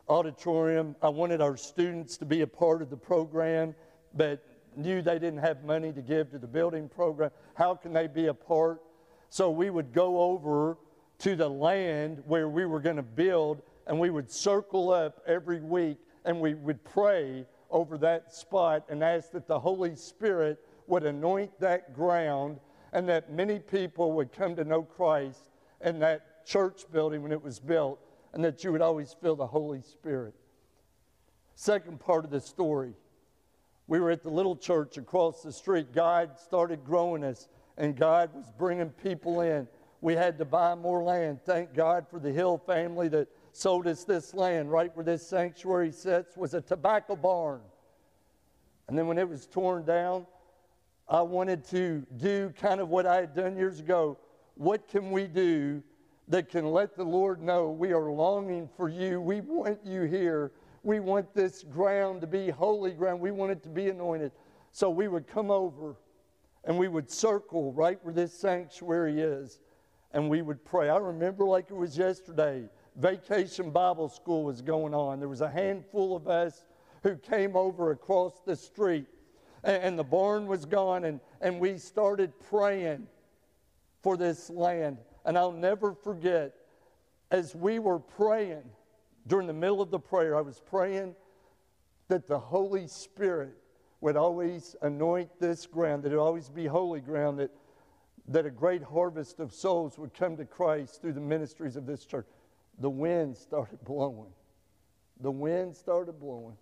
auditorium. 0.10 0.96
I 1.02 1.10
wanted 1.10 1.42
our 1.42 1.58
students 1.58 2.18
to 2.18 2.26
be 2.26 2.42
a 2.42 2.48
part 2.48 2.82
of 2.82 2.90
the 2.90 2.98
program, 2.98 3.74
but 4.14 4.46
knew 4.78 5.02
they 5.02 5.20
didn't 5.20 5.40
have 5.40 5.64
money 5.64 5.92
to 5.94 6.02
give 6.02 6.32
to 6.32 6.40
the 6.40 6.48
building 6.48 6.88
program. 6.88 7.32
How 7.56 7.76
can 7.76 7.94
they 7.94 8.08
be 8.08 8.28
a 8.28 8.34
part? 8.34 8.82
So 9.30 9.50
we 9.50 9.70
would 9.70 9.94
go 9.94 10.22
over 10.22 10.78
to 11.20 11.36
the 11.36 11.50
land 11.50 12.22
where 12.26 12.48
we 12.48 12.66
were 12.66 12.80
going 12.80 12.96
to 12.96 13.04
build 13.04 13.62
and 13.88 14.00
we 14.00 14.10
would 14.10 14.30
circle 14.30 14.92
up 14.92 15.22
every 15.26 15.62
week 15.62 15.98
and 16.26 16.40
we 16.40 16.54
would 16.54 16.84
pray 16.84 17.46
over 17.70 17.98
that 17.98 18.34
spot 18.34 18.86
and 18.90 19.04
ask 19.04 19.32
that 19.32 19.48
the 19.48 19.60
Holy 19.60 19.96
Spirit 19.96 20.60
would 20.88 21.04
anoint 21.04 21.60
that 21.60 21.94
ground 21.94 22.60
and 22.94 23.08
that 23.10 23.32
many 23.32 23.60
people 23.60 24.14
would 24.14 24.32
come 24.32 24.56
to 24.56 24.64
know 24.64 24.84
Christ 24.84 25.50
in 25.84 26.00
that 26.00 26.46
church 26.46 26.84
building 26.92 27.24
when 27.24 27.32
it 27.32 27.42
was 27.42 27.60
built 27.60 28.00
and 28.34 28.44
that 28.44 28.64
you 28.64 28.72
would 28.72 28.82
always 28.82 29.16
feel 29.22 29.36
the 29.36 29.48
Holy 29.48 29.82
Spirit. 29.82 30.34
Second 31.56 32.00
part 32.00 32.24
of 32.24 32.32
the 32.32 32.40
story 32.40 32.94
we 33.88 34.00
were 34.00 34.12
at 34.12 34.24
the 34.24 34.30
little 34.30 34.56
church 34.56 34.98
across 34.98 35.42
the 35.42 35.52
street. 35.52 35.94
God 35.94 36.38
started 36.40 36.84
growing 36.84 37.24
us, 37.24 37.48
and 37.78 37.96
God 37.96 38.34
was 38.34 38.46
bringing 38.58 38.90
people 38.90 39.42
in. 39.42 39.68
We 40.02 40.14
had 40.14 40.38
to 40.38 40.46
buy 40.46 40.76
more 40.76 41.04
land. 41.04 41.40
Thank 41.44 41.74
God 41.74 42.06
for 42.10 42.20
the 42.20 42.32
Hill 42.32 42.58
family 42.58 43.08
that 43.10 43.30
sold 43.54 43.88
us 43.88 44.04
this 44.04 44.34
land. 44.34 44.72
Right 44.72 44.96
where 44.96 45.06
this 45.06 45.26
sanctuary 45.26 45.92
sits 45.92 46.38
was 46.38 46.54
a 46.54 46.62
tobacco 46.62 47.16
barn. 47.16 47.62
And 48.88 48.98
then 48.98 49.08
when 49.08 49.18
it 49.18 49.28
was 49.28 49.48
torn 49.48 49.86
down, 49.86 50.28
I 51.10 51.22
wanted 51.22 51.64
to 51.70 52.06
do 52.18 52.54
kind 52.60 52.82
of 52.82 52.90
what 52.90 53.06
I 53.06 53.16
had 53.16 53.34
done 53.34 53.58
years 53.58 53.80
ago. 53.80 54.18
What 54.56 54.88
can 54.88 55.12
we 55.12 55.26
do 55.26 55.82
that 56.28 56.50
can 56.50 56.72
let 56.72 56.96
the 56.96 57.04
Lord 57.04 57.42
know 57.42 57.70
we 57.70 57.94
are 57.94 58.12
longing 58.12 58.70
for 58.76 58.90
you? 58.90 59.22
We 59.22 59.42
want 59.42 59.80
you 59.86 60.04
here. 60.04 60.52
We 60.88 61.02
want 61.02 61.34
this 61.34 61.64
ground 61.64 62.22
to 62.22 62.28
be 62.28 62.50
holy 62.50 62.92
ground. 62.92 63.20
We 63.20 63.32
want 63.32 63.52
it 63.52 63.62
to 63.64 63.70
be 63.70 63.90
anointed. 63.90 64.32
So 64.72 64.90
we 64.90 65.10
would 65.10 65.28
come 65.28 65.52
over 65.52 65.98
and 66.64 66.78
we 66.78 66.88
would 66.88 67.12
circle 67.12 67.74
right 67.74 68.00
where 68.04 68.14
this 68.14 68.34
sanctuary 68.34 69.20
is 69.20 69.60
and 70.14 70.30
we 70.30 70.42
would 70.42 70.64
pray. 70.64 70.88
I 70.88 70.96
remember 70.96 71.44
like 71.44 71.72
it 71.72 71.76
was 71.76 71.98
yesterday 71.98 72.70
vacation 72.96 73.70
Bible 73.70 74.08
school 74.08 74.46
was 74.46 74.62
going 74.62 74.94
on. 74.94 75.20
There 75.20 75.28
was 75.28 75.42
a 75.42 75.50
handful 75.50 76.16
of 76.16 76.30
us 76.30 76.64
who 77.04 77.18
came 77.18 77.58
over 77.58 77.92
across 77.92 78.40
the 78.46 78.56
street, 78.56 79.08
and, 79.66 79.84
and 79.84 80.00
the 80.00 80.06
barn 80.06 80.48
was 80.48 80.64
gone, 80.64 81.04
and, 81.04 81.20
and 81.42 81.60
we 81.60 81.78
started 81.78 82.32
praying 82.50 83.08
for 84.02 84.16
this 84.16 84.50
land. 84.50 85.00
And 85.26 85.38
I'll 85.38 85.52
never 85.52 85.94
forget, 85.94 86.54
as 87.30 87.54
we 87.54 87.78
were 87.78 88.00
praying, 88.00 88.64
during 89.28 89.48
the 89.48 89.54
middle 89.54 89.82
of 89.82 89.92
the 89.92 90.00
prayer, 90.00 90.36
I 90.36 90.42
was 90.42 90.60
praying 90.60 91.16
that 92.08 92.28
the 92.28 92.40
Holy 92.40 92.88
Spirit 92.88 93.58
would 94.02 94.16
always 94.16 94.76
anoint 94.82 95.30
this 95.40 95.66
ground, 95.66 96.04
that 96.04 96.12
it 96.12 96.16
would 96.16 96.24
always 96.24 96.50
be 96.50 96.66
holy 96.66 97.02
ground, 97.02 97.40
that, 97.40 97.52
that 98.28 98.46
a 98.46 98.52
great 98.52 98.84
harvest 98.84 99.40
of 99.40 99.54
souls 99.54 99.98
would 99.98 100.14
come 100.14 100.38
to 100.38 100.46
Christ 100.46 101.02
through 101.02 101.14
the 101.14 101.22
ministries 101.22 101.76
of 101.76 101.86
this 101.86 102.06
church 102.06 102.28
the 102.80 102.90
wind 102.90 103.36
started 103.36 103.84
blowing. 103.84 104.32
The 105.20 105.32
wind 105.32 105.76
started 105.76 106.20
blowing. 106.20 106.58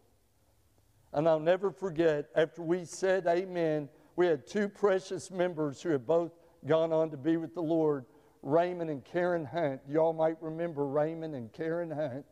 And 1.13 1.27
I'll 1.27 1.39
never 1.39 1.71
forget, 1.71 2.29
after 2.35 2.61
we 2.61 2.85
said 2.85 3.27
amen, 3.27 3.89
we 4.15 4.27
had 4.27 4.47
two 4.47 4.69
precious 4.69 5.29
members 5.29 5.81
who 5.81 5.89
had 5.89 6.05
both 6.05 6.31
gone 6.65 6.93
on 6.93 7.11
to 7.11 7.17
be 7.17 7.37
with 7.37 7.53
the 7.53 7.61
Lord, 7.61 8.05
Raymond 8.41 8.89
and 8.89 9.03
Karen 9.03 9.45
Hunt. 9.45 9.81
Y'all 9.89 10.13
might 10.13 10.41
remember 10.41 10.85
Raymond 10.85 11.35
and 11.35 11.51
Karen 11.51 11.91
Hunt. 11.91 12.25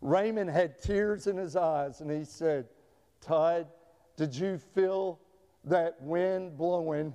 Raymond 0.00 0.50
had 0.50 0.80
tears 0.80 1.26
in 1.26 1.36
his 1.36 1.56
eyes 1.56 2.00
and 2.00 2.10
he 2.10 2.24
said, 2.24 2.66
Todd, 3.20 3.66
did 4.16 4.34
you 4.34 4.58
feel 4.58 5.18
that 5.64 6.00
wind 6.00 6.56
blowing 6.56 7.14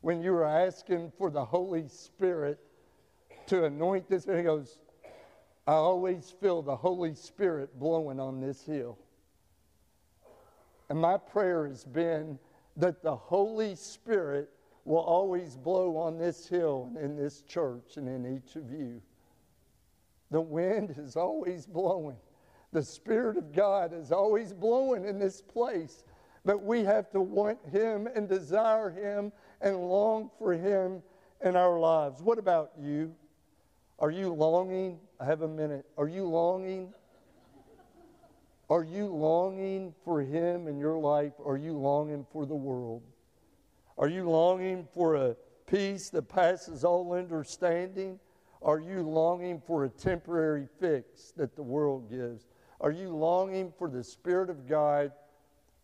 when 0.00 0.22
you 0.22 0.32
were 0.32 0.44
asking 0.44 1.12
for 1.18 1.30
the 1.30 1.44
Holy 1.44 1.86
Spirit 1.88 2.58
to 3.46 3.64
anoint 3.64 4.08
this. 4.08 4.26
And 4.26 4.36
he 4.36 4.42
goes, 4.42 4.78
I 5.66 5.72
always 5.72 6.34
feel 6.40 6.62
the 6.62 6.76
Holy 6.76 7.14
Spirit 7.14 7.78
blowing 7.78 8.20
on 8.20 8.40
this 8.40 8.64
hill. 8.64 8.98
And 10.88 10.98
my 10.98 11.18
prayer 11.18 11.66
has 11.66 11.84
been 11.84 12.38
that 12.76 13.02
the 13.02 13.14
Holy 13.14 13.74
Spirit 13.74 14.48
will 14.84 14.98
always 14.98 15.56
blow 15.56 15.96
on 15.98 16.16
this 16.16 16.46
hill 16.46 16.90
and 16.96 17.04
in 17.04 17.16
this 17.16 17.42
church 17.42 17.96
and 17.96 18.08
in 18.08 18.36
each 18.36 18.56
of 18.56 18.70
you. 18.70 19.02
The 20.30 20.40
wind 20.40 20.94
is 20.98 21.16
always 21.16 21.66
blowing. 21.66 22.16
The 22.72 22.82
Spirit 22.82 23.36
of 23.36 23.52
God 23.52 23.92
is 23.94 24.12
always 24.12 24.52
blowing 24.52 25.04
in 25.04 25.18
this 25.18 25.40
place. 25.40 26.04
But 26.44 26.62
we 26.62 26.84
have 26.84 27.10
to 27.10 27.20
want 27.20 27.58
Him 27.70 28.08
and 28.14 28.28
desire 28.28 28.90
Him 28.90 29.32
and 29.60 29.76
long 29.76 30.30
for 30.38 30.52
Him 30.52 31.02
in 31.42 31.56
our 31.56 31.78
lives. 31.78 32.22
What 32.22 32.38
about 32.38 32.72
you? 32.78 33.14
Are 33.98 34.10
you 34.10 34.32
longing? 34.32 34.98
I 35.18 35.24
have 35.24 35.42
a 35.42 35.48
minute. 35.48 35.86
Are 35.96 36.08
you 36.08 36.24
longing? 36.24 36.92
Are 38.70 38.84
you 38.84 39.06
longing 39.06 39.94
for 40.04 40.20
Him 40.20 40.68
in 40.68 40.78
your 40.78 40.98
life? 40.98 41.32
Are 41.44 41.56
you 41.56 41.72
longing 41.72 42.26
for 42.30 42.44
the 42.44 42.54
world? 42.54 43.02
Are 43.96 44.08
you 44.08 44.28
longing 44.28 44.86
for 44.92 45.16
a 45.16 45.36
peace 45.66 46.10
that 46.10 46.28
passes 46.28 46.84
all 46.84 47.12
understanding? 47.12 48.20
Are 48.62 48.80
you 48.80 49.02
longing 49.02 49.62
for 49.66 49.84
a 49.84 49.88
temporary 49.88 50.66
fix 50.80 51.32
that 51.36 51.54
the 51.54 51.62
world 51.62 52.10
gives? 52.10 52.46
Are 52.80 52.90
you 52.90 53.08
longing 53.10 53.72
for 53.78 53.88
the 53.88 54.02
Spirit 54.04 54.50
of 54.50 54.66
God 54.66 55.12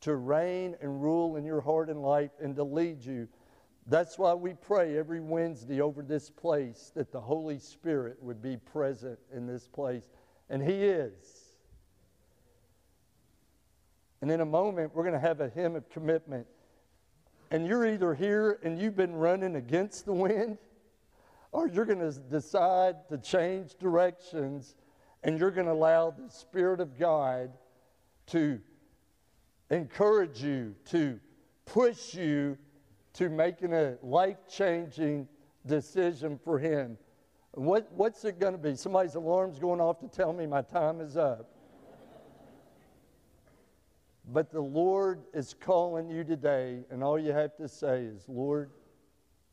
to 0.01 0.17
reign 0.17 0.77
and 0.81 1.03
rule 1.03 1.37
in 1.37 1.45
your 1.45 1.61
heart 1.61 1.89
and 1.89 2.03
life 2.03 2.31
and 2.41 2.55
to 2.57 2.65
lead 2.65 3.05
you 3.05 3.29
that's 3.87 4.19
why 4.19 4.33
we 4.33 4.55
pray 4.55 4.97
every 4.97 5.21
Wednesday 5.21 5.81
over 5.81 6.03
this 6.03 6.31
place 6.31 6.91
that 6.95 7.13
the 7.13 7.21
Holy 7.21 7.59
Spirit 7.59 8.17
would 8.23 8.41
be 8.41 8.57
present 8.57 9.19
in 9.33 9.47
this 9.47 9.69
place. 9.69 10.09
And 10.49 10.63
He 10.63 10.85
is. 10.85 11.13
And 14.23 14.31
in 14.31 14.41
a 14.41 14.47
moment, 14.47 14.95
we're 14.95 15.03
going 15.03 15.15
to 15.15 15.21
have 15.21 15.41
a 15.43 15.51
hymn 15.51 15.77
of 15.77 15.89
commitment. 15.91 16.47
And 17.51 17.67
you're 17.67 17.87
either 17.87 18.15
here 18.15 18.59
and 18.63 18.79
you've 18.79 18.97
been 18.97 19.15
running 19.15 19.57
against 19.57 20.07
the 20.07 20.15
wind, 20.15 20.57
or 21.55 21.69
you're 21.69 21.85
going 21.85 22.01
to 22.01 22.11
decide 22.11 22.97
to 23.09 23.17
change 23.17 23.77
directions 23.79 24.75
and 25.23 25.39
you're 25.39 25.53
going 25.53 25.69
to 25.69 25.73
allow 25.73 26.11
the 26.11 26.29
Spirit 26.29 26.81
of 26.81 26.99
God 26.99 27.53
to 28.27 28.61
encourage 29.71 30.43
you, 30.43 30.75
to 30.87 31.21
push 31.65 32.13
you 32.13 32.59
to 33.13 33.29
making 33.29 33.73
a 33.73 33.97
life 34.03 34.39
changing 34.51 35.29
decision 35.65 36.41
for 36.43 36.59
Him. 36.59 36.99
What, 37.53 37.89
what's 37.93 38.25
it 38.25 38.41
going 38.41 38.55
to 38.55 38.59
be? 38.59 38.75
Somebody's 38.75 39.15
alarm's 39.15 39.61
going 39.61 39.81
off 39.81 40.01
to 40.01 40.09
tell 40.09 40.33
me 40.33 40.49
my 40.49 40.63
time 40.63 41.01
is 41.01 41.17
up. 41.17 41.49
But 44.27 44.51
the 44.51 44.61
Lord 44.61 45.23
is 45.33 45.55
calling 45.61 46.11
you 46.11 46.25
today, 46.25 46.81
and 46.91 47.05
all 47.05 47.17
you 47.19 47.31
have 47.31 47.57
to 47.59 47.69
say 47.69 48.03
is, 48.03 48.25
Lord, 48.27 48.73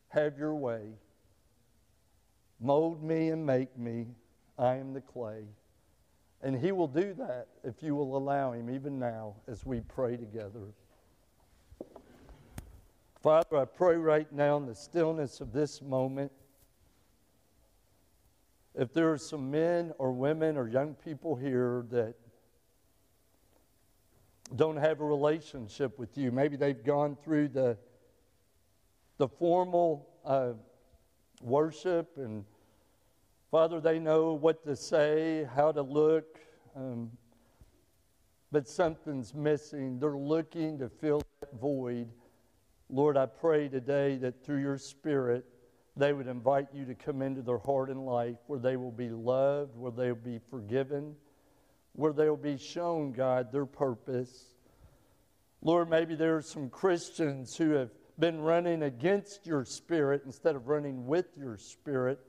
have 0.07 0.39
your 0.39 0.55
way. 0.55 0.93
Mold 2.61 3.03
me 3.03 3.29
and 3.29 3.45
make 3.45 3.77
me. 3.77 4.07
I 4.57 4.75
am 4.75 4.93
the 4.93 5.01
clay. 5.01 5.45
And 6.41 6.55
He 6.55 6.71
will 6.71 6.87
do 6.87 7.13
that 7.15 7.47
if 7.63 7.81
you 7.81 7.95
will 7.95 8.15
allow 8.15 8.51
Him, 8.53 8.69
even 8.69 8.99
now, 8.99 9.35
as 9.47 9.65
we 9.65 9.81
pray 9.81 10.15
together. 10.15 10.67
Father, 13.21 13.57
I 13.57 13.65
pray 13.65 13.97
right 13.97 14.31
now 14.31 14.57
in 14.57 14.65
the 14.65 14.75
stillness 14.75 15.41
of 15.41 15.51
this 15.51 15.81
moment. 15.81 16.31
If 18.73 18.93
there 18.93 19.11
are 19.11 19.17
some 19.17 19.51
men 19.51 19.91
or 19.97 20.11
women 20.11 20.57
or 20.57 20.67
young 20.67 20.95
people 20.95 21.35
here 21.35 21.85
that 21.89 22.15
don't 24.55 24.77
have 24.77 24.99
a 24.99 25.05
relationship 25.05 25.97
with 25.97 26.17
you. 26.17 26.31
Maybe 26.31 26.57
they've 26.57 26.83
gone 26.83 27.15
through 27.15 27.49
the, 27.49 27.77
the 29.17 29.27
formal 29.27 30.09
uh, 30.25 30.53
worship, 31.41 32.17
and 32.17 32.43
Father, 33.51 33.79
they 33.81 33.99
know 33.99 34.33
what 34.33 34.63
to 34.63 34.75
say, 34.75 35.47
how 35.55 35.71
to 35.71 35.81
look, 35.81 36.39
um, 36.75 37.11
but 38.51 38.67
something's 38.67 39.33
missing. 39.33 39.99
They're 39.99 40.17
looking 40.17 40.79
to 40.79 40.89
fill 40.89 41.21
that 41.41 41.53
void. 41.59 42.09
Lord, 42.89 43.17
I 43.17 43.25
pray 43.25 43.67
today 43.67 44.17
that 44.17 44.43
through 44.43 44.61
your 44.61 44.77
Spirit, 44.77 45.45
they 45.97 46.13
would 46.13 46.27
invite 46.27 46.67
you 46.73 46.85
to 46.85 46.95
come 46.95 47.21
into 47.21 47.41
their 47.41 47.57
heart 47.57 47.89
and 47.89 48.05
life 48.05 48.37
where 48.47 48.59
they 48.59 48.77
will 48.77 48.91
be 48.91 49.09
loved, 49.09 49.75
where 49.75 49.91
they 49.91 50.07
will 50.07 50.15
be 50.15 50.39
forgiven 50.49 51.15
where 51.93 52.13
they'll 52.13 52.37
be 52.37 52.57
shown, 52.57 53.11
God, 53.11 53.51
their 53.51 53.65
purpose. 53.65 54.45
Lord, 55.61 55.89
maybe 55.89 56.15
there 56.15 56.37
are 56.37 56.41
some 56.41 56.69
Christians 56.69 57.55
who 57.55 57.71
have 57.71 57.91
been 58.17 58.41
running 58.41 58.83
against 58.83 59.45
your 59.45 59.65
spirit 59.65 60.23
instead 60.25 60.55
of 60.55 60.67
running 60.67 61.05
with 61.05 61.27
your 61.37 61.57
spirit. 61.57 62.19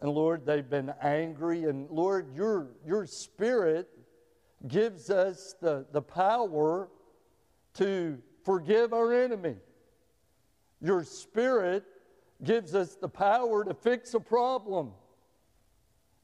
And 0.00 0.10
Lord, 0.10 0.46
they've 0.46 0.68
been 0.68 0.92
angry. 1.02 1.64
And 1.64 1.90
Lord, 1.90 2.34
your, 2.34 2.68
your 2.86 3.06
spirit 3.06 3.88
gives 4.66 5.10
us 5.10 5.54
the, 5.60 5.86
the 5.92 6.02
power 6.02 6.88
to 7.74 8.18
forgive 8.44 8.92
our 8.92 9.12
enemy. 9.12 9.56
Your 10.80 11.04
spirit 11.04 11.84
gives 12.44 12.74
us 12.74 12.94
the 12.94 13.08
power 13.08 13.64
to 13.64 13.74
fix 13.74 14.14
a 14.14 14.20
problem. 14.20 14.92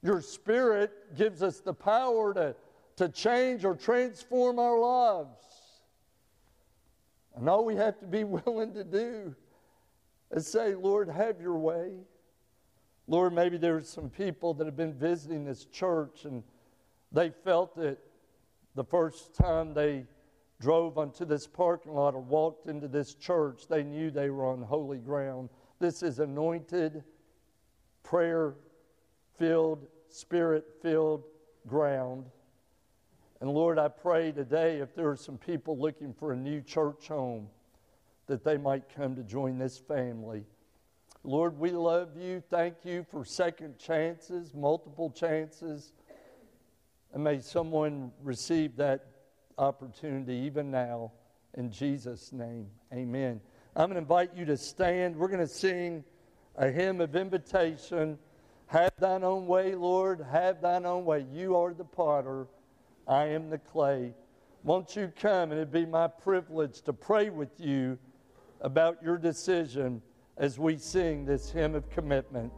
Your 0.04 0.20
Spirit 0.20 1.16
gives 1.16 1.42
us 1.42 1.60
the 1.60 1.72
power 1.72 2.34
to, 2.34 2.54
to 2.96 3.08
change 3.08 3.64
or 3.64 3.74
transform 3.74 4.58
our 4.58 4.78
lives. 4.78 5.40
And 7.34 7.48
all 7.48 7.64
we 7.64 7.74
have 7.76 7.98
to 8.00 8.06
be 8.06 8.22
willing 8.24 8.74
to 8.74 8.84
do 8.84 9.34
is 10.30 10.46
say, 10.46 10.74
Lord, 10.74 11.08
have 11.08 11.40
your 11.40 11.56
way. 11.56 11.94
Lord, 13.06 13.34
maybe 13.34 13.58
there 13.58 13.74
there's 13.74 13.88
some 13.88 14.08
people 14.08 14.54
that 14.54 14.64
have 14.64 14.76
been 14.76 14.94
visiting 14.94 15.44
this 15.44 15.66
church 15.66 16.24
and 16.24 16.42
they 17.12 17.30
felt 17.30 17.76
that 17.76 17.98
the 18.74 18.84
first 18.84 19.34
time 19.34 19.74
they 19.74 20.06
drove 20.60 20.96
onto 20.96 21.24
this 21.24 21.46
parking 21.46 21.92
lot 21.92 22.14
or 22.14 22.20
walked 22.20 22.66
into 22.66 22.88
this 22.88 23.14
church, 23.14 23.66
they 23.68 23.82
knew 23.82 24.10
they 24.10 24.30
were 24.30 24.46
on 24.46 24.62
holy 24.62 24.98
ground. 24.98 25.50
This 25.78 26.02
is 26.02 26.18
anointed, 26.18 27.04
prayer 28.02 28.54
filled 29.38 29.86
spirit 30.08 30.64
filled 30.80 31.24
ground. 31.66 32.24
And 33.40 33.50
Lord, 33.50 33.78
I 33.78 33.88
pray 33.88 34.32
today 34.32 34.78
if 34.78 34.94
there 34.94 35.10
are 35.10 35.16
some 35.16 35.36
people 35.36 35.76
looking 35.76 36.14
for 36.14 36.32
a 36.32 36.36
new 36.36 36.62
church 36.62 37.08
home, 37.08 37.48
that 38.26 38.44
they 38.44 38.56
might 38.56 38.84
come 38.94 39.14
to 39.16 39.22
join 39.22 39.58
this 39.58 39.76
family. 39.76 40.44
Lord, 41.26 41.58
we 41.58 41.70
love 41.70 42.18
you. 42.18 42.42
Thank 42.50 42.84
you 42.84 43.06
for 43.10 43.24
second 43.24 43.78
chances, 43.78 44.52
multiple 44.52 45.10
chances. 45.10 45.92
And 47.14 47.24
may 47.24 47.40
someone 47.40 48.12
receive 48.22 48.76
that 48.76 49.06
opportunity 49.56 50.34
even 50.34 50.70
now. 50.70 51.12
In 51.54 51.70
Jesus' 51.70 52.30
name, 52.30 52.66
amen. 52.92 53.40
I'm 53.74 53.86
going 53.86 53.94
to 53.94 54.00
invite 54.00 54.36
you 54.36 54.44
to 54.44 54.58
stand. 54.58 55.16
We're 55.16 55.28
going 55.28 55.40
to 55.40 55.46
sing 55.46 56.04
a 56.56 56.70
hymn 56.70 57.00
of 57.00 57.16
invitation. 57.16 58.18
Have 58.66 58.92
thine 58.98 59.24
own 59.24 59.46
way, 59.46 59.74
Lord. 59.74 60.20
Have 60.30 60.60
thine 60.60 60.84
own 60.84 61.06
way. 61.06 61.24
You 61.32 61.56
are 61.56 61.72
the 61.72 61.84
potter. 61.84 62.48
I 63.08 63.28
am 63.28 63.48
the 63.48 63.58
clay. 63.58 64.12
Won't 64.62 64.94
you 64.94 65.10
come? 65.18 65.52
And 65.52 65.54
it'd 65.54 65.72
be 65.72 65.86
my 65.86 66.06
privilege 66.06 66.82
to 66.82 66.92
pray 66.92 67.30
with 67.30 67.58
you 67.58 67.98
about 68.60 69.02
your 69.02 69.16
decision 69.16 70.02
as 70.36 70.58
we 70.58 70.76
sing 70.76 71.24
this 71.24 71.50
hymn 71.50 71.74
of 71.74 71.88
commitment. 71.90 72.52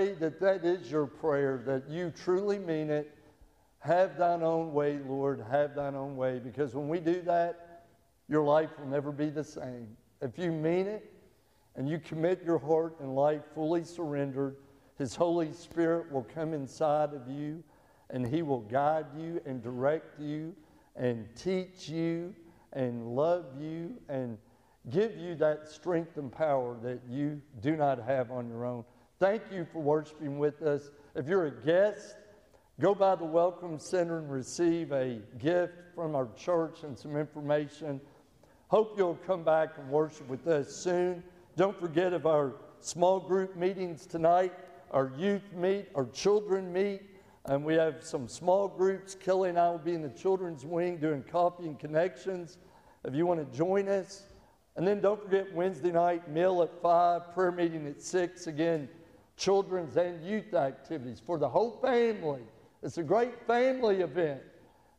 Pray 0.00 0.12
that 0.14 0.40
that 0.40 0.64
is 0.64 0.90
your 0.90 1.06
prayer, 1.06 1.62
that 1.66 1.88
you 1.90 2.10
truly 2.10 2.58
mean 2.58 2.88
it. 2.90 3.14
Have 3.80 4.16
thine 4.16 4.42
own 4.42 4.72
way, 4.72 4.98
Lord, 5.06 5.44
have 5.50 5.74
thine 5.74 5.94
own 5.94 6.16
way. 6.16 6.38
Because 6.38 6.74
when 6.74 6.88
we 6.88 7.00
do 7.00 7.20
that, 7.22 7.84
your 8.28 8.42
life 8.42 8.70
will 8.78 8.86
never 8.86 9.12
be 9.12 9.28
the 9.28 9.44
same. 9.44 9.88
If 10.22 10.38
you 10.38 10.52
mean 10.52 10.86
it 10.86 11.12
and 11.76 11.88
you 11.88 11.98
commit 11.98 12.42
your 12.44 12.58
heart 12.58 12.96
and 13.00 13.14
life 13.14 13.42
fully 13.54 13.84
surrendered, 13.84 14.56
His 14.96 15.14
Holy 15.14 15.52
Spirit 15.52 16.10
will 16.10 16.26
come 16.34 16.54
inside 16.54 17.12
of 17.12 17.28
you 17.28 17.62
and 18.08 18.26
He 18.26 18.40
will 18.42 18.60
guide 18.60 19.06
you 19.18 19.40
and 19.44 19.62
direct 19.62 20.18
you 20.18 20.54
and 20.96 21.26
teach 21.36 21.90
you 21.90 22.34
and 22.72 23.06
love 23.06 23.44
you 23.58 23.96
and 24.08 24.38
give 24.88 25.16
you 25.16 25.34
that 25.36 25.68
strength 25.68 26.16
and 26.16 26.32
power 26.32 26.76
that 26.82 27.00
you 27.08 27.40
do 27.60 27.76
not 27.76 28.02
have 28.02 28.30
on 28.30 28.48
your 28.48 28.64
own. 28.64 28.84
Thank 29.20 29.42
you 29.52 29.66
for 29.70 29.82
worshiping 29.82 30.38
with 30.38 30.62
us. 30.62 30.88
If 31.14 31.28
you're 31.28 31.44
a 31.44 31.50
guest, 31.50 32.16
go 32.80 32.94
by 32.94 33.16
the 33.16 33.24
Welcome 33.26 33.78
Center 33.78 34.16
and 34.16 34.32
receive 34.32 34.92
a 34.92 35.20
gift 35.38 35.74
from 35.94 36.16
our 36.16 36.26
church 36.38 36.84
and 36.84 36.98
some 36.98 37.18
information. 37.18 38.00
Hope 38.68 38.94
you'll 38.96 39.18
come 39.26 39.44
back 39.44 39.76
and 39.76 39.90
worship 39.90 40.26
with 40.26 40.46
us 40.46 40.74
soon. 40.74 41.22
Don't 41.54 41.78
forget 41.78 42.14
of 42.14 42.24
our 42.24 42.54
small 42.80 43.20
group 43.20 43.56
meetings 43.56 44.06
tonight, 44.06 44.54
our 44.90 45.12
youth 45.18 45.52
meet, 45.54 45.88
our 45.94 46.06
children 46.06 46.72
meet, 46.72 47.02
and 47.44 47.62
we 47.62 47.74
have 47.74 48.02
some 48.02 48.26
small 48.26 48.68
groups. 48.68 49.14
Kelly 49.14 49.50
and 49.50 49.58
I 49.58 49.68
will 49.68 49.76
be 49.76 49.92
in 49.92 50.00
the 50.00 50.08
children's 50.08 50.64
wing 50.64 50.96
doing 50.96 51.24
coffee 51.24 51.64
and 51.64 51.78
connections. 51.78 52.56
If 53.04 53.14
you 53.14 53.26
want 53.26 53.40
to 53.40 53.58
join 53.58 53.86
us, 53.86 54.22
and 54.76 54.88
then 54.88 55.02
don't 55.02 55.22
forget 55.22 55.54
Wednesday 55.54 55.92
night 55.92 56.30
meal 56.30 56.62
at 56.62 56.80
5, 56.80 57.34
prayer 57.34 57.52
meeting 57.52 57.86
at 57.86 58.00
6. 58.00 58.46
Again, 58.46 58.88
children's 59.40 59.96
and 59.96 60.24
youth 60.24 60.54
activities 60.54 61.20
for 61.24 61.38
the 61.38 61.48
whole 61.48 61.78
family. 61.82 62.42
It's 62.82 62.98
a 62.98 63.02
great 63.02 63.46
family 63.46 64.02
event. 64.02 64.42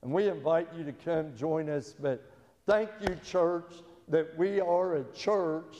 And 0.02 0.12
we 0.12 0.28
invite 0.28 0.68
you 0.76 0.84
to 0.84 0.92
come 0.92 1.36
join 1.38 1.70
us. 1.70 1.94
But 1.98 2.24
thank 2.66 2.90
you, 3.02 3.16
church, 3.24 3.72
that 4.08 4.36
we 4.38 4.60
are 4.60 4.96
a 4.96 5.04
church 5.14 5.78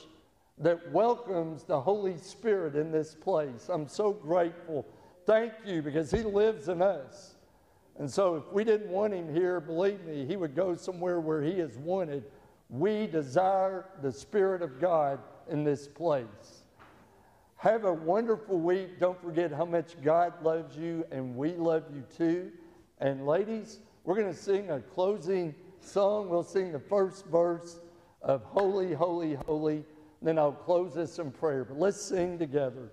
that 0.58 0.92
welcomes 0.92 1.64
the 1.64 1.80
Holy 1.80 2.16
Spirit 2.16 2.76
in 2.76 2.92
this 2.92 3.14
place. 3.14 3.68
I'm 3.68 3.88
so 3.88 4.12
grateful. 4.12 4.86
Thank 5.26 5.52
you 5.66 5.82
because 5.82 6.10
He 6.10 6.22
lives 6.22 6.68
in 6.68 6.82
us. 6.82 7.34
And 7.98 8.08
so 8.08 8.36
if 8.36 8.52
we 8.52 8.62
didn't 8.62 8.90
want 8.90 9.12
Him 9.12 9.34
here, 9.34 9.58
believe 9.60 10.04
me, 10.04 10.24
He 10.24 10.36
would 10.36 10.54
go 10.54 10.76
somewhere 10.76 11.20
where 11.20 11.42
He 11.42 11.52
is 11.52 11.76
wanted 11.78 12.24
we 12.72 13.06
desire 13.06 13.84
the 14.00 14.10
Spirit 14.10 14.62
of 14.62 14.80
God 14.80 15.20
in 15.50 15.62
this 15.62 15.86
place. 15.86 16.61
Have 17.62 17.84
a 17.84 17.92
wonderful 17.92 18.58
week. 18.58 18.98
Don't 18.98 19.22
forget 19.22 19.52
how 19.52 19.64
much 19.64 19.94
God 20.02 20.32
loves 20.42 20.76
you 20.76 21.06
and 21.12 21.36
we 21.36 21.52
love 21.52 21.84
you 21.94 22.02
too. 22.16 22.50
And 22.98 23.24
ladies, 23.24 23.78
we're 24.02 24.16
going 24.16 24.32
to 24.32 24.36
sing 24.36 24.70
a 24.70 24.80
closing 24.80 25.54
song. 25.80 26.28
We'll 26.28 26.42
sing 26.42 26.72
the 26.72 26.80
first 26.80 27.24
verse 27.26 27.78
of 28.20 28.42
Holy, 28.42 28.92
Holy, 28.92 29.34
Holy. 29.34 29.84
Then 30.20 30.40
I'll 30.40 30.50
close 30.50 30.94
this 30.94 31.20
in 31.20 31.30
prayer. 31.30 31.64
But 31.64 31.78
let's 31.78 32.02
sing 32.02 32.36
together. 32.36 32.90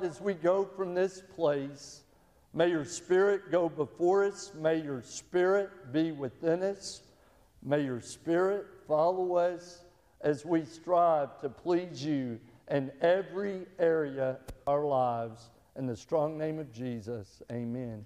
God, 0.00 0.08
as 0.08 0.20
we 0.20 0.34
go 0.34 0.64
from 0.64 0.94
this 0.94 1.22
place, 1.34 2.02
may 2.54 2.70
your 2.70 2.84
spirit 2.84 3.50
go 3.50 3.68
before 3.68 4.24
us. 4.24 4.52
May 4.58 4.80
your 4.80 5.02
spirit 5.02 5.92
be 5.92 6.12
within 6.12 6.62
us. 6.62 7.02
May 7.62 7.84
your 7.84 8.00
spirit 8.00 8.66
follow 8.86 9.36
us 9.36 9.84
as 10.22 10.44
we 10.44 10.64
strive 10.64 11.38
to 11.40 11.48
please 11.48 12.04
you 12.04 12.40
in 12.70 12.90
every 13.00 13.66
area 13.78 14.38
of 14.48 14.54
our 14.66 14.84
lives. 14.84 15.50
In 15.76 15.86
the 15.86 15.96
strong 15.96 16.38
name 16.38 16.58
of 16.58 16.72
Jesus, 16.72 17.42
amen. 17.50 18.04